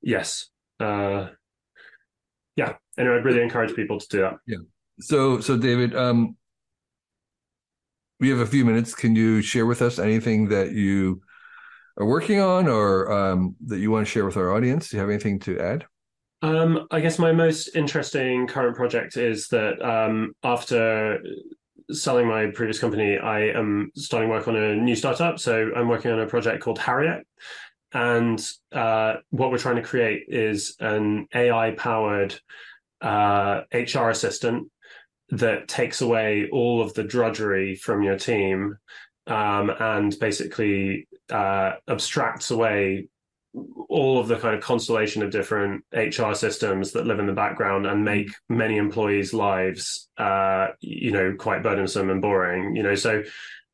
yes, 0.02 0.48
uh, 0.80 1.28
yeah. 2.56 2.74
Anyway, 2.98 3.16
I'd 3.16 3.24
really 3.24 3.42
encourage 3.42 3.74
people 3.76 4.00
to 4.00 4.08
do 4.08 4.20
that. 4.22 4.38
Yeah. 4.46 4.58
So, 4.98 5.40
so 5.40 5.56
David, 5.56 5.94
um, 5.94 6.36
we 8.18 8.30
have 8.30 8.40
a 8.40 8.46
few 8.46 8.64
minutes. 8.64 8.94
Can 8.94 9.14
you 9.14 9.40
share 9.42 9.66
with 9.66 9.80
us 9.80 10.00
anything 10.00 10.48
that 10.48 10.72
you 10.72 11.20
are 11.96 12.06
working 12.06 12.40
on, 12.40 12.66
or 12.66 13.12
um, 13.12 13.54
that 13.66 13.78
you 13.78 13.92
want 13.92 14.06
to 14.06 14.10
share 14.10 14.26
with 14.26 14.36
our 14.36 14.52
audience? 14.52 14.88
Do 14.88 14.96
you 14.96 15.00
have 15.00 15.10
anything 15.10 15.38
to 15.40 15.60
add? 15.60 15.84
Um, 16.40 16.86
I 16.90 17.00
guess 17.00 17.18
my 17.18 17.32
most 17.32 17.74
interesting 17.74 18.46
current 18.46 18.76
project 18.76 19.16
is 19.16 19.48
that 19.48 19.82
um, 19.82 20.34
after 20.44 21.20
selling 21.90 22.28
my 22.28 22.46
previous 22.54 22.78
company, 22.78 23.18
I 23.18 23.48
am 23.48 23.90
starting 23.96 24.28
work 24.28 24.46
on 24.46 24.56
a 24.56 24.76
new 24.76 24.94
startup. 24.94 25.40
So 25.40 25.70
I'm 25.74 25.88
working 25.88 26.10
on 26.12 26.20
a 26.20 26.26
project 26.26 26.62
called 26.62 26.78
Harriet. 26.78 27.26
And 27.92 28.40
uh, 28.70 29.14
what 29.30 29.50
we're 29.50 29.58
trying 29.58 29.76
to 29.76 29.82
create 29.82 30.24
is 30.28 30.76
an 30.78 31.26
AI 31.34 31.72
powered 31.72 32.38
uh, 33.00 33.62
HR 33.72 34.10
assistant 34.10 34.70
that 35.30 35.68
takes 35.68 36.00
away 36.00 36.48
all 36.52 36.82
of 36.82 36.94
the 36.94 37.04
drudgery 37.04 37.74
from 37.74 38.02
your 38.02 38.18
team 38.18 38.76
um, 39.26 39.70
and 39.70 40.18
basically 40.18 41.08
uh, 41.30 41.72
abstracts 41.88 42.50
away 42.50 43.08
all 43.88 44.20
of 44.20 44.28
the 44.28 44.36
kind 44.36 44.54
of 44.54 44.62
constellation 44.62 45.22
of 45.22 45.30
different 45.30 45.84
HR 45.92 46.34
systems 46.34 46.92
that 46.92 47.06
live 47.06 47.18
in 47.18 47.26
the 47.26 47.32
background 47.32 47.86
and 47.86 48.04
make 48.04 48.30
many 48.48 48.76
employees' 48.76 49.32
lives, 49.32 50.08
uh, 50.18 50.68
you 50.80 51.10
know, 51.10 51.34
quite 51.38 51.62
burdensome 51.62 52.10
and 52.10 52.20
boring. 52.20 52.76
You 52.76 52.82
know, 52.82 52.94
so 52.94 53.22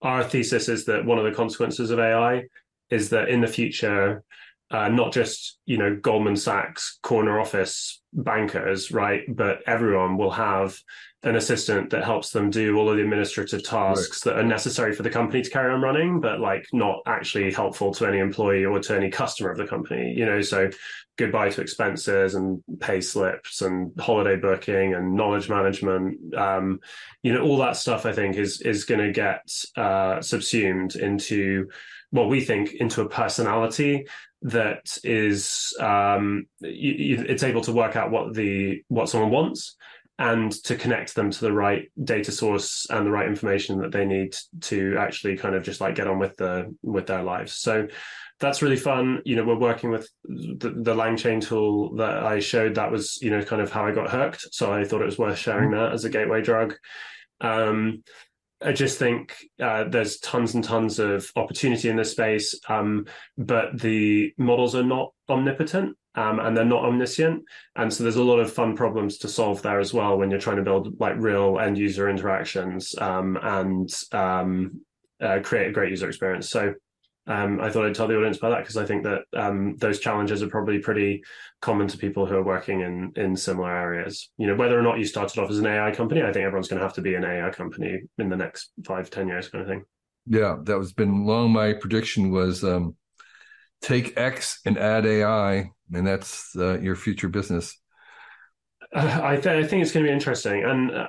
our 0.02 0.22
thesis 0.22 0.68
is 0.68 0.84
that 0.84 1.04
one 1.04 1.18
of 1.18 1.24
the 1.24 1.32
consequences 1.32 1.90
of 1.90 1.98
AI 1.98 2.44
is 2.90 3.10
that 3.10 3.28
in 3.28 3.40
the 3.40 3.46
future, 3.46 4.22
uh, 4.70 4.88
not 4.88 5.12
just 5.12 5.58
you 5.66 5.78
know 5.78 5.96
Goldman 5.96 6.36
Sachs 6.36 6.98
corner 7.02 7.40
office 7.40 8.02
bankers, 8.12 8.90
right, 8.90 9.22
but 9.28 9.60
everyone 9.66 10.16
will 10.16 10.30
have 10.30 10.76
an 11.24 11.36
assistant 11.36 11.90
that 11.90 12.04
helps 12.04 12.30
them 12.30 12.50
do 12.50 12.76
all 12.76 12.90
of 12.90 12.96
the 12.96 13.02
administrative 13.02 13.64
tasks 13.64 14.20
that 14.20 14.38
are 14.38 14.44
necessary 14.44 14.94
for 14.94 15.02
the 15.02 15.10
company 15.10 15.42
to 15.42 15.50
carry 15.50 15.72
on 15.72 15.80
running, 15.80 16.20
but 16.20 16.38
like 16.38 16.66
not 16.72 17.00
actually 17.06 17.50
helpful 17.50 17.92
to 17.94 18.06
any 18.06 18.18
employee 18.18 18.64
or 18.64 18.78
to 18.78 18.94
any 18.94 19.10
customer 19.10 19.50
of 19.50 19.56
the 19.56 19.66
company. 19.66 20.12
You 20.14 20.26
know, 20.26 20.42
so 20.42 20.68
goodbye 21.16 21.48
to 21.48 21.62
expenses 21.62 22.34
and 22.34 22.62
pay 22.78 23.00
slips 23.00 23.62
and 23.62 23.92
holiday 23.98 24.36
booking 24.36 24.94
and 24.94 25.14
knowledge 25.14 25.48
management. 25.48 26.34
Um, 26.34 26.80
you 27.22 27.32
know, 27.32 27.40
all 27.40 27.56
that 27.58 27.76
stuff 27.76 28.04
I 28.04 28.12
think 28.12 28.36
is 28.36 28.60
is 28.60 28.84
going 28.84 29.00
to 29.00 29.12
get 29.12 29.50
uh, 29.76 30.20
subsumed 30.20 30.94
into 30.94 31.70
what 32.10 32.28
we 32.28 32.42
think 32.42 32.74
into 32.74 33.00
a 33.00 33.08
personality 33.08 34.06
that 34.42 34.98
is 35.02 35.74
um, 35.80 36.46
it's 36.60 37.42
able 37.42 37.62
to 37.62 37.72
work 37.72 37.96
out 37.96 38.10
what 38.10 38.34
the 38.34 38.82
what 38.88 39.08
someone 39.08 39.30
wants 39.30 39.76
and 40.18 40.52
to 40.64 40.76
connect 40.76 41.14
them 41.14 41.30
to 41.30 41.40
the 41.40 41.52
right 41.52 41.90
data 42.02 42.30
source 42.30 42.86
and 42.90 43.04
the 43.04 43.10
right 43.10 43.26
information 43.26 43.80
that 43.80 43.90
they 43.90 44.04
need 44.04 44.34
to 44.60 44.96
actually 44.98 45.36
kind 45.36 45.54
of 45.54 45.64
just 45.64 45.80
like 45.80 45.96
get 45.96 46.06
on 46.06 46.18
with 46.18 46.36
the 46.36 46.74
with 46.82 47.06
their 47.06 47.22
lives. 47.22 47.54
So 47.54 47.88
that's 48.38 48.62
really 48.62 48.76
fun. 48.76 49.22
You 49.24 49.36
know 49.36 49.44
we're 49.44 49.58
working 49.58 49.90
with 49.90 50.08
the, 50.24 50.70
the 50.76 50.94
langchain 50.94 51.40
tool 51.40 51.96
that 51.96 52.24
i 52.24 52.38
showed. 52.38 52.76
That 52.76 52.92
was 52.92 53.20
you 53.22 53.30
know 53.30 53.42
kind 53.42 53.60
of 53.60 53.72
how 53.72 53.86
i 53.86 53.92
got 53.92 54.10
hooked. 54.10 54.54
So 54.54 54.72
i 54.72 54.84
thought 54.84 55.02
it 55.02 55.06
was 55.06 55.18
worth 55.18 55.38
sharing 55.38 55.72
that 55.72 55.92
as 55.92 56.04
a 56.04 56.10
gateway 56.10 56.42
drug. 56.42 56.74
Um 57.40 58.04
I 58.62 58.72
just 58.72 58.98
think 58.98 59.36
uh, 59.60 59.84
there's 59.84 60.18
tons 60.20 60.54
and 60.54 60.64
tons 60.64 60.98
of 60.98 61.30
opportunity 61.36 61.90
in 61.90 61.96
this 61.96 62.12
space, 62.12 62.58
um, 62.66 63.04
but 63.36 63.78
the 63.78 64.32
models 64.38 64.74
are 64.74 64.82
not 64.82 65.12
omnipotent 65.28 65.98
um, 66.14 66.40
and 66.40 66.56
they're 66.56 66.64
not 66.64 66.84
omniscient, 66.84 67.42
and 67.76 67.92
so 67.92 68.02
there's 68.02 68.16
a 68.16 68.22
lot 68.22 68.40
of 68.40 68.52
fun 68.52 68.76
problems 68.76 69.18
to 69.18 69.28
solve 69.28 69.62
there 69.62 69.80
as 69.80 69.92
well 69.92 70.18
when 70.18 70.30
you're 70.30 70.40
trying 70.40 70.56
to 70.56 70.62
build 70.62 70.98
like 71.00 71.14
real 71.18 71.58
end 71.58 71.78
user 71.78 72.08
interactions 72.08 72.94
um, 72.98 73.38
and 73.42 73.92
um, 74.12 74.80
uh, 75.20 75.40
create 75.42 75.68
a 75.68 75.72
great 75.72 75.90
user 75.90 76.08
experience. 76.08 76.48
So 76.50 76.74
um, 77.26 77.60
I 77.60 77.70
thought 77.70 77.86
I'd 77.86 77.94
tell 77.94 78.06
the 78.06 78.16
audience 78.16 78.36
about 78.36 78.50
that 78.50 78.60
because 78.60 78.76
I 78.76 78.84
think 78.84 79.02
that 79.04 79.22
um, 79.34 79.76
those 79.78 79.98
challenges 79.98 80.42
are 80.42 80.48
probably 80.48 80.78
pretty 80.78 81.22
common 81.62 81.88
to 81.88 81.96
people 81.96 82.26
who 82.26 82.36
are 82.36 82.42
working 82.42 82.80
in 82.82 83.12
in 83.16 83.36
similar 83.36 83.74
areas. 83.74 84.30
You 84.36 84.46
know, 84.46 84.54
whether 84.54 84.78
or 84.78 84.82
not 84.82 84.98
you 84.98 85.06
started 85.06 85.40
off 85.40 85.50
as 85.50 85.58
an 85.58 85.66
AI 85.66 85.90
company, 85.92 86.22
I 86.22 86.32
think 86.32 86.44
everyone's 86.44 86.68
going 86.68 86.80
to 86.80 86.86
have 86.86 86.94
to 86.94 87.02
be 87.02 87.14
an 87.14 87.24
AI 87.24 87.50
company 87.50 88.02
in 88.18 88.28
the 88.28 88.36
next 88.36 88.72
five, 88.84 89.08
ten 89.08 89.28
years, 89.28 89.48
kind 89.48 89.62
of 89.62 89.68
thing. 89.68 89.84
Yeah, 90.26 90.56
that 90.64 90.78
was 90.78 90.92
been 90.92 91.24
long. 91.24 91.52
My 91.52 91.72
prediction 91.72 92.30
was 92.30 92.62
um, 92.62 92.94
take 93.80 94.18
X 94.18 94.60
and 94.66 94.76
add 94.76 95.06
AI, 95.06 95.70
and 95.96 96.06
that's 96.06 96.56
uh, 96.56 96.78
your 96.80 96.96
future 96.96 97.28
business. 97.28 97.78
I, 98.94 99.36
th- 99.36 99.46
I 99.46 99.66
think 99.66 99.82
it's 99.82 99.92
going 99.92 100.04
to 100.04 100.08
be 100.08 100.14
interesting. 100.14 100.62
And 100.64 100.90
uh, 100.92 101.06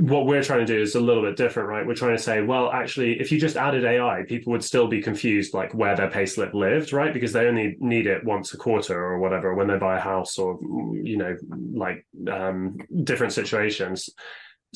what 0.00 0.26
we're 0.26 0.42
trying 0.42 0.60
to 0.60 0.66
do 0.66 0.80
is 0.80 0.94
a 0.94 1.00
little 1.00 1.22
bit 1.22 1.36
different, 1.36 1.68
right? 1.68 1.86
We're 1.86 1.94
trying 1.94 2.16
to 2.16 2.22
say, 2.22 2.42
well, 2.42 2.70
actually, 2.70 3.20
if 3.20 3.32
you 3.32 3.40
just 3.40 3.56
added 3.56 3.84
AI, 3.84 4.22
people 4.28 4.52
would 4.52 4.62
still 4.62 4.86
be 4.86 5.02
confused, 5.02 5.52
like 5.52 5.74
where 5.74 5.96
their 5.96 6.10
payslip 6.10 6.54
lived, 6.54 6.92
right? 6.92 7.12
Because 7.12 7.32
they 7.32 7.46
only 7.46 7.76
need 7.80 8.06
it 8.06 8.24
once 8.24 8.54
a 8.54 8.56
quarter 8.56 8.98
or 8.98 9.18
whatever 9.18 9.54
when 9.54 9.66
they 9.66 9.78
buy 9.78 9.96
a 9.96 10.00
house 10.00 10.38
or, 10.38 10.58
you 10.62 11.16
know, 11.16 11.36
like 11.72 12.06
um, 12.30 12.76
different 13.02 13.32
situations. 13.32 14.10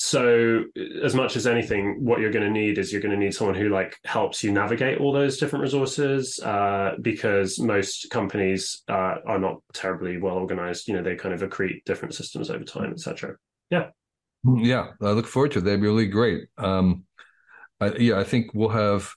So, 0.00 0.62
as 1.02 1.12
much 1.14 1.34
as 1.34 1.48
anything, 1.48 1.96
what 1.98 2.20
you're 2.20 2.30
going 2.30 2.44
to 2.44 2.50
need 2.50 2.78
is 2.78 2.92
you're 2.92 3.02
going 3.02 3.18
to 3.18 3.24
need 3.24 3.34
someone 3.34 3.56
who 3.56 3.68
like 3.68 3.96
helps 4.04 4.44
you 4.44 4.52
navigate 4.52 5.00
all 5.00 5.12
those 5.12 5.38
different 5.38 5.64
resources, 5.64 6.38
uh, 6.38 6.92
because 7.02 7.58
most 7.58 8.08
companies 8.10 8.82
uh, 8.88 9.16
are 9.26 9.40
not 9.40 9.60
terribly 9.74 10.16
well 10.16 10.36
organized. 10.36 10.86
You 10.86 10.94
know, 10.94 11.02
they 11.02 11.16
kind 11.16 11.34
of 11.34 11.40
accrete 11.40 11.84
different 11.84 12.14
systems 12.14 12.48
over 12.48 12.62
time, 12.62 12.92
etc. 12.92 13.34
Yeah, 13.70 13.88
yeah 14.56 14.92
I 15.02 15.10
look 15.10 15.26
forward 15.26 15.50
to 15.52 15.58
it. 15.58 15.62
That'd 15.62 15.80
be 15.80 15.88
really 15.88 16.06
great. 16.06 16.46
Um, 16.56 17.02
I, 17.80 17.92
yeah, 17.96 18.20
I 18.20 18.24
think 18.24 18.54
we'll 18.54 18.68
have. 18.68 19.12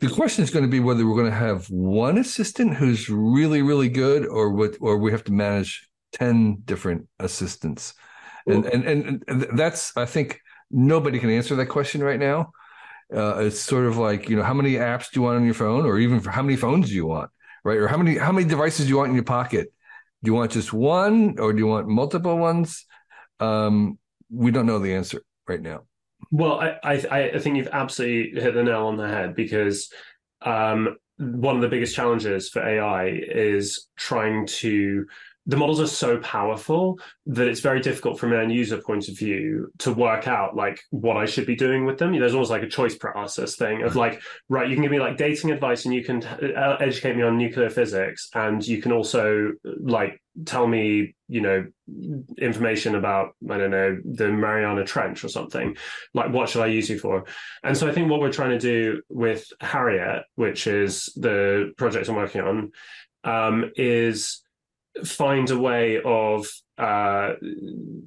The 0.00 0.08
question 0.08 0.42
is 0.42 0.50
going 0.50 0.64
to 0.64 0.70
be 0.70 0.80
whether 0.80 1.06
we're 1.06 1.20
going 1.20 1.30
to 1.30 1.36
have 1.36 1.66
one 1.68 2.16
assistant 2.16 2.74
who's 2.74 3.08
really, 3.08 3.60
really 3.60 3.90
good, 3.90 4.26
or 4.26 4.50
what, 4.50 4.76
or 4.80 4.96
we 4.96 5.12
have 5.12 5.24
to 5.24 5.32
manage 5.32 5.86
ten 6.12 6.62
different 6.64 7.06
assistants. 7.18 7.94
And, 8.46 8.64
and 8.66 8.84
and 8.84 9.24
and 9.28 9.58
that's 9.58 9.96
I 9.96 10.04
think 10.04 10.40
nobody 10.70 11.18
can 11.18 11.30
answer 11.30 11.54
that 11.56 11.66
question 11.66 12.02
right 12.02 12.18
now. 12.18 12.52
Uh, 13.14 13.36
it's 13.40 13.60
sort 13.60 13.86
of 13.86 13.98
like 13.98 14.28
you 14.28 14.36
know 14.36 14.42
how 14.42 14.54
many 14.54 14.74
apps 14.74 15.10
do 15.10 15.20
you 15.20 15.22
want 15.22 15.36
on 15.36 15.44
your 15.44 15.54
phone, 15.54 15.84
or 15.86 15.98
even 15.98 16.20
for 16.20 16.30
how 16.30 16.42
many 16.42 16.56
phones 16.56 16.88
do 16.88 16.94
you 16.94 17.06
want, 17.06 17.30
right? 17.64 17.76
Or 17.76 17.88
how 17.88 17.96
many 17.96 18.16
how 18.18 18.32
many 18.32 18.46
devices 18.46 18.86
do 18.86 18.90
you 18.90 18.96
want 18.96 19.10
in 19.10 19.14
your 19.14 19.24
pocket? 19.24 19.72
Do 20.22 20.30
you 20.30 20.34
want 20.34 20.52
just 20.52 20.72
one, 20.72 21.38
or 21.38 21.52
do 21.52 21.58
you 21.58 21.66
want 21.66 21.88
multiple 21.88 22.38
ones? 22.38 22.86
Um, 23.40 23.98
we 24.30 24.50
don't 24.50 24.66
know 24.66 24.78
the 24.78 24.94
answer 24.94 25.22
right 25.46 25.60
now. 25.60 25.82
Well, 26.30 26.60
I, 26.60 26.78
I 26.84 27.30
I 27.34 27.38
think 27.38 27.56
you've 27.56 27.68
absolutely 27.72 28.40
hit 28.40 28.54
the 28.54 28.62
nail 28.62 28.86
on 28.86 28.96
the 28.96 29.08
head 29.08 29.34
because 29.34 29.92
um, 30.40 30.96
one 31.18 31.56
of 31.56 31.62
the 31.62 31.68
biggest 31.68 31.94
challenges 31.94 32.48
for 32.48 32.66
AI 32.66 33.08
is 33.08 33.88
trying 33.96 34.46
to 34.46 35.06
the 35.46 35.56
models 35.56 35.80
are 35.80 35.88
so 35.88 36.18
powerful 36.18 36.98
that 37.26 37.48
it's 37.48 37.60
very 37.60 37.80
difficult 37.80 38.18
from 38.18 38.32
an 38.32 38.40
end 38.40 38.52
user 38.52 38.80
point 38.80 39.08
of 39.08 39.18
view 39.18 39.72
to 39.78 39.92
work 39.92 40.28
out 40.28 40.54
like 40.54 40.80
what 40.90 41.16
I 41.16 41.26
should 41.26 41.46
be 41.46 41.56
doing 41.56 41.84
with 41.84 41.98
them. 41.98 42.12
There's 42.12 42.34
almost 42.34 42.50
like 42.50 42.62
a 42.62 42.68
choice 42.68 42.94
paralysis 42.94 43.56
thing 43.56 43.82
of 43.82 43.96
like, 43.96 44.22
right, 44.48 44.68
you 44.68 44.76
can 44.76 44.82
give 44.82 44.92
me 44.92 45.00
like 45.00 45.16
dating 45.16 45.50
advice 45.50 45.84
and 45.84 45.92
you 45.92 46.04
can 46.04 46.22
uh, 46.24 46.76
educate 46.80 47.16
me 47.16 47.22
on 47.22 47.36
nuclear 47.36 47.70
physics, 47.70 48.28
and 48.34 48.66
you 48.66 48.80
can 48.80 48.92
also 48.92 49.52
like 49.80 50.22
tell 50.46 50.66
me, 50.66 51.14
you 51.28 51.40
know, 51.40 51.66
information 52.38 52.94
about 52.94 53.34
I 53.50 53.58
don't 53.58 53.70
know 53.72 53.98
the 54.04 54.30
Mariana 54.30 54.84
Trench 54.84 55.24
or 55.24 55.28
something. 55.28 55.76
Like, 56.14 56.32
what 56.32 56.48
should 56.48 56.62
I 56.62 56.66
use 56.66 56.88
you 56.88 56.98
for? 56.98 57.24
And 57.64 57.76
so 57.76 57.88
I 57.88 57.92
think 57.92 58.08
what 58.08 58.20
we're 58.20 58.32
trying 58.32 58.50
to 58.50 58.58
do 58.58 59.02
with 59.08 59.44
Harriet, 59.60 60.22
which 60.36 60.68
is 60.68 61.12
the 61.16 61.72
project 61.76 62.08
I'm 62.08 62.14
working 62.14 62.42
on, 62.42 62.72
um, 63.24 63.72
is 63.76 64.42
find 65.04 65.50
a 65.50 65.58
way 65.58 66.00
of 66.04 66.46
uh, 66.78 67.34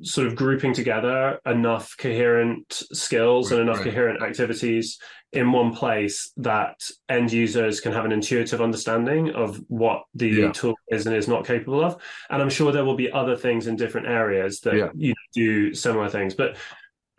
sort 0.02 0.28
of 0.28 0.36
grouping 0.36 0.74
together 0.74 1.40
enough 1.46 1.96
coherent 1.98 2.72
skills 2.94 3.52
and 3.52 3.62
enough 3.62 3.78
right. 3.78 3.86
coherent 3.86 4.22
activities 4.22 5.00
in 5.34 5.52
one 5.52 5.74
place 5.74 6.32
that 6.38 6.82
end 7.10 7.32
users 7.32 7.80
can 7.80 7.92
have 7.92 8.06
an 8.06 8.12
intuitive 8.12 8.62
understanding 8.62 9.32
of 9.32 9.62
what 9.68 10.04
the 10.14 10.28
yeah. 10.28 10.52
tool 10.52 10.76
is 10.90 11.06
and 11.06 11.16
is 11.16 11.28
not 11.28 11.46
capable 11.46 11.84
of. 11.84 12.02
And 12.30 12.42
I'm 12.42 12.50
sure 12.50 12.72
there 12.72 12.86
will 12.86 12.96
be 12.96 13.12
other 13.12 13.36
things 13.36 13.68
in 13.68 13.76
different 13.76 14.08
areas 14.08 14.62
that 14.62 14.76
yeah. 14.76 14.90
you 14.96 15.14
do 15.34 15.74
similar 15.74 16.10
things, 16.10 16.34
but 16.34 16.56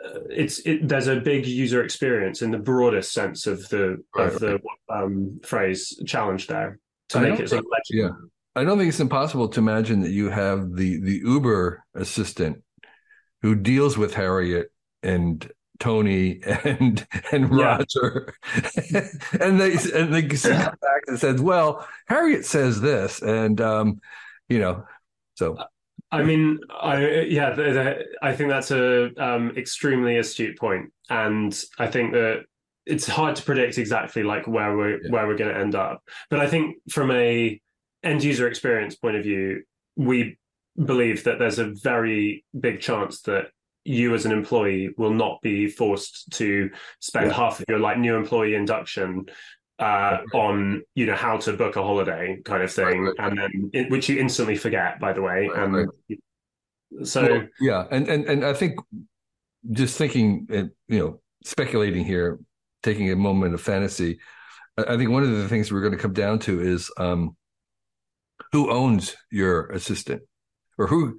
uh, 0.05 0.21
it's 0.31 0.61
it, 0.61 0.87
there's 0.87 1.09
a 1.09 1.17
big 1.17 1.47
user 1.47 1.83
experience 1.83 2.43
in 2.43 2.51
the 2.51 2.59
broadest 2.59 3.13
sense 3.13 3.47
of 3.47 3.69
the 3.69 4.03
right, 4.15 4.33
of 4.33 4.39
the 4.39 4.61
um, 4.89 5.41
phrase 5.43 6.01
challenge 6.07 6.47
there 6.47 6.79
to 7.11 7.19
I 7.19 7.23
make 7.23 7.41
it 7.41 7.49
sort 7.49 7.61
of 7.61 7.67
legible. 7.71 8.11
Yeah 8.11 8.27
I 8.57 8.65
don't 8.65 8.79
think 8.79 8.89
it's 8.89 9.01
impossible 9.01 9.49
to 9.49 9.61
imagine 9.61 10.01
that 10.01 10.13
you 10.13 10.31
have 10.31 10.75
the 10.75 10.99
the 11.01 11.21
Uber 11.23 11.85
assistant 11.95 12.63
who 13.43 13.55
deals 13.55 13.99
with 13.99 14.15
Harriet 14.15 14.73
and 15.03 15.49
Tony 15.79 16.41
and 16.65 17.07
and 17.33 17.53
yeah. 17.53 17.77
Roger, 17.77 18.35
and 19.41 19.61
they 19.61 19.77
and 19.95 20.15
they 20.15 20.23
come 20.23 20.53
back 20.81 21.03
and 21.07 21.19
said, 21.19 21.39
"Well, 21.39 21.87
Harriet 22.07 22.47
says 22.47 22.81
this," 22.81 23.21
and 23.23 23.61
um, 23.61 24.01
you 24.49 24.59
know, 24.59 24.85
so. 25.35 25.57
I 26.13 26.23
mean, 26.23 26.61
I 26.71 27.23
yeah, 27.23 27.51
the, 27.51 27.63
the, 27.63 28.05
I 28.23 28.35
think 28.35 28.49
that's 28.49 28.71
a 28.71 29.11
um, 29.23 29.53
extremely 29.57 30.19
astute 30.19 30.57
point, 30.57 30.93
and 31.11 31.53
I 31.79 31.89
think 31.89 32.13
that 32.13 32.45
it's 32.87 33.09
hard 33.09 33.35
to 33.37 33.43
predict 33.43 33.77
exactly 33.77 34.23
like 34.23 34.47
where 34.47 34.77
we're 34.77 35.03
yeah. 35.03 35.11
where 35.11 35.27
we're 35.27 35.37
going 35.37 35.53
to 35.53 35.61
end 35.61 35.75
up. 35.75 36.03
But 36.31 36.39
I 36.39 36.47
think 36.47 36.77
from 36.91 37.11
a 37.11 37.61
end 38.03 38.23
user 38.23 38.49
experience 38.49 38.95
point 38.95 39.17
of 39.17 39.23
view, 39.23 39.63
we 39.97 40.39
believe 40.85 41.25
that 41.25 41.39
there's 41.39 41.59
a 41.59 41.73
very 41.83 42.45
big 42.59 42.81
chance 42.81 43.23
that 43.23 43.47
you 43.85 44.15
as 44.15 44.27
an 44.27 44.33
employee 44.33 44.91
will 44.99 45.13
not 45.13 45.41
be 45.43 45.69
forced 45.69 46.31
to 46.33 46.71
spend 47.01 47.29
yeah. 47.29 47.37
half 47.37 47.61
of 47.61 47.65
your 47.69 47.79
like 47.79 47.99
new 47.99 48.17
employee 48.17 48.55
induction 48.55 49.27
uh, 49.79 50.19
on 50.35 50.83
you 50.95 51.07
know 51.07 51.15
how 51.15 51.37
to 51.37 51.53
book 51.53 51.77
a 51.77 51.83
holiday 51.83 52.41
kind 52.45 52.63
of 52.63 52.73
thing, 52.73 53.03
right, 53.03 53.15
right, 53.19 53.31
and 53.31 53.39
then 53.39 53.71
it, 53.73 53.91
which 53.91 54.09
you 54.09 54.19
instantly 54.19 54.57
forget, 54.57 54.99
by 54.99 55.13
the 55.13 55.21
way. 55.21 55.51
and 55.55 55.89
so 57.05 57.23
well, 57.23 57.47
yeah, 57.61 57.85
and 57.91 58.09
and 58.09 58.25
and 58.25 58.45
I 58.45 58.55
think 58.55 58.79
just 59.71 59.99
thinking, 59.99 60.47
uh, 60.51 60.63
you 60.89 60.99
know, 60.99 61.21
speculating 61.45 62.05
here, 62.05 62.39
taking 62.83 63.11
a 63.11 63.17
moment 63.17 63.55
of 63.55 63.61
fantasy, 63.61 64.19
I 64.79 64.97
think 64.97 65.11
one 65.11 65.23
of 65.23 65.31
the 65.31 65.49
things 65.49 65.71
we're 65.71 65.81
going 65.81 65.93
to 65.93 65.99
come 65.99 66.15
down 66.15 66.39
to 66.41 66.61
is 66.61 66.91
um, 66.97 67.37
who 68.53 68.71
owns 68.71 69.17
your 69.31 69.67
assistant 69.69 70.23
or 70.79 70.87
who 70.87 71.19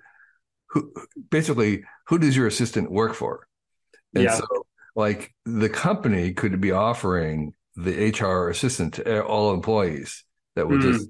who 0.70 0.93
basically 1.30 1.84
who 2.07 2.18
does 2.18 2.36
your 2.36 2.47
assistant 2.47 2.91
work 2.91 3.13
for 3.13 3.47
and 4.13 4.26
yeah. 4.26 4.36
so 4.36 4.45
like 4.95 5.34
the 5.45 5.70
company 5.70 6.34
could 6.34 6.59
be 6.59 6.72
offering 6.72 7.53
the 7.76 8.11
hr 8.11 8.49
assistant 8.49 8.95
to 8.95 9.24
all 9.24 9.53
employees 9.53 10.24
that 10.55 10.68
would 10.68 10.82
mm. 10.82 10.93
just 10.93 11.09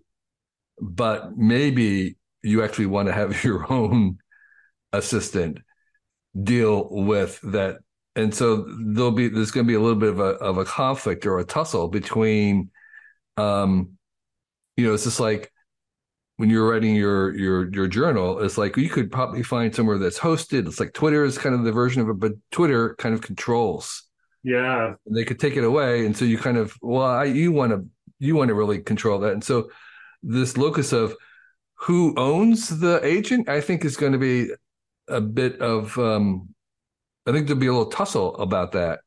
but 0.80 1.38
maybe 1.38 2.18
you 2.44 2.64
actually 2.64 2.86
want 2.86 3.08
to 3.08 3.14
have 3.14 3.44
your 3.44 3.72
own 3.72 4.18
assistant 4.94 5.60
deal 6.44 6.88
with 6.90 7.40
that 7.42 7.78
and 8.16 8.34
so 8.34 8.66
there'll 8.80 9.12
be 9.12 9.28
there's 9.28 9.52
going 9.52 9.66
to 9.66 9.68
be 9.68 9.76
a 9.76 9.80
little 9.80 10.00
bit 10.00 10.10
of 10.10 10.20
a 10.20 10.34
of 10.36 10.58
a 10.58 10.66
conflict 10.66 11.26
or 11.26 11.40
a 11.40 11.46
tussle 11.46 11.88
between 11.88 12.70
um 13.38 13.92
you 14.76 14.86
know 14.86 14.94
it's 14.94 15.04
just 15.04 15.20
like 15.20 15.52
when 16.38 16.50
you're 16.50 16.70
writing 16.70 16.96
your 16.96 17.36
your 17.36 17.72
your 17.74 17.88
journal 17.88 18.40
it's 18.40 18.58
like 18.58 18.78
you 18.78 18.90
could 18.90 19.12
probably 19.12 19.44
find 19.44 19.76
somewhere 19.76 19.98
that's 19.98 20.20
hosted. 20.20 20.68
It's 20.68 20.80
like 20.80 20.94
twitter 20.94 21.24
is 21.24 21.38
kind 21.38 21.56
of 21.56 21.64
the 21.64 21.72
version 21.72 22.02
of 22.02 22.10
it 22.10 22.20
but 22.20 22.34
twitter 22.52 22.96
kind 22.96 23.14
of 23.14 23.22
controls. 23.22 24.04
Yeah. 24.44 24.94
And 25.06 25.16
they 25.16 25.26
could 25.26 25.40
take 25.40 25.58
it 25.58 25.64
away. 25.64 26.06
And 26.06 26.16
so 26.16 26.24
you 26.24 26.38
kind 26.38 26.58
of 26.58 26.76
well 26.82 27.06
I, 27.06 27.26
you 27.26 27.52
want 27.52 27.72
to 27.74 27.86
you 28.20 28.36
want 28.36 28.50
to 28.50 28.56
really 28.56 28.80
control 28.80 29.20
that. 29.20 29.34
And 29.34 29.44
so 29.44 29.70
this 30.24 30.58
locus 30.58 30.94
of 30.94 31.16
who 31.78 32.14
owns 32.18 32.80
the 32.80 33.00
agent 33.06 33.48
i 33.48 33.62
think 33.62 33.86
is 33.86 33.98
going 33.98 34.12
to 34.12 34.18
be 34.18 34.50
a 35.08 35.22
bit 35.22 35.60
of 35.62 35.98
um 35.98 36.50
i 37.26 37.32
think 37.32 37.48
there'll 37.48 37.60
be 37.60 37.68
a 37.68 37.72
little 37.72 37.92
tussle 37.92 38.36
about 38.38 38.72
that 38.72 39.00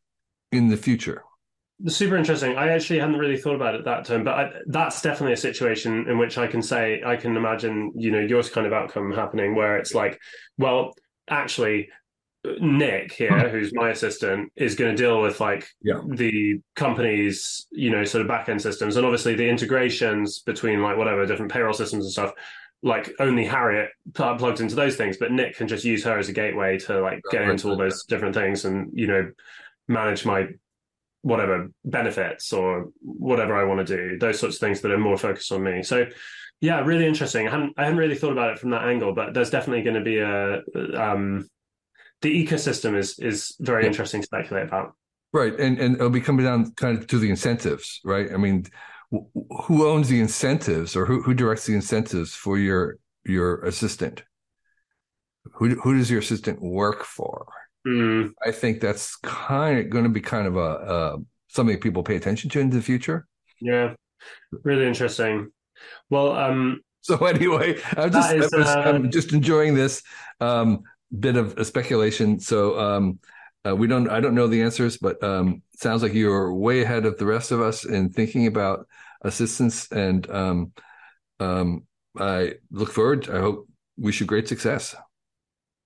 in 0.52 0.68
the 0.68 0.76
future 0.76 1.22
super 1.86 2.16
interesting. 2.16 2.56
I 2.56 2.68
actually 2.68 2.98
hadn't 2.98 3.18
really 3.18 3.36
thought 3.36 3.54
about 3.54 3.74
it 3.74 3.84
that 3.84 4.04
term, 4.04 4.24
but 4.24 4.34
I, 4.34 4.50
that's 4.66 5.02
definitely 5.02 5.32
a 5.34 5.38
situation 5.38 6.08
in 6.08 6.18
which 6.18 6.38
I 6.38 6.46
can 6.46 6.62
say 6.62 7.02
I 7.04 7.16
can 7.16 7.36
imagine, 7.36 7.92
you 7.96 8.10
know, 8.10 8.20
your 8.20 8.42
kind 8.42 8.66
of 8.66 8.72
outcome 8.72 9.12
happening 9.12 9.54
where 9.54 9.76
it's 9.78 9.94
like, 9.94 10.20
well, 10.58 10.94
actually, 11.28 11.88
Nick 12.60 13.12
here, 13.12 13.48
hmm. 13.48 13.48
who's 13.48 13.72
my 13.74 13.90
assistant, 13.90 14.52
is 14.56 14.74
going 14.74 14.94
to 14.94 15.02
deal 15.02 15.20
with 15.20 15.40
like 15.40 15.68
yeah. 15.82 16.00
the 16.06 16.60
company's, 16.74 17.66
you 17.70 17.90
know, 17.90 18.04
sort 18.04 18.22
of 18.22 18.28
back 18.28 18.48
end 18.48 18.62
systems, 18.62 18.96
and 18.96 19.04
obviously 19.06 19.34
the 19.34 19.48
integrations 19.48 20.40
between 20.40 20.82
like 20.82 20.96
whatever 20.96 21.26
different 21.26 21.52
payroll 21.52 21.74
systems 21.74 22.04
and 22.04 22.12
stuff. 22.12 22.32
Like 22.82 23.12
only 23.20 23.44
Harriet 23.44 23.90
pl- 24.14 24.36
plugs 24.36 24.62
into 24.62 24.74
those 24.74 24.96
things, 24.96 25.18
but 25.18 25.32
Nick 25.32 25.54
can 25.54 25.68
just 25.68 25.84
use 25.84 26.02
her 26.04 26.18
as 26.18 26.30
a 26.30 26.32
gateway 26.32 26.78
to 26.78 27.02
like 27.02 27.20
get 27.30 27.42
into 27.42 27.68
all 27.68 27.76
those 27.76 28.04
different 28.06 28.34
things 28.34 28.64
and 28.64 28.90
you 28.94 29.06
know 29.06 29.30
manage 29.86 30.24
my 30.24 30.48
whatever 31.22 31.70
benefits 31.84 32.52
or 32.52 32.90
whatever 33.00 33.56
I 33.56 33.64
want 33.64 33.86
to 33.86 33.96
do, 33.96 34.18
those 34.18 34.38
sorts 34.38 34.56
of 34.56 34.60
things 34.60 34.80
that 34.80 34.90
are 34.90 34.98
more 34.98 35.18
focused 35.18 35.52
on 35.52 35.62
me. 35.62 35.82
So 35.82 36.06
yeah, 36.60 36.80
really 36.80 37.06
interesting. 37.06 37.48
I 37.48 37.50
hadn't 37.50 37.74
I 37.76 37.84
hadn't 37.84 37.98
really 37.98 38.14
thought 38.14 38.32
about 38.32 38.50
it 38.50 38.58
from 38.58 38.70
that 38.70 38.84
angle, 38.84 39.14
but 39.14 39.32
there's 39.32 39.50
definitely 39.50 39.82
going 39.82 39.96
to 39.96 40.02
be 40.02 40.18
a 40.18 40.62
um, 41.00 41.48
the 42.22 42.46
ecosystem 42.46 42.96
is 42.96 43.18
is 43.18 43.56
very 43.60 43.82
yeah. 43.84 43.88
interesting 43.88 44.20
to 44.20 44.26
speculate 44.26 44.68
about. 44.68 44.94
Right, 45.32 45.58
and 45.58 45.78
and 45.78 45.94
it'll 45.94 46.10
be 46.10 46.20
coming 46.20 46.44
down 46.44 46.72
kind 46.72 46.98
of 46.98 47.06
to 47.08 47.18
the 47.18 47.30
incentives, 47.30 48.00
right? 48.04 48.32
I 48.32 48.36
mean, 48.36 48.66
who 49.10 49.86
owns 49.86 50.08
the 50.08 50.20
incentives, 50.20 50.96
or 50.96 51.06
who 51.06 51.22
who 51.22 51.34
directs 51.34 51.66
the 51.66 51.74
incentives 51.74 52.34
for 52.34 52.58
your 52.58 52.98
your 53.24 53.62
assistant? 53.62 54.24
Who 55.54 55.80
who 55.80 55.96
does 55.96 56.10
your 56.10 56.20
assistant 56.20 56.60
work 56.60 57.04
for? 57.04 57.46
Mm. 57.86 58.32
I 58.44 58.50
think 58.52 58.80
that's 58.80 59.16
kind 59.16 59.78
of 59.78 59.90
going 59.90 60.04
to 60.04 60.10
be 60.10 60.20
kind 60.20 60.46
of 60.46 60.56
a 60.56 60.60
uh, 60.60 61.16
something 61.48 61.78
people 61.78 62.02
pay 62.02 62.16
attention 62.16 62.50
to 62.50 62.60
in 62.60 62.70
the 62.70 62.82
future. 62.82 63.26
Yeah, 63.60 63.94
really 64.62 64.86
interesting. 64.86 65.50
Well, 66.10 66.32
um, 66.32 66.80
so 67.00 67.16
anyway, 67.26 67.80
I'm 67.96 68.12
just 68.12 68.32
is, 68.32 68.52
I'm, 68.52 68.62
uh, 68.62 68.82
I'm 68.82 69.10
just 69.10 69.32
enjoying 69.32 69.74
this 69.74 70.02
um, 70.40 70.82
bit 71.18 71.36
of 71.36 71.56
a 71.58 71.64
speculation. 71.64 72.40
So 72.40 72.78
um, 72.78 73.18
uh, 73.66 73.74
we 73.74 73.86
don't, 73.86 74.08
I 74.08 74.20
don't 74.20 74.34
know 74.34 74.46
the 74.46 74.62
answers, 74.62 74.98
but 74.98 75.22
um, 75.22 75.62
it 75.72 75.80
sounds 75.80 76.02
like 76.02 76.14
you're 76.14 76.54
way 76.54 76.82
ahead 76.82 77.06
of 77.06 77.18
the 77.18 77.26
rest 77.26 77.50
of 77.50 77.60
us 77.60 77.84
in 77.84 78.10
thinking 78.10 78.46
about 78.46 78.86
assistance, 79.22 79.90
and 79.90 80.28
um, 80.30 80.72
um, 81.40 81.86
I 82.18 82.54
look 82.70 82.90
forward. 82.90 83.28
I 83.28 83.40
hope 83.40 83.68
wish 83.96 84.20
you 84.20 84.26
great 84.26 84.48
success. 84.48 84.94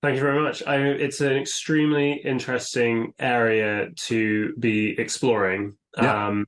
Thank 0.05 0.17
you 0.17 0.23
very 0.23 0.39
much. 0.39 0.63
I, 0.67 0.77
it's 0.77 1.23
an 1.23 1.33
extremely 1.33 2.13
interesting 2.13 3.15
area 3.19 3.89
to 4.09 4.55
be 4.59 4.91
exploring. 5.01 5.79
Yeah. 5.97 6.27
Um, 6.27 6.47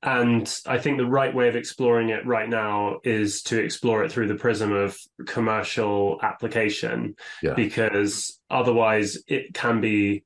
and 0.00 0.60
I 0.64 0.78
think 0.78 0.98
the 0.98 1.06
right 1.06 1.34
way 1.34 1.48
of 1.48 1.56
exploring 1.56 2.10
it 2.10 2.24
right 2.24 2.48
now 2.48 3.00
is 3.02 3.42
to 3.44 3.58
explore 3.58 4.04
it 4.04 4.12
through 4.12 4.28
the 4.28 4.36
prism 4.36 4.70
of 4.70 4.96
commercial 5.26 6.20
application, 6.22 7.16
yeah. 7.42 7.54
because 7.54 8.38
otherwise 8.48 9.18
it 9.26 9.52
can 9.52 9.80
be 9.80 10.22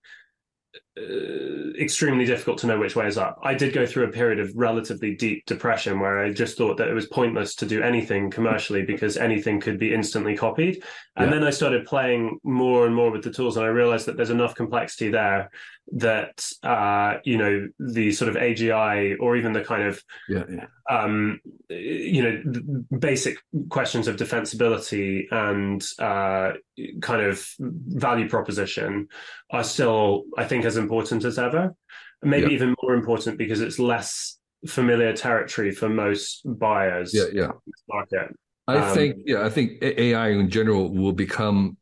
Uh, 0.99 1.59
extremely 1.78 2.24
difficult 2.24 2.59
to 2.59 2.66
know 2.66 2.78
which 2.78 2.96
way 2.96 3.07
is 3.07 3.16
up. 3.16 3.38
I 3.44 3.55
did 3.55 3.72
go 3.72 3.86
through 3.86 4.05
a 4.05 4.12
period 4.12 4.40
of 4.40 4.51
relatively 4.57 5.14
deep 5.14 5.46
depression 5.46 6.01
where 6.01 6.18
I 6.18 6.32
just 6.32 6.59
thought 6.59 6.76
that 6.78 6.88
it 6.88 6.94
was 6.94 7.07
pointless 7.07 7.55
to 7.57 7.66
do 7.66 7.82
anything 7.82 8.30
commercially 8.30 8.82
because 8.82 9.16
anything 9.16 9.61
could 9.61 9.78
be 9.78 9.94
instantly 9.94 10.36
copied. 10.36 10.82
And 11.16 11.30
yeah. 11.30 11.38
then 11.38 11.44
I 11.44 11.51
started 11.51 11.86
playing 11.86 12.40
more 12.42 12.86
and 12.86 12.94
more 12.94 13.12
with 13.12 13.22
the 13.22 13.32
tools, 13.32 13.57
and 13.57 13.64
I 13.64 13.68
realized 13.68 14.07
that 14.07 14.16
there's 14.16 14.30
enough 14.30 14.57
complexity 14.57 15.11
there 15.11 15.51
that 15.93 16.47
uh, 16.62 17.18
you 17.24 17.39
know 17.39 17.68
the 17.78 18.12
sort 18.12 18.28
of 18.28 18.36
AGI 18.36 19.16
or 19.20 19.36
even 19.36 19.53
the 19.53 19.64
kind 19.64 19.84
of 19.84 20.03
yeah, 20.28 20.45
yeah. 20.51 20.66
Um, 20.91 21.41
you 21.70 22.22
know 22.22 22.99
basic 22.99 23.39
questions 23.68 24.09
of 24.09 24.16
defensibility 24.16 25.24
and 25.30 25.82
uh, 25.99 26.53
kind 27.01 27.22
of 27.22 27.47
value 27.59 28.28
proposition 28.28 29.09
are 29.51 29.64
still 29.64 30.24
i 30.36 30.45
think 30.45 30.64
as 30.64 30.76
important 30.76 31.24
as 31.24 31.39
ever 31.39 31.74
maybe 32.22 32.49
yeah. 32.49 32.53
even 32.53 32.74
more 32.82 32.95
important 32.95 33.39
because 33.39 33.61
it's 33.61 33.78
less 33.78 34.39
familiar 34.66 35.12
territory 35.12 35.70
for 35.70 35.89
most 35.89 36.43
buyers 36.45 37.12
yeah 37.14 37.24
yeah 37.32 37.51
market 37.89 38.34
i 38.66 38.76
um, 38.76 38.95
think 38.95 39.16
yeah 39.24 39.45
i 39.45 39.51
think 39.51 39.82
ai 39.82 40.28
in 40.30 40.51
general 40.51 40.93
will 40.93 41.12
become 41.12 41.76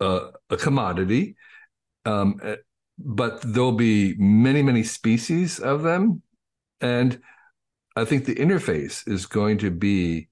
a, 0.00 0.28
a 0.50 0.56
commodity 0.56 1.36
um, 2.06 2.40
but 3.04 3.40
there'll 3.42 3.72
be 3.72 4.14
many 4.18 4.62
many 4.62 4.82
species 4.82 5.58
of 5.58 5.82
them 5.82 6.22
and 6.80 7.20
I 7.96 8.04
think 8.04 8.24
the 8.24 8.34
interface 8.34 9.06
is 9.08 9.26
going 9.26 9.58
to 9.58 9.70
be 9.70 10.28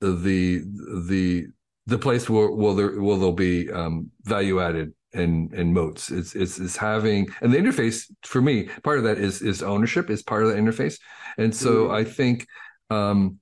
the 0.00 0.64
the 1.08 1.46
the 1.86 1.98
place 1.98 2.28
where 2.28 2.50
will 2.50 2.74
there 2.74 3.00
will 3.00 3.18
there 3.18 3.32
be 3.32 3.70
um, 3.70 4.10
value 4.24 4.60
added 4.60 4.92
and 5.12 5.52
and 5.52 5.72
moats. 5.72 6.10
It's, 6.10 6.34
it's 6.34 6.58
it's 6.58 6.76
having 6.76 7.28
and 7.40 7.52
the 7.52 7.58
interface 7.58 8.10
for 8.22 8.40
me 8.40 8.68
part 8.82 8.98
of 8.98 9.04
that 9.04 9.18
is 9.18 9.42
is 9.42 9.62
ownership 9.62 10.10
is 10.10 10.22
part 10.22 10.44
of 10.44 10.50
the 10.50 10.56
interface, 10.56 10.98
and 11.38 11.54
so 11.54 11.84
mm-hmm. 11.84 11.94
I 11.94 12.04
think 12.04 12.46
um, 12.90 13.38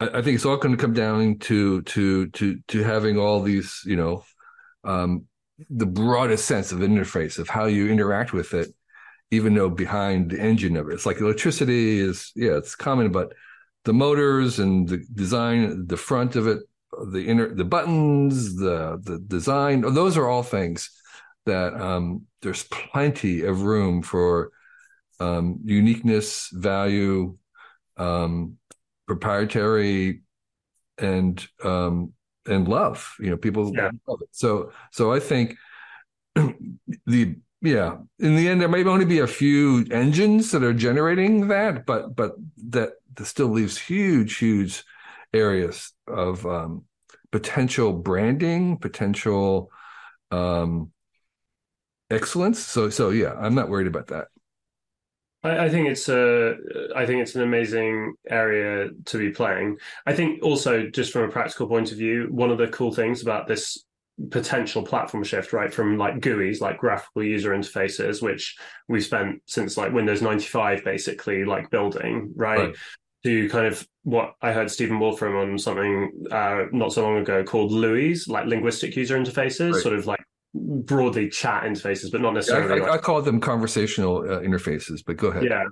I, 0.00 0.08
I, 0.08 0.22
think 0.22 0.36
it's 0.36 0.46
all 0.46 0.56
going 0.56 0.74
to 0.74 0.80
come 0.80 0.94
down 0.94 1.38
to 1.40 1.82
to 1.82 2.28
to 2.28 2.58
to 2.68 2.82
having 2.82 3.18
all 3.18 3.42
these 3.42 3.82
you 3.84 3.96
know 3.96 4.24
um, 4.84 5.26
the 5.70 5.86
broadest 5.86 6.46
sense 6.46 6.72
of 6.72 6.78
interface 6.80 7.38
of 7.38 7.48
how 7.48 7.66
you 7.66 7.88
interact 7.88 8.32
with 8.32 8.54
it 8.54 8.68
even 9.32 9.54
though 9.54 9.70
behind 9.70 10.30
the 10.30 10.38
engine 10.38 10.76
of 10.76 10.88
it, 10.88 10.92
it's 10.92 11.06
like 11.06 11.18
electricity 11.18 11.98
is, 11.98 12.32
yeah, 12.36 12.52
it's 12.52 12.76
common, 12.76 13.10
but 13.10 13.32
the 13.84 13.92
motors 13.92 14.58
and 14.58 14.86
the 14.86 14.98
design, 15.14 15.86
the 15.86 15.96
front 15.96 16.36
of 16.36 16.46
it, 16.46 16.58
the 17.10 17.26
inner, 17.26 17.52
the 17.52 17.64
buttons, 17.64 18.56
the 18.56 19.00
the 19.02 19.18
design, 19.18 19.80
those 19.80 20.18
are 20.18 20.28
all 20.28 20.42
things 20.42 20.90
that 21.46 21.72
um, 21.80 22.26
there's 22.42 22.64
plenty 22.64 23.40
of 23.42 23.62
room 23.62 24.02
for 24.02 24.50
um, 25.18 25.58
uniqueness, 25.64 26.50
value, 26.52 27.36
um, 27.96 28.58
proprietary, 29.06 30.20
and 30.98 31.48
um, 31.64 32.12
and 32.46 32.68
love. 32.68 33.14
You 33.18 33.30
know, 33.30 33.36
people 33.36 33.72
yeah. 33.74 33.90
love 34.06 34.20
it. 34.22 34.28
So 34.32 34.72
so 34.90 35.12
I 35.12 35.20
think 35.20 35.56
the 37.06 37.36
yeah 37.62 37.96
in 38.18 38.36
the 38.36 38.48
end 38.48 38.60
there 38.60 38.68
may 38.68 38.84
only 38.84 39.04
be 39.04 39.20
a 39.20 39.26
few 39.26 39.86
engines 39.90 40.50
that 40.50 40.64
are 40.64 40.74
generating 40.74 41.48
that 41.48 41.86
but 41.86 42.14
but 42.14 42.32
that, 42.56 42.90
that 43.14 43.24
still 43.24 43.46
leaves 43.46 43.78
huge 43.78 44.36
huge 44.36 44.82
areas 45.32 45.92
of 46.08 46.44
um, 46.44 46.84
potential 47.30 47.92
branding 47.92 48.76
potential 48.76 49.70
um, 50.32 50.90
excellence 52.10 52.58
so 52.58 52.90
so 52.90 53.10
yeah 53.10 53.32
i'm 53.38 53.54
not 53.54 53.68
worried 53.68 53.86
about 53.86 54.08
that 54.08 54.26
I, 55.42 55.66
I 55.66 55.68
think 55.68 55.88
it's 55.88 56.08
a, 56.08 56.56
I 56.94 57.06
think 57.06 57.22
it's 57.22 57.34
an 57.34 57.42
amazing 57.42 58.14
area 58.28 58.90
to 59.06 59.18
be 59.18 59.30
playing. 59.30 59.78
I 60.06 60.14
think 60.14 60.42
also, 60.42 60.88
just 60.88 61.12
from 61.12 61.22
a 61.22 61.32
practical 61.32 61.66
point 61.66 61.92
of 61.92 61.98
view, 61.98 62.28
one 62.30 62.50
of 62.50 62.58
the 62.58 62.68
cool 62.68 62.92
things 62.92 63.22
about 63.22 63.48
this 63.48 63.84
potential 64.30 64.82
platform 64.82 65.24
shift, 65.24 65.52
right, 65.52 65.72
from 65.72 65.98
like 65.98 66.20
GUIs, 66.20 66.60
like 66.60 66.78
graphical 66.78 67.22
user 67.24 67.50
interfaces, 67.50 68.22
which 68.22 68.56
we've 68.88 69.04
spent 69.04 69.42
since 69.46 69.76
like 69.76 69.92
Windows 69.92 70.22
95 70.22 70.84
basically 70.84 71.44
like 71.44 71.70
building, 71.70 72.32
right? 72.36 72.58
right. 72.58 72.76
To 73.24 73.48
kind 73.50 73.66
of 73.66 73.86
what 74.02 74.34
I 74.42 74.50
heard 74.52 74.68
Stephen 74.68 74.98
Wolfram 74.98 75.36
on 75.36 75.56
something 75.56 76.26
uh, 76.32 76.64
not 76.72 76.92
so 76.92 77.04
long 77.04 77.18
ago 77.18 77.44
called 77.44 77.70
LUIs, 77.70 78.26
like 78.26 78.46
linguistic 78.46 78.96
user 78.96 79.16
interfaces, 79.16 79.74
right. 79.74 79.82
sort 79.82 79.94
of 79.94 80.06
like 80.06 80.24
broadly 80.54 81.28
chat 81.28 81.64
interfaces, 81.64 82.10
but 82.10 82.20
not 82.20 82.34
necessarily. 82.34 82.80
Yeah, 82.80 82.86
I, 82.86 82.90
I, 82.90 82.94
I, 82.94 82.98
call 82.98 83.22
them 83.22 83.40
conversational 83.40 84.18
uh, 84.18 84.40
interfaces, 84.40 85.02
but 85.04 85.16
go 85.16 85.28
ahead. 85.28 85.44
Yeah. 85.44 85.64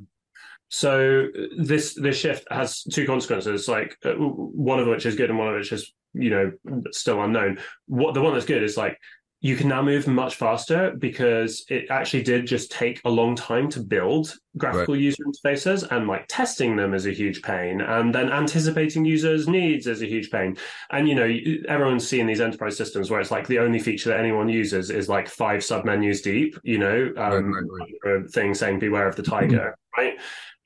So 0.69 1.27
this 1.59 1.95
this 1.95 2.17
shift 2.17 2.47
has 2.51 2.85
two 2.85 3.05
consequences, 3.05 3.67
like 3.69 3.97
uh, 4.05 4.13
one 4.13 4.79
of 4.79 4.87
which 4.87 5.05
is 5.05 5.17
good 5.17 5.29
and 5.29 5.39
one 5.39 5.49
of 5.49 5.55
which 5.55 5.73
is 5.73 5.93
you 6.15 6.31
know 6.31 6.53
still 6.93 7.23
unknown. 7.23 7.59
What 7.87 8.15
the 8.15 8.23
one 8.23 8.35
that's 8.35 8.47
good 8.47 8.63
is 8.63 8.77
like 8.77 8.97
you 9.43 9.57
can 9.57 9.69
now 9.69 9.83
move 9.83 10.07
much 10.07 10.37
faster 10.37 10.95
because 10.99 11.65
it 11.69 11.87
actually 11.91 12.23
did 12.23 12.47
just 12.47 12.71
take 12.71 13.01
a 13.05 13.11
long 13.11 13.35
time 13.35 13.71
to 13.71 13.81
build 13.81 14.37
graphical 14.59 14.95
right. 14.95 15.03
user 15.03 15.25
interfaces 15.25 15.91
and 15.91 16.07
like 16.07 16.27
testing 16.29 16.77
them 16.77 16.93
is 16.93 17.07
a 17.07 17.13
huge 17.13 17.41
pain 17.41 17.81
and 17.81 18.15
then 18.15 18.31
anticipating 18.31 19.05
users 19.05 19.49
needs 19.49 19.87
is 19.87 20.03
a 20.03 20.07
huge 20.07 20.31
pain. 20.31 20.57
And 20.91 21.09
you 21.09 21.15
know 21.15 21.39
everyone's 21.69 22.07
seen 22.07 22.27
these 22.27 22.41
enterprise 22.41 22.77
systems 22.77 23.11
where 23.11 23.21
it's 23.21 23.31
like 23.31 23.47
the 23.47 23.61
only 23.61 23.79
feature 23.79 24.11
that 24.11 24.21
anyone 24.21 24.49
uses 24.49 24.91
is 24.91 25.09
like 25.09 25.29
five 25.29 25.61
submenus 25.61 26.23
deep 26.23 26.59
you 26.63 26.79
know 26.79 27.13
um, 27.17 27.53
right, 27.53 27.91
right, 28.05 28.31
thing 28.31 28.55
saying 28.55 28.79
beware 28.79 29.09
of 29.09 29.17
the 29.17 29.23
tiger 29.23 29.75
right? 29.97 30.19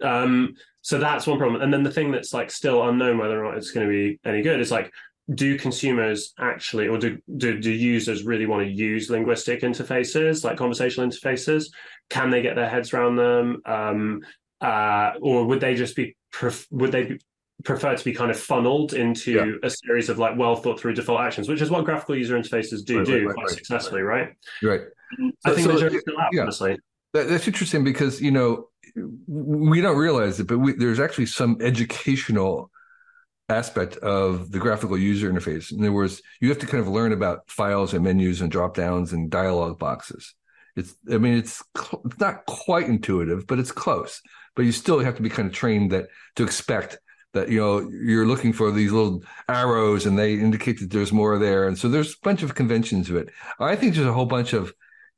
Um, 0.03 0.55
so 0.83 0.99
that's 0.99 1.27
one 1.27 1.39
problem. 1.39 1.63
And 1.63 1.73
then 1.73 1.83
the 1.83 1.91
thing 1.91 2.11
that's 2.11 2.35
like 2.35 2.51
still 2.51 2.89
unknown 2.89 3.19
whether 3.19 3.43
or 3.43 3.49
not 3.49 3.57
it's 3.57 3.71
going 3.71 3.87
to 3.87 3.93
be 3.93 4.19
any 4.25 4.43
good 4.43 4.61
is 4.61 4.71
like 4.71 4.93
do 5.33 5.59
consumers 5.59 6.35
actually 6.39 6.89
or 6.89 6.99
do, 6.99 7.19
do, 7.37 7.59
do 7.59 7.71
users 7.71 8.25
really 8.25 8.47
want 8.47 8.67
to 8.67 8.71
use 8.71 9.09
linguistic 9.09 9.63
interfaces 9.63 10.45
like 10.45 10.59
conversational 10.59 11.09
interfaces? 11.09 11.71
Can 12.11 12.31
they 12.31 12.43
get 12.43 12.57
their 12.57 12.69
heads 12.69 12.93
around 12.93 13.17
them? 13.17 13.63
Um, 13.65 14.21
uh, 14.61 15.13
or 15.21 15.45
would 15.47 15.61
they 15.61 15.75
just 15.75 15.97
be 15.97 16.17
pref- 16.31 16.67
would 16.71 16.93
they 16.93 17.05
be, 17.05 17.21
prefer 17.65 17.97
to 17.97 18.05
be 18.05 18.13
kind 18.13 18.31
of 18.31 18.39
funneled 18.39 18.93
into 18.93 19.33
yeah. 19.33 19.53
a 19.63 19.71
series 19.71 20.09
of 20.09 20.19
like 20.19 20.37
well 20.37 20.57
thought 20.57 20.79
through 20.79 20.93
default 20.93 21.21
actions 21.21 21.49
which 21.49 21.63
is 21.63 21.71
what 21.71 21.85
graphical 21.85 22.17
user 22.17 22.39
interfaces 22.39 22.85
do 22.85 22.99
right, 22.99 23.07
do 23.07 23.27
right, 23.27 23.35
quite 23.35 23.47
right, 23.47 23.55
successfully 23.55 24.03
right? 24.03 24.31
Right. 24.63 24.81
I 25.45 25.51
so, 25.51 25.55
think 25.55 25.67
so, 25.67 25.89
the 25.89 26.01
still 26.01 26.21
out 26.21 26.31
yeah. 26.33 26.43
honestly. 26.43 26.79
That, 27.13 27.29
that's 27.29 27.47
interesting 27.47 27.85
because 27.85 28.21
you 28.21 28.31
know 28.31 28.69
we 29.27 29.81
don't 29.81 29.97
realize 29.97 30.41
it 30.41 30.47
but 30.47 30.59
we, 30.59 30.73
there's 30.73 31.01
actually 31.01 31.27
some 31.27 31.59
educational 31.61 32.71
aspect 33.49 33.97
of 33.99 34.51
the 34.51 34.59
graphical 34.59 34.99
user 34.99 35.31
interface. 35.31 35.71
In 35.71 35.81
other 35.81 35.93
words, 35.93 36.23
you 36.41 36.49
have 36.49 36.59
to 36.61 36.67
kind 36.67 36.81
of 36.81 36.89
learn 36.89 37.13
about 37.13 37.51
files 37.51 37.93
and 37.93 38.05
menus 38.05 38.41
and 38.41 38.51
drop 38.51 38.75
downs 38.75 39.13
and 39.13 39.31
dialog 39.31 39.79
boxes. 39.79 40.35
It's, 40.77 40.95
I 41.11 41.19
mean, 41.19 41.35
it's, 41.35 41.63
cl- 41.77 42.03
it's 42.07 42.19
not 42.19 42.47
quite 42.47 42.87
intuitive, 42.87 43.47
but 43.47 43.59
it's 43.59 43.71
close. 43.73 44.21
But 44.57 44.65
you 44.65 44.73
still 44.73 44.99
have 45.01 45.17
to 45.17 45.23
be 45.23 45.29
kind 45.29 45.47
of 45.47 45.55
trained 45.55 45.93
that 45.93 46.09
to 46.37 46.45
expect 46.45 46.99
that 47.35 47.49
you 47.49 47.61
know 47.61 47.91
you're 47.91 48.27
looking 48.27 48.53
for 48.53 48.71
these 48.71 48.93
little 48.93 49.23
arrows 49.49 50.07
and 50.07 50.17
they 50.19 50.35
indicate 50.35 50.79
that 50.81 50.91
there's 50.91 51.13
more 51.13 51.39
there. 51.39 51.67
And 51.67 51.77
so 51.77 51.89
there's 51.89 52.13
a 52.13 52.19
bunch 52.23 52.43
of 52.43 52.55
conventions 52.55 53.11
of 53.11 53.17
it. 53.17 53.29
I 53.61 53.77
think 53.77 53.95
there's 53.95 54.07
a 54.07 54.13
whole 54.13 54.27
bunch 54.27 54.53
of 54.53 54.73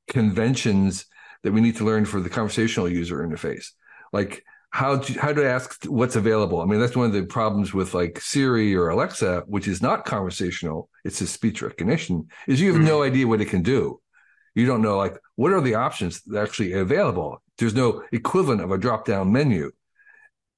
conventions 0.08 1.06
that 1.42 1.52
we 1.52 1.60
need 1.60 1.76
to 1.76 1.84
learn 1.84 2.06
for 2.06 2.20
the 2.20 2.30
conversational 2.30 2.88
user 2.88 3.18
interface. 3.18 3.68
Like 4.12 4.44
how 4.70 4.98
to, 4.98 5.12
how 5.20 5.32
to 5.32 5.46
ask 5.46 5.84
what's 5.86 6.16
available. 6.16 6.60
I 6.60 6.66
mean, 6.66 6.80
that's 6.80 6.96
one 6.96 7.06
of 7.06 7.12
the 7.12 7.24
problems 7.24 7.72
with 7.72 7.94
like 7.94 8.20
Siri 8.20 8.74
or 8.74 8.88
Alexa, 8.88 9.44
which 9.46 9.68
is 9.68 9.80
not 9.80 10.04
conversational. 10.04 10.90
It's 11.04 11.20
a 11.20 11.26
speech 11.26 11.62
recognition 11.62 12.28
is 12.46 12.60
you 12.60 12.68
have 12.68 12.76
mm-hmm. 12.76 12.86
no 12.86 13.02
idea 13.02 13.26
what 13.26 13.40
it 13.40 13.48
can 13.48 13.62
do. 13.62 14.00
You 14.54 14.66
don't 14.66 14.82
know 14.82 14.96
like 14.96 15.18
what 15.36 15.52
are 15.52 15.60
the 15.60 15.74
options 15.76 16.22
that 16.22 16.42
actually 16.42 16.72
available. 16.72 17.42
There's 17.58 17.74
no 17.74 18.02
equivalent 18.12 18.60
of 18.60 18.70
a 18.70 18.78
drop 18.78 19.04
down 19.04 19.32
menu, 19.32 19.70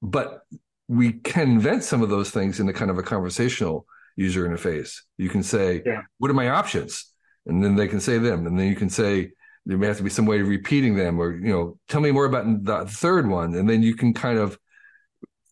but 0.02 0.42
we 0.88 1.12
can 1.12 1.50
invent 1.50 1.84
some 1.84 2.02
of 2.02 2.09
those 2.09 2.30
things 2.30 2.61
in 2.61 2.66
the 2.66 2.72
kind 2.72 2.90
of 2.90 2.98
a 2.98 3.02
conversational 3.02 3.86
user 4.16 4.48
interface. 4.48 5.00
You 5.16 5.28
can 5.28 5.42
say, 5.42 5.82
yeah. 5.84 6.02
what 6.18 6.30
are 6.30 6.34
my 6.34 6.48
options? 6.48 7.12
And 7.46 7.62
then 7.62 7.76
they 7.76 7.88
can 7.88 8.00
say 8.00 8.18
them. 8.18 8.46
And 8.46 8.59
then 8.59 8.66
you 8.66 8.74
can 8.74 8.90
say, 8.90 9.32
there 9.66 9.76
may 9.76 9.86
have 9.86 9.98
to 9.98 10.02
be 10.02 10.11
some 10.11 10.26
way 10.26 10.40
of 10.40 10.48
repeating 10.48 10.96
them 10.96 11.20
or 11.20 11.32
you 11.34 11.52
know 11.52 11.78
tell 11.88 12.00
me 12.00 12.11
more 12.11 12.24
about 12.24 12.64
the 12.64 12.86
third 12.86 13.28
one. 13.28 13.54
And 13.54 13.68
then 13.68 13.82
you 13.82 13.94
can 13.94 14.14
kind 14.14 14.38
of 14.38 14.59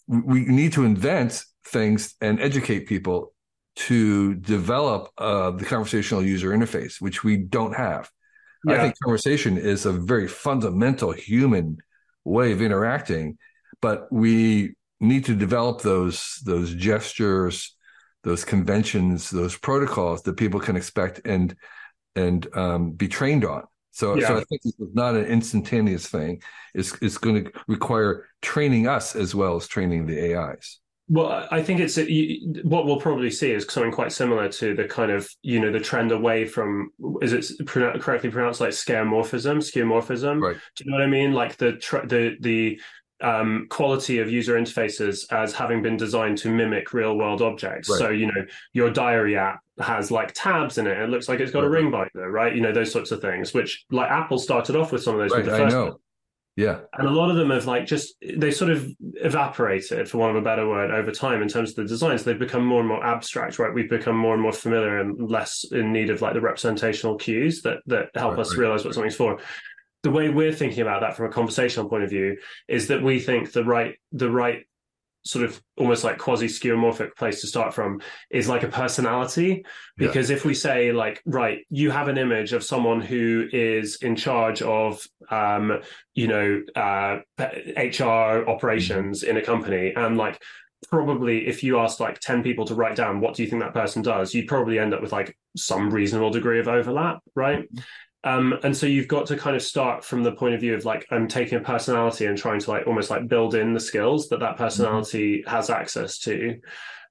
we 0.09 0.41
need 0.41 0.73
to 0.75 0.85
invent 0.85 1.43
things 1.65 2.15
and 2.21 2.41
educate 2.41 2.87
people 2.87 3.33
to 3.75 4.35
develop 4.37 5.11
uh, 5.19 5.51
the 5.51 5.65
conversational 5.65 6.23
user 6.23 6.51
interface 6.51 7.01
which 7.01 7.23
we 7.25 7.37
don't 7.37 7.75
have. 7.75 8.11
Yeah. 8.65 8.75
i 8.75 8.79
think 8.79 8.95
conversation 9.03 9.59
is 9.59 9.87
a 9.87 9.93
very 9.93 10.27
fundamental 10.27 11.13
human 11.13 11.77
way 12.25 12.51
of 12.53 12.61
interacting 12.61 13.39
but 13.81 14.11
we 14.11 14.75
need 14.99 15.25
to 15.27 15.35
develop 15.35 15.83
those 15.83 16.41
those 16.45 16.75
gestures 16.75 17.77
those 18.25 18.45
conventions 18.45 19.31
those 19.31 19.57
protocols 19.57 20.23
that 20.23 20.37
people 20.37 20.61
can 20.61 20.77
expect 20.77 21.21
and 21.25 21.55
and 22.17 22.49
um, 22.57 22.93
be 22.93 23.09
trained 23.09 23.45
on 23.45 23.63
so, 23.97 24.15
yeah. 24.15 24.29
so 24.29 24.37
I 24.37 24.45
think 24.45 24.61
this 24.61 24.75
is 24.79 24.95
not 24.95 25.15
an 25.15 25.25
instantaneous 25.25 26.07
thing. 26.07 26.43
It's 26.75 26.95
it's 27.01 27.17
going 27.17 27.45
to 27.45 27.53
require 27.67 28.29
training 28.43 28.87
us 28.87 29.17
as 29.17 29.35
well 29.35 29.57
as 29.57 29.67
training 29.67 30.05
the 30.05 30.37
AIs. 30.37 30.81
Well, 31.09 31.49
I 31.51 31.63
think 31.63 31.81
it's 31.81 31.97
you, 31.97 32.61
what 32.65 32.85
we'll 32.85 33.01
probably 33.01 33.31
see 33.31 33.53
is 33.53 33.65
something 33.71 33.93
quite 33.93 34.13
similar 34.13 34.51
to 34.51 34.75
the 34.75 34.85
kind 34.85 35.11
of 35.11 35.27
you 35.41 35.61
know 35.61 35.73
the 35.73 35.81
trend 35.81 36.13
away 36.13 36.45
from 36.45 36.91
is 37.23 37.33
it 37.33 37.67
correctly 37.67 38.29
pronounced 38.29 38.61
like 38.61 38.73
skeuomorphism, 38.73 39.63
skeuomorphism? 39.63 40.43
Right. 40.43 40.59
Do 40.75 40.85
you 40.85 40.91
know 40.91 40.99
what 40.99 41.05
I 41.05 41.09
mean? 41.09 41.33
Like 41.33 41.57
the 41.57 41.73
the 42.05 42.37
the 42.41 42.79
um, 43.23 43.67
quality 43.71 44.19
of 44.19 44.31
user 44.31 44.55
interfaces 44.55 45.31
as 45.33 45.53
having 45.53 45.83
been 45.83 45.97
designed 45.97 46.39
to 46.39 46.51
mimic 46.51 46.93
real 46.93 47.17
world 47.17 47.43
objects. 47.43 47.89
Right. 47.89 47.99
So, 47.99 48.11
you 48.11 48.27
know, 48.27 48.45
your 48.73 48.91
diary 48.91 49.37
app 49.37 49.61
has 49.81 50.11
like 50.11 50.33
tabs 50.35 50.79
in 50.79 50.87
it. 50.87 50.99
It 50.99 51.09
looks 51.09 51.29
like 51.29 51.41
it's 51.41 51.53
got 51.53 51.61
right. 51.61 51.67
a 51.67 51.71
ring 51.71 51.91
binder, 51.91 52.31
right? 52.31 52.55
You 52.55 52.61
know, 52.61 52.73
those 52.73 52.93
sorts 52.93 53.11
of 53.11 53.21
things, 53.21 53.55
which 53.55 53.85
like 53.91 54.11
Apple 54.11 54.39
started 54.39 54.77
off 54.77 54.93
with 54.93 55.03
some 55.03 55.15
of 55.15 55.21
those. 55.21 55.31
Right, 55.31 55.45
with 55.45 55.47
the 55.47 55.59
first 55.59 55.75
I 55.75 55.79
know. 55.79 55.85
One. 55.87 55.97
Yeah. 56.57 56.79
And 56.95 57.07
a 57.07 57.11
lot 57.11 57.31
of 57.31 57.37
them 57.37 57.51
have 57.51 57.67
like 57.67 57.85
just 57.85 58.15
they 58.35 58.51
sort 58.51 58.71
of 58.71 58.91
evaporated, 59.01 60.09
for 60.09 60.17
want 60.17 60.35
of 60.35 60.43
a 60.43 60.45
better 60.45 60.67
word, 60.67 60.91
over 60.91 61.13
time 61.13 61.43
in 61.43 61.49
terms 61.49 61.71
of 61.71 61.77
the 61.77 61.85
designs. 61.85 62.25
They've 62.25 62.39
become 62.39 62.65
more 62.65 62.81
and 62.81 62.89
more 62.89 63.05
abstract, 63.05 63.59
right? 63.59 63.73
We've 63.73 63.91
become 63.91 64.17
more 64.17 64.33
and 64.33 64.43
more 64.43 64.53
familiar 64.53 64.99
and 64.99 65.31
less 65.31 65.67
in 65.71 65.93
need 65.93 66.09
of 66.09 66.23
like 66.23 66.33
the 66.33 66.41
representational 66.41 67.17
cues 67.17 67.61
that 67.63 67.81
that 67.87 68.09
help 68.15 68.39
us 68.39 68.57
realize 68.57 68.87
what 68.87 68.95
something's 68.95 69.17
for. 69.17 69.39
The 70.07 70.13
way 70.13 70.29
we're 70.29 70.53
thinking 70.53 70.83
about 70.83 71.01
that 71.01 71.17
from 71.17 71.27
a 71.27 71.33
conversational 71.33 71.89
point 71.89 72.05
of 72.05 72.11
view 72.11 72.37
is 72.69 72.87
that 72.87 73.03
we 73.03 73.19
think 73.19 73.51
the 73.51 73.65
right 73.65 73.97
the 74.13 74.31
right 74.31 74.65
sort 75.25 75.45
of 75.45 75.61
almost 75.77 76.05
like 76.05 76.17
quasi 76.17 76.47
skeuomorphic 76.47 77.17
place 77.17 77.41
to 77.41 77.49
start 77.49 77.75
from 77.75 78.01
is 78.31 78.49
like 78.49 78.63
a 78.63 78.69
personality 78.69 79.65
because 79.97 80.31
yeah. 80.31 80.37
if 80.37 80.45
we 80.45 80.55
say 80.55 80.93
like 80.93 81.21
right 81.27 81.67
you 81.71 81.91
have 81.91 82.07
an 82.07 82.19
image 82.19 82.53
of 82.53 82.63
someone 82.63 83.01
who 83.01 83.49
is 83.53 83.97
in 83.97 84.15
charge 84.15 84.63
of 84.63 85.05
um 85.33 85.81
you 86.15 86.29
know 86.29 86.63
uh 86.77 87.19
hr 87.37 88.49
operations 88.49 89.23
mm-hmm. 89.23 89.31
in 89.31 89.37
a 89.39 89.43
company 89.43 89.93
and 89.97 90.17
like 90.17 90.41
probably 90.89 91.49
if 91.49 91.65
you 91.65 91.81
asked 91.81 91.99
like 91.99 92.21
10 92.21 92.45
people 92.45 92.65
to 92.65 92.77
write 92.77 92.95
down 92.95 93.19
what 93.19 93.35
do 93.35 93.43
you 93.43 93.51
think 93.51 93.61
that 93.61 93.75
person 93.75 94.03
does 94.03 94.33
you'd 94.33 94.47
probably 94.47 94.79
end 94.79 94.95
up 94.95 95.03
with 95.03 95.11
like 95.11 95.37
some 95.57 95.91
reasonable 95.91 96.31
degree 96.31 96.61
of 96.61 96.69
overlap 96.69 97.19
right 97.35 97.65
mm-hmm. 97.65 97.81
Um, 98.27 98.59
and 98.65 98.77
so 98.77 98.87
you've 98.87 99.07
got 99.07 99.27
to 99.27 99.37
kind 99.37 99.55
of 99.55 99.63
start 99.63 100.05
from 100.05 100.25
the 100.25 100.33
point 100.33 100.57
of 100.57 100.61
view 100.61 100.75
of 100.75 100.85
like 100.85 101.07
I'm 101.13 101.29
taking 101.29 101.59
a 101.59 101.61
personality 101.61 102.27
and 102.27 102.37
trying 102.37 102.59
to 102.59 102.71
like 102.71 102.85
almost 102.85 103.09
like 103.09 103.29
build 103.29 103.55
in 103.55 103.73
the 103.73 103.79
skills 103.79 104.29
that 104.29 104.41
that 104.41 104.55
mm-hmm. 104.55 104.65
personality 104.65 105.39
mm-hmm. 105.39 105.51
has 105.51 105.71
access 105.71 106.19
to. 106.19 106.61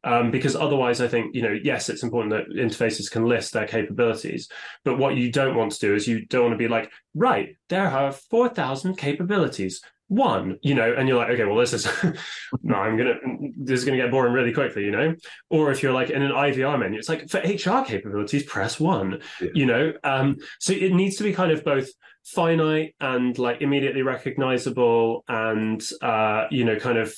Um, 0.04 0.30
because 0.30 0.58
otherwise, 0.58 1.00
I 1.00 1.08
think 1.08 1.34
you 1.34 1.42
know, 1.42 1.58
yes, 1.64 1.88
it's 1.88 2.04
important 2.04 2.32
that 2.34 2.56
interfaces 2.56 3.10
can 3.10 3.26
list 3.26 3.54
their 3.54 3.66
capabilities, 3.66 4.50
but 4.84 5.00
what 5.00 5.16
you 5.16 5.32
don't 5.32 5.56
want 5.56 5.72
to 5.72 5.80
do 5.80 5.96
is 5.96 6.06
you 6.06 6.26
don't 6.26 6.44
want 6.44 6.54
to 6.54 6.58
be 6.58 6.68
like, 6.68 6.92
right, 7.16 7.56
there 7.70 7.88
are 7.88 8.12
four 8.12 8.50
thousand 8.50 8.98
capabilities 8.98 9.82
one 10.08 10.60
you 10.62 10.76
know 10.76 10.94
and 10.94 11.08
you're 11.08 11.18
like 11.18 11.30
okay 11.30 11.46
well 11.46 11.58
this 11.58 11.74
is 11.74 11.88
no 12.64 12.76
i'm 12.76 12.96
gonna 12.96 13.16
this 13.58 13.80
is 13.80 13.86
gonna 13.86 13.98
get 13.98 14.12
boring 14.12 14.34
really 14.34 14.54
quickly 14.54 14.84
you 14.84 14.92
know? 14.92 15.16
Or 15.50 15.72
if 15.72 15.82
you're 15.82 15.94
like 15.94 16.12
in 16.12 16.22
an 16.22 16.32
ivr 16.32 16.80
menu 16.80 17.00
it's 17.00 17.10
like 17.10 17.28
for 17.28 17.40
hr 17.40 17.84
capabilities 17.86 18.44
press 18.44 18.80
one 18.80 19.22
yeah. 19.42 19.50
you 19.54 19.66
know? 19.66 19.94
Um 20.04 20.38
so 20.60 20.74
it 20.74 20.94
needs 20.94 21.16
to 21.18 21.24
be 21.24 21.34
kind 21.34 21.52
of 21.52 21.64
both 21.64 21.90
finite 22.24 22.96
and 23.00 23.38
like 23.38 23.62
immediately 23.62 24.02
recognizable 24.02 25.24
and 25.28 25.84
uh 26.02 26.46
you 26.50 26.66
know 26.66 26.76
kind 26.78 26.98
of 26.98 27.14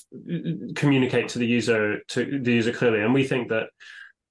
communicate 0.76 1.30
to 1.30 1.40
the 1.40 1.48
user 1.48 2.00
to 2.08 2.40
the 2.42 2.54
user 2.54 2.72
clearly. 2.74 3.02
And 3.02 3.14
we 3.14 3.26
think 3.26 3.50
that 3.50 3.68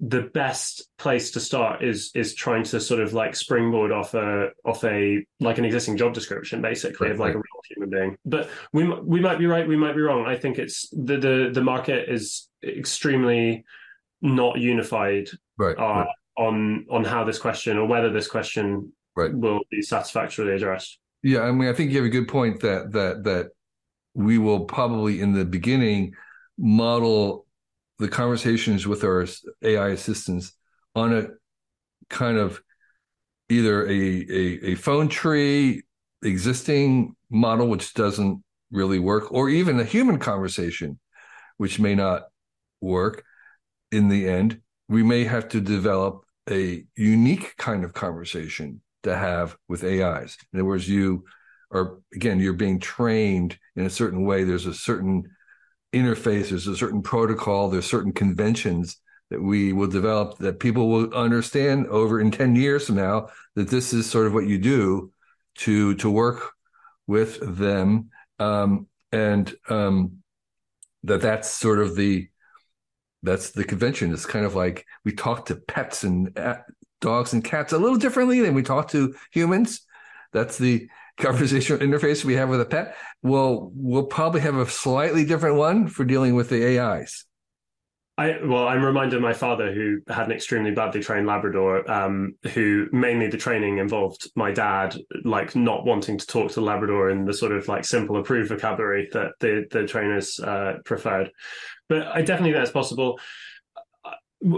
the 0.00 0.22
best 0.34 0.88
place 0.98 1.30
to 1.30 1.40
start 1.40 1.82
is 1.82 2.10
is 2.14 2.34
trying 2.34 2.62
to 2.62 2.78
sort 2.80 3.00
of 3.00 3.14
like 3.14 3.34
springboard 3.34 3.90
off 3.90 4.12
a 4.12 4.48
off 4.64 4.84
a 4.84 5.24
like 5.40 5.56
an 5.56 5.64
existing 5.64 5.96
job 5.96 6.12
description 6.12 6.60
basically 6.60 7.06
right, 7.06 7.14
of 7.14 7.18
like 7.18 7.28
right. 7.28 7.36
a 7.36 7.38
real 7.38 7.62
human 7.70 7.90
being 7.90 8.18
but 8.26 8.50
we 8.74 8.86
we 9.00 9.20
might 9.20 9.38
be 9.38 9.46
right 9.46 9.66
we 9.66 9.76
might 9.76 9.94
be 9.94 10.02
wrong 10.02 10.26
i 10.26 10.36
think 10.36 10.58
it's 10.58 10.86
the 10.90 11.16
the 11.16 11.50
the 11.52 11.62
market 11.62 12.10
is 12.10 12.48
extremely 12.62 13.64
not 14.20 14.58
unified 14.58 15.30
right, 15.56 15.78
uh, 15.78 15.82
right. 15.82 16.08
on 16.36 16.84
on 16.90 17.02
how 17.02 17.24
this 17.24 17.38
question 17.38 17.78
or 17.78 17.86
whether 17.86 18.12
this 18.12 18.28
question 18.28 18.92
will 19.16 19.60
be 19.70 19.80
satisfactorily 19.80 20.52
addressed 20.52 20.98
yeah 21.22 21.40
i 21.40 21.50
mean 21.50 21.70
i 21.70 21.72
think 21.72 21.90
you 21.90 21.96
have 21.96 22.04
a 22.04 22.10
good 22.10 22.28
point 22.28 22.60
that 22.60 22.92
that 22.92 23.24
that 23.24 23.48
we 24.12 24.36
will 24.36 24.66
probably 24.66 25.22
in 25.22 25.32
the 25.32 25.44
beginning 25.44 26.14
model 26.58 27.45
the 27.98 28.08
conversations 28.08 28.86
with 28.86 29.04
our 29.04 29.26
AI 29.62 29.88
assistants 29.88 30.52
on 30.94 31.14
a 31.14 31.28
kind 32.10 32.36
of 32.36 32.62
either 33.48 33.86
a, 33.86 33.92
a, 33.92 34.72
a 34.72 34.74
phone 34.74 35.08
tree 35.08 35.82
existing 36.22 37.14
model 37.30 37.68
which 37.68 37.94
doesn't 37.94 38.42
really 38.70 38.98
work 38.98 39.32
or 39.32 39.48
even 39.48 39.78
a 39.78 39.84
human 39.84 40.18
conversation 40.18 40.98
which 41.56 41.78
may 41.78 41.94
not 41.94 42.24
work 42.80 43.24
in 43.92 44.08
the 44.08 44.28
end 44.28 44.60
we 44.88 45.02
may 45.02 45.24
have 45.24 45.48
to 45.48 45.60
develop 45.60 46.22
a 46.50 46.84
unique 46.96 47.54
kind 47.56 47.84
of 47.84 47.92
conversation 47.92 48.80
to 49.02 49.16
have 49.16 49.56
with 49.68 49.84
ais 49.84 50.36
in 50.52 50.58
other 50.58 50.64
words 50.64 50.88
you 50.88 51.24
are 51.70 51.98
again 52.14 52.40
you're 52.40 52.52
being 52.52 52.80
trained 52.80 53.58
in 53.76 53.86
a 53.86 53.90
certain 53.90 54.24
way. 54.24 54.44
There's 54.44 54.66
a 54.66 54.74
certain 54.74 55.24
interface, 55.96 56.50
there's 56.50 56.66
a 56.66 56.76
certain 56.76 57.02
protocol, 57.02 57.68
there's 57.68 57.88
certain 57.88 58.12
conventions 58.12 58.98
that 59.30 59.42
we 59.42 59.72
will 59.72 59.88
develop 59.88 60.38
that 60.38 60.60
people 60.60 60.88
will 60.88 61.12
understand 61.14 61.86
over 61.88 62.20
in 62.20 62.30
10 62.30 62.54
years 62.54 62.86
from 62.86 62.96
now 62.96 63.28
that 63.54 63.68
this 63.68 63.92
is 63.92 64.08
sort 64.08 64.26
of 64.26 64.34
what 64.34 64.46
you 64.46 64.58
do 64.58 65.10
to 65.56 65.94
to 65.96 66.10
work 66.10 66.52
with 67.06 67.40
them. 67.58 68.10
Um, 68.38 68.86
and 69.12 69.54
um, 69.68 70.22
that 71.04 71.20
that's 71.20 71.50
sort 71.50 71.78
of 71.78 71.96
the 71.96 72.28
that's 73.22 73.50
the 73.50 73.64
convention. 73.64 74.12
It's 74.12 74.26
kind 74.26 74.44
of 74.44 74.54
like 74.54 74.86
we 75.04 75.12
talk 75.12 75.46
to 75.46 75.56
pets 75.56 76.04
and 76.04 76.36
uh, 76.38 76.58
dogs 77.00 77.32
and 77.32 77.42
cats 77.42 77.72
a 77.72 77.78
little 77.78 77.98
differently 77.98 78.40
than 78.40 78.54
we 78.54 78.62
talk 78.62 78.88
to 78.90 79.14
humans. 79.32 79.80
That's 80.32 80.58
the 80.58 80.88
conversational 81.16 81.80
interface 81.80 82.24
we 82.24 82.34
have 82.34 82.48
with 82.48 82.60
a 82.60 82.64
pet, 82.64 82.96
well, 83.22 83.70
we'll 83.74 84.06
probably 84.06 84.40
have 84.42 84.56
a 84.56 84.68
slightly 84.68 85.24
different 85.24 85.56
one 85.56 85.88
for 85.88 86.04
dealing 86.04 86.34
with 86.34 86.48
the 86.48 86.78
AIs. 86.78 87.24
I, 88.18 88.38
well, 88.42 88.66
I'm 88.66 88.82
reminded 88.82 89.16
of 89.16 89.22
my 89.22 89.34
father 89.34 89.74
who 89.74 90.00
had 90.08 90.26
an 90.26 90.32
extremely 90.32 90.70
badly 90.70 91.02
trained 91.02 91.26
Labrador, 91.26 91.90
um, 91.90 92.34
who 92.54 92.86
mainly 92.90 93.28
the 93.28 93.36
training 93.36 93.76
involved 93.76 94.30
my 94.34 94.52
dad 94.52 94.96
like 95.24 95.54
not 95.54 95.84
wanting 95.84 96.16
to 96.16 96.26
talk 96.26 96.48
to 96.48 96.54
the 96.54 96.62
Labrador 96.62 97.10
in 97.10 97.26
the 97.26 97.34
sort 97.34 97.52
of 97.52 97.68
like 97.68 97.84
simple 97.84 98.16
approved 98.16 98.48
vocabulary 98.48 99.10
that 99.12 99.32
the 99.40 99.66
the 99.70 99.86
trainers 99.86 100.40
uh, 100.40 100.78
preferred. 100.86 101.30
But 101.90 102.06
I 102.06 102.22
definitely 102.22 102.52
think 102.52 102.62
that's 102.62 102.72
possible 102.72 103.20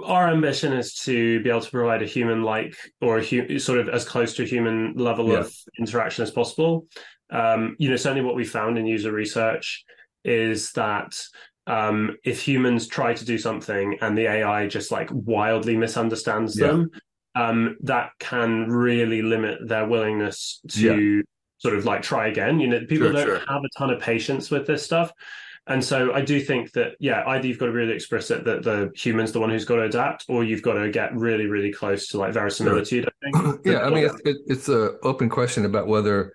our 0.04 0.28
ambition 0.28 0.72
is 0.72 0.94
to 0.94 1.40
be 1.42 1.50
able 1.50 1.60
to 1.60 1.70
provide 1.70 2.02
a 2.02 2.06
human 2.06 2.42
like 2.42 2.76
or 3.00 3.18
a 3.18 3.24
hu- 3.24 3.58
sort 3.58 3.78
of 3.78 3.88
as 3.88 4.04
close 4.04 4.34
to 4.34 4.42
a 4.42 4.46
human 4.46 4.94
level 4.94 5.28
yeah. 5.28 5.38
of 5.38 5.54
interaction 5.78 6.22
as 6.22 6.30
possible 6.30 6.86
um, 7.30 7.76
you 7.78 7.88
know 7.88 7.96
certainly 7.96 8.24
what 8.24 8.34
we 8.34 8.44
found 8.44 8.76
in 8.76 8.86
user 8.86 9.12
research 9.12 9.84
is 10.24 10.72
that 10.72 11.20
um, 11.66 12.16
if 12.24 12.40
humans 12.40 12.88
try 12.88 13.14
to 13.14 13.24
do 13.24 13.38
something 13.38 13.98
and 14.00 14.18
the 14.18 14.26
ai 14.26 14.66
just 14.66 14.90
like 14.90 15.08
wildly 15.12 15.76
misunderstands 15.76 16.58
yeah. 16.58 16.66
them 16.66 16.90
um, 17.36 17.76
that 17.82 18.10
can 18.18 18.68
really 18.68 19.22
limit 19.22 19.68
their 19.68 19.86
willingness 19.86 20.60
to 20.68 21.18
yeah. 21.18 21.22
sort 21.58 21.76
of 21.76 21.84
like 21.84 22.02
try 22.02 22.26
again 22.26 22.58
you 22.58 22.66
know 22.66 22.80
people 22.80 23.06
sure, 23.06 23.12
don't 23.12 23.26
sure. 23.26 23.38
have 23.48 23.62
a 23.62 23.78
ton 23.78 23.90
of 23.90 24.00
patience 24.00 24.50
with 24.50 24.66
this 24.66 24.82
stuff 24.82 25.12
and 25.68 25.84
so 25.84 26.14
I 26.14 26.22
do 26.22 26.40
think 26.40 26.72
that, 26.72 26.92
yeah, 26.98 27.22
either 27.26 27.46
you've 27.46 27.58
got 27.58 27.66
to 27.66 27.72
really 27.72 27.92
express 27.92 28.30
it 28.30 28.44
that 28.44 28.62
the 28.62 28.90
human's 28.94 29.32
the 29.32 29.40
one 29.40 29.50
who's 29.50 29.66
got 29.66 29.76
to 29.76 29.82
adapt, 29.82 30.24
or 30.28 30.42
you've 30.42 30.62
got 30.62 30.74
to 30.74 30.90
get 30.90 31.14
really, 31.14 31.46
really 31.46 31.70
close 31.70 32.08
to 32.08 32.18
like 32.18 32.32
verisimilitude. 32.32 33.06
I 33.06 33.30
think. 33.40 33.60
yeah, 33.66 33.80
I 33.80 33.90
mean, 33.90 34.06
it's, 34.06 34.20
it, 34.24 34.36
it's 34.46 34.68
an 34.68 34.98
open 35.02 35.28
question 35.28 35.66
about 35.66 35.86
whether 35.86 36.32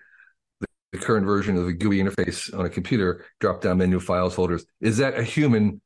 the, 0.62 1.00
current 1.00 1.26
version 1.26 1.58
of 1.58 1.66
the 1.66 1.74
GUI 1.74 1.98
interface 1.98 2.56
on 2.58 2.68
a 2.68 2.70
computer, 2.70 3.26
drop 3.40 3.62
down 3.62 3.80
menu, 3.80 4.00
files, 4.00 4.36
folders, 4.36 4.64
is 4.80 4.98
that 4.98 5.18
a 5.18 5.24
human? 5.24 5.82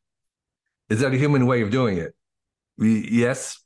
Is 0.89 0.99
that 0.99 1.13
a 1.13 1.17
human 1.17 1.45
way 1.45 1.61
of 1.61 1.71
doing 1.71 1.97
it? 1.97 2.13
We, 2.77 3.07
yes, 3.09 3.63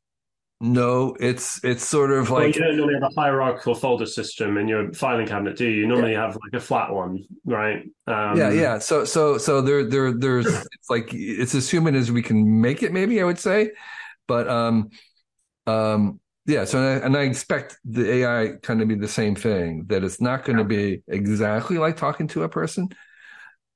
no, 0.61 1.15
it's 1.19 1.63
it's 1.63 1.83
sort 1.83 2.11
of 2.11 2.29
like 2.29 2.39
well, 2.39 2.47
you 2.47 2.53
don't 2.53 2.77
normally 2.77 2.93
have 2.93 3.11
a 3.11 3.19
hierarchical 3.19 3.73
folder 3.73 4.05
system 4.05 4.59
in 4.59 4.67
your 4.67 4.93
filing 4.93 5.25
cabinet, 5.25 5.57
do 5.57 5.65
you? 5.65 5.81
You 5.81 5.87
normally 5.87 6.11
yeah. 6.11 6.21
have 6.21 6.35
like 6.35 6.53
a 6.53 6.63
flat 6.63 6.93
one, 6.93 7.23
right? 7.45 7.83
Um, 8.05 8.37
yeah, 8.37 8.51
yeah. 8.51 8.77
So 8.77 9.03
so 9.03 9.39
so 9.39 9.61
there 9.61 9.83
there 9.83 10.13
there's 10.13 10.45
it's 10.45 10.89
like 10.89 11.11
it's 11.13 11.55
as 11.55 11.69
human 11.69 11.95
as 11.95 12.11
we 12.11 12.21
can 12.21 12.61
make 12.61 12.83
it, 12.83 12.93
maybe 12.93 13.19
I 13.19 13.23
would 13.23 13.39
say, 13.39 13.71
but 14.27 14.47
um 14.47 14.91
um 15.65 16.19
yeah. 16.45 16.65
So 16.65 16.79
and 16.79 17.17
I 17.17 17.23
expect 17.23 17.79
the 17.83 18.11
AI 18.11 18.53
kind 18.61 18.83
of 18.83 18.87
be 18.87 18.95
the 18.95 19.07
same 19.07 19.33
thing 19.33 19.85
that 19.87 20.03
it's 20.03 20.21
not 20.21 20.45
going 20.45 20.57
to 20.57 20.63
be 20.63 21.01
exactly 21.07 21.79
like 21.79 21.97
talking 21.97 22.27
to 22.29 22.43
a 22.43 22.49
person, 22.49 22.89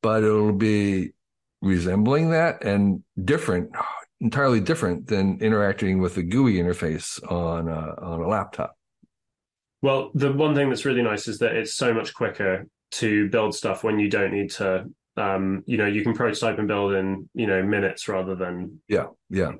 but 0.03 0.23
it'll 0.23 0.53
be 0.53 1.13
resembling 1.61 2.29
that 2.29 2.63
and 2.63 3.03
different 3.23 3.71
entirely 4.25 4.59
different 4.59 5.05
than 5.05 5.37
interacting 5.39 5.99
with 5.99 6.15
the 6.15 6.23
GUI 6.23 6.55
interface 6.55 7.21
on 7.31 7.69
a, 7.69 7.93
on 8.01 8.21
a 8.21 8.27
laptop. 8.27 8.75
Well, 9.83 10.09
the 10.15 10.33
one 10.33 10.55
thing 10.55 10.69
that's 10.69 10.83
really 10.83 11.03
nice 11.03 11.27
is 11.27 11.37
that 11.39 11.55
it's 11.55 11.75
so 11.75 11.93
much 11.93 12.11
quicker 12.15 12.65
to 12.93 13.29
build 13.29 13.53
stuff 13.53 13.83
when 13.83 13.99
you 13.99 14.09
don't 14.09 14.33
need 14.33 14.49
to. 14.51 14.85
Um, 15.15 15.63
you 15.67 15.77
know, 15.77 15.85
you 15.85 16.01
can 16.01 16.13
prototype 16.13 16.57
and 16.57 16.67
build 16.67 16.93
in 16.93 17.29
you 17.35 17.45
know 17.45 17.61
minutes 17.63 18.07
rather 18.07 18.35
than 18.35 18.81
yeah, 18.87 19.05
yeah. 19.29 19.51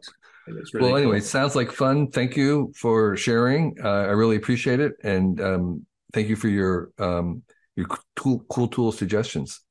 Really 0.48 0.66
well, 0.74 0.98
anyway, 0.98 1.20
cool. 1.20 1.26
sounds 1.26 1.56
like 1.56 1.72
fun. 1.72 2.10
Thank 2.10 2.36
you 2.36 2.74
for 2.76 3.16
sharing. 3.16 3.78
Uh, 3.82 3.88
I 3.88 4.12
really 4.12 4.36
appreciate 4.36 4.80
it, 4.80 4.94
and 5.04 5.40
um, 5.40 5.86
thank 6.12 6.28
you 6.28 6.36
for 6.36 6.50
your 6.50 6.90
um, 6.98 7.44
your 7.76 7.88
cool, 8.16 8.44
cool 8.50 8.68
tool 8.68 8.92
suggestions. 8.92 9.62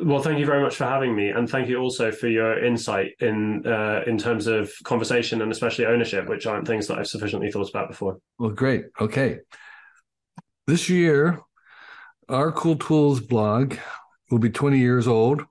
Well, 0.00 0.22
thank 0.22 0.38
you 0.38 0.46
very 0.46 0.62
much 0.62 0.76
for 0.76 0.84
having 0.84 1.16
me, 1.16 1.30
and 1.30 1.50
thank 1.50 1.68
you 1.68 1.78
also 1.78 2.12
for 2.12 2.28
your 2.28 2.64
insight 2.64 3.12
in 3.20 3.66
uh, 3.66 4.02
in 4.06 4.16
terms 4.16 4.46
of 4.46 4.72
conversation 4.84 5.42
and 5.42 5.50
especially 5.50 5.86
ownership, 5.86 6.28
which 6.28 6.46
aren't 6.46 6.68
things 6.68 6.86
that 6.86 6.98
I've 6.98 7.08
sufficiently 7.08 7.50
thought 7.50 7.68
about 7.68 7.88
before. 7.88 8.18
Well, 8.38 8.50
great. 8.50 8.84
Okay, 9.00 9.40
this 10.68 10.88
year, 10.88 11.40
our 12.28 12.52
Cool 12.52 12.76
Tools 12.76 13.20
blog 13.20 13.76
will 14.30 14.38
be 14.38 14.50
20 14.50 14.78
years 14.78 15.08
old, 15.08 15.42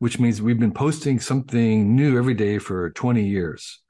which 0.00 0.18
means 0.18 0.42
we've 0.42 0.58
been 0.58 0.72
posting 0.74 1.20
something 1.20 1.94
new 1.94 2.18
every 2.18 2.34
day 2.34 2.58
for 2.58 2.90
20 2.90 3.24
years. 3.24 3.80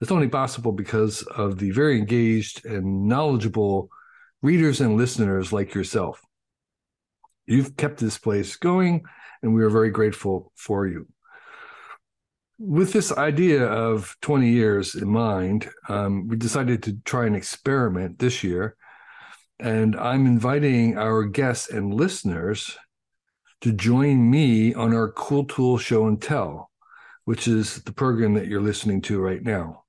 It's 0.00 0.12
only 0.12 0.28
possible 0.28 0.72
because 0.72 1.22
of 1.22 1.58
the 1.58 1.72
very 1.72 1.98
engaged 1.98 2.64
and 2.64 3.08
knowledgeable 3.08 3.90
readers 4.42 4.80
and 4.80 4.96
listeners 4.96 5.52
like 5.52 5.74
yourself. 5.74 6.22
You've 7.46 7.76
kept 7.76 7.98
this 7.98 8.16
place 8.16 8.56
going, 8.56 9.04
and 9.42 9.54
we 9.54 9.62
are 9.62 9.70
very 9.70 9.90
grateful 9.90 10.52
for 10.56 10.86
you. 10.86 11.06
With 12.58 12.92
this 12.92 13.12
idea 13.12 13.66
of 13.66 14.16
20 14.22 14.48
years 14.48 14.94
in 14.94 15.08
mind, 15.08 15.68
um, 15.88 16.26
we 16.26 16.36
decided 16.36 16.82
to 16.84 16.96
try 17.04 17.26
an 17.26 17.34
experiment 17.34 18.18
this 18.18 18.42
year. 18.42 18.76
And 19.58 19.96
I'm 19.96 20.26
inviting 20.26 20.96
our 20.96 21.24
guests 21.24 21.70
and 21.70 21.92
listeners 21.92 22.76
to 23.60 23.72
join 23.72 24.30
me 24.30 24.74
on 24.74 24.94
our 24.94 25.10
Cool 25.12 25.44
Tool 25.44 25.78
Show 25.78 26.06
and 26.06 26.20
Tell, 26.20 26.70
which 27.24 27.48
is 27.48 27.82
the 27.82 27.92
program 27.92 28.34
that 28.34 28.46
you're 28.46 28.60
listening 28.60 29.00
to 29.02 29.20
right 29.20 29.42
now. 29.42 29.84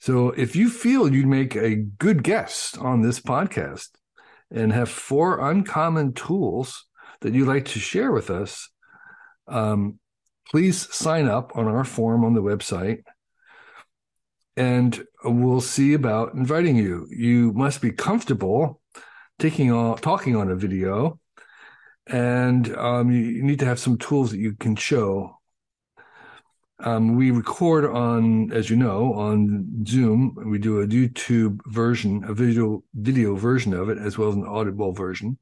So 0.00 0.30
if 0.30 0.54
you 0.54 0.68
feel 0.68 1.12
you'd 1.12 1.26
make 1.26 1.56
a 1.56 1.76
good 1.76 2.22
guest 2.22 2.76
on 2.78 3.02
this 3.02 3.20
podcast 3.20 3.88
and 4.50 4.72
have 4.72 4.90
four 4.90 5.48
uncommon 5.50 6.12
tools 6.12 6.84
that 7.24 7.34
you'd 7.34 7.48
like 7.48 7.64
to 7.64 7.78
share 7.78 8.12
with 8.12 8.30
us, 8.30 8.68
um, 9.48 9.98
please 10.50 10.94
sign 10.94 11.26
up 11.26 11.56
on 11.56 11.66
our 11.66 11.84
form 11.84 12.22
on 12.22 12.34
the 12.34 12.42
website 12.42 13.02
and 14.56 15.04
we'll 15.24 15.62
see 15.62 15.94
about 15.94 16.34
inviting 16.34 16.76
you. 16.76 17.06
You 17.10 17.52
must 17.54 17.80
be 17.80 17.90
comfortable 17.90 18.80
taking 19.38 19.72
on 19.72 19.96
talking 19.96 20.36
on 20.36 20.50
a 20.50 20.54
video 20.54 21.18
and 22.06 22.76
um, 22.76 23.10
you 23.10 23.42
need 23.42 23.58
to 23.60 23.66
have 23.66 23.78
some 23.78 23.96
tools 23.96 24.30
that 24.30 24.38
you 24.38 24.52
can 24.52 24.76
show 24.76 25.38
um, 26.80 27.16
we 27.16 27.30
record 27.30 27.86
on, 27.86 28.52
as 28.52 28.68
you 28.68 28.76
know, 28.76 29.14
on 29.14 29.86
Zoom. 29.86 30.36
We 30.44 30.58
do 30.58 30.80
a 30.80 30.86
YouTube 30.86 31.60
version, 31.66 32.24
a 32.24 32.34
video 32.34 32.82
video 32.94 33.36
version 33.36 33.72
of 33.72 33.88
it, 33.88 33.98
as 33.98 34.18
well 34.18 34.28
as 34.28 34.34
an 34.34 34.44
audible 34.44 34.92
version. 34.92 35.38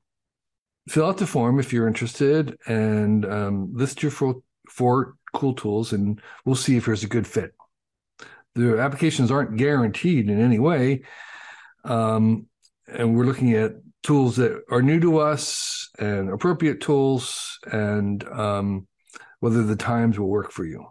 Fill 0.88 1.06
out 1.06 1.18
the 1.18 1.26
form 1.26 1.60
if 1.60 1.72
you're 1.72 1.86
interested, 1.86 2.58
and 2.66 3.24
um, 3.24 3.70
list 3.72 4.02
your 4.02 4.10
four, 4.10 4.42
four 4.68 5.14
cool 5.32 5.54
tools, 5.54 5.92
and 5.92 6.20
we'll 6.44 6.56
see 6.56 6.76
if 6.76 6.86
there's 6.86 7.04
a 7.04 7.08
good 7.08 7.26
fit. 7.26 7.54
The 8.54 8.78
applications 8.78 9.30
aren't 9.30 9.56
guaranteed 9.56 10.28
in 10.28 10.40
any 10.40 10.58
way, 10.58 11.02
um, 11.84 12.46
and 12.86 13.16
we're 13.16 13.24
looking 13.24 13.52
at 13.54 13.74
tools 14.02 14.36
that 14.36 14.64
are 14.70 14.82
new 14.82 14.98
to 15.00 15.18
us 15.18 15.88
and 15.98 16.30
appropriate 16.30 16.80
tools, 16.80 17.58
and 17.70 18.24
um, 18.28 18.88
whether 19.40 19.62
the 19.62 19.76
times 19.76 20.18
will 20.18 20.28
work 20.28 20.50
for 20.50 20.64
you. 20.64 20.86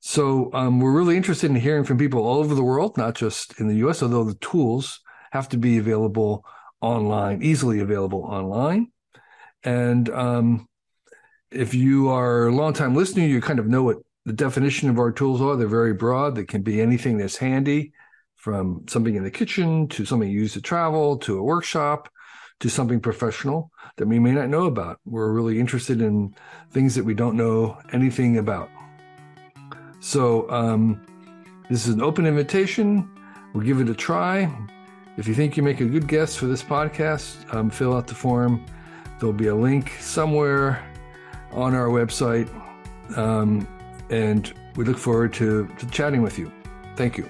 So 0.00 0.50
um, 0.52 0.80
we're 0.80 0.92
really 0.92 1.16
interested 1.16 1.50
in 1.50 1.56
hearing 1.56 1.84
from 1.84 1.96
people 1.96 2.26
all 2.26 2.38
over 2.38 2.54
the 2.54 2.64
world, 2.64 2.96
not 2.96 3.14
just 3.14 3.60
in 3.60 3.68
the 3.68 3.76
U.S. 3.76 4.02
Although 4.02 4.24
the 4.24 4.34
tools 4.34 5.00
have 5.30 5.48
to 5.50 5.56
be 5.56 5.78
available 5.78 6.44
online, 6.82 7.42
easily 7.42 7.80
available 7.80 8.22
online. 8.24 8.88
And 9.64 10.10
um, 10.10 10.68
if 11.50 11.72
you 11.72 12.08
are 12.10 12.48
a 12.48 12.54
long-time 12.54 12.94
listener, 12.94 13.24
you 13.24 13.40
kind 13.40 13.58
of 13.58 13.68
know 13.68 13.82
what 13.84 13.98
the 14.26 14.32
definition 14.32 14.90
of 14.90 14.98
our 14.98 15.12
tools 15.12 15.40
are. 15.40 15.56
They're 15.56 15.68
very 15.68 15.94
broad. 15.94 16.34
They 16.34 16.44
can 16.44 16.62
be 16.62 16.80
anything 16.80 17.16
that's 17.16 17.36
handy, 17.36 17.92
from 18.42 18.84
something 18.88 19.14
in 19.14 19.22
the 19.22 19.30
kitchen 19.30 19.86
to 19.86 20.04
something 20.04 20.28
you 20.28 20.40
use 20.40 20.54
to 20.54 20.60
travel 20.60 21.16
to 21.16 21.38
a 21.38 21.42
workshop 21.42 22.08
to 22.58 22.68
something 22.68 22.98
professional 22.98 23.70
that 23.96 24.08
we 24.08 24.18
may 24.18 24.32
not 24.32 24.48
know 24.48 24.64
about. 24.64 24.98
We're 25.04 25.30
really 25.30 25.60
interested 25.60 26.02
in 26.02 26.34
things 26.72 26.96
that 26.96 27.04
we 27.04 27.14
don't 27.14 27.36
know 27.36 27.78
anything 27.92 28.38
about. 28.38 28.68
So 30.00 30.50
um, 30.50 31.06
this 31.70 31.86
is 31.86 31.94
an 31.94 32.02
open 32.02 32.26
invitation. 32.26 33.08
We'll 33.54 33.64
give 33.64 33.80
it 33.80 33.88
a 33.88 33.94
try. 33.94 34.50
If 35.16 35.28
you 35.28 35.34
think 35.34 35.56
you 35.56 35.62
make 35.62 35.80
a 35.80 35.84
good 35.84 36.08
guest 36.08 36.38
for 36.38 36.46
this 36.46 36.62
podcast, 36.62 37.52
um, 37.54 37.68
fill 37.68 37.94
out 37.94 38.06
the 38.06 38.14
form. 38.14 38.64
There'll 39.18 39.34
be 39.34 39.48
a 39.48 39.54
link 39.54 39.90
somewhere 40.00 40.82
on 41.50 41.74
our 41.74 41.88
website. 41.88 42.48
Um, 43.16 43.68
and 44.08 44.52
we 44.76 44.84
look 44.84 44.98
forward 44.98 45.32
to, 45.34 45.68
to 45.78 45.86
chatting 45.88 46.22
with 46.22 46.38
you. 46.38 46.50
Thank 46.96 47.18
you. 47.18 47.28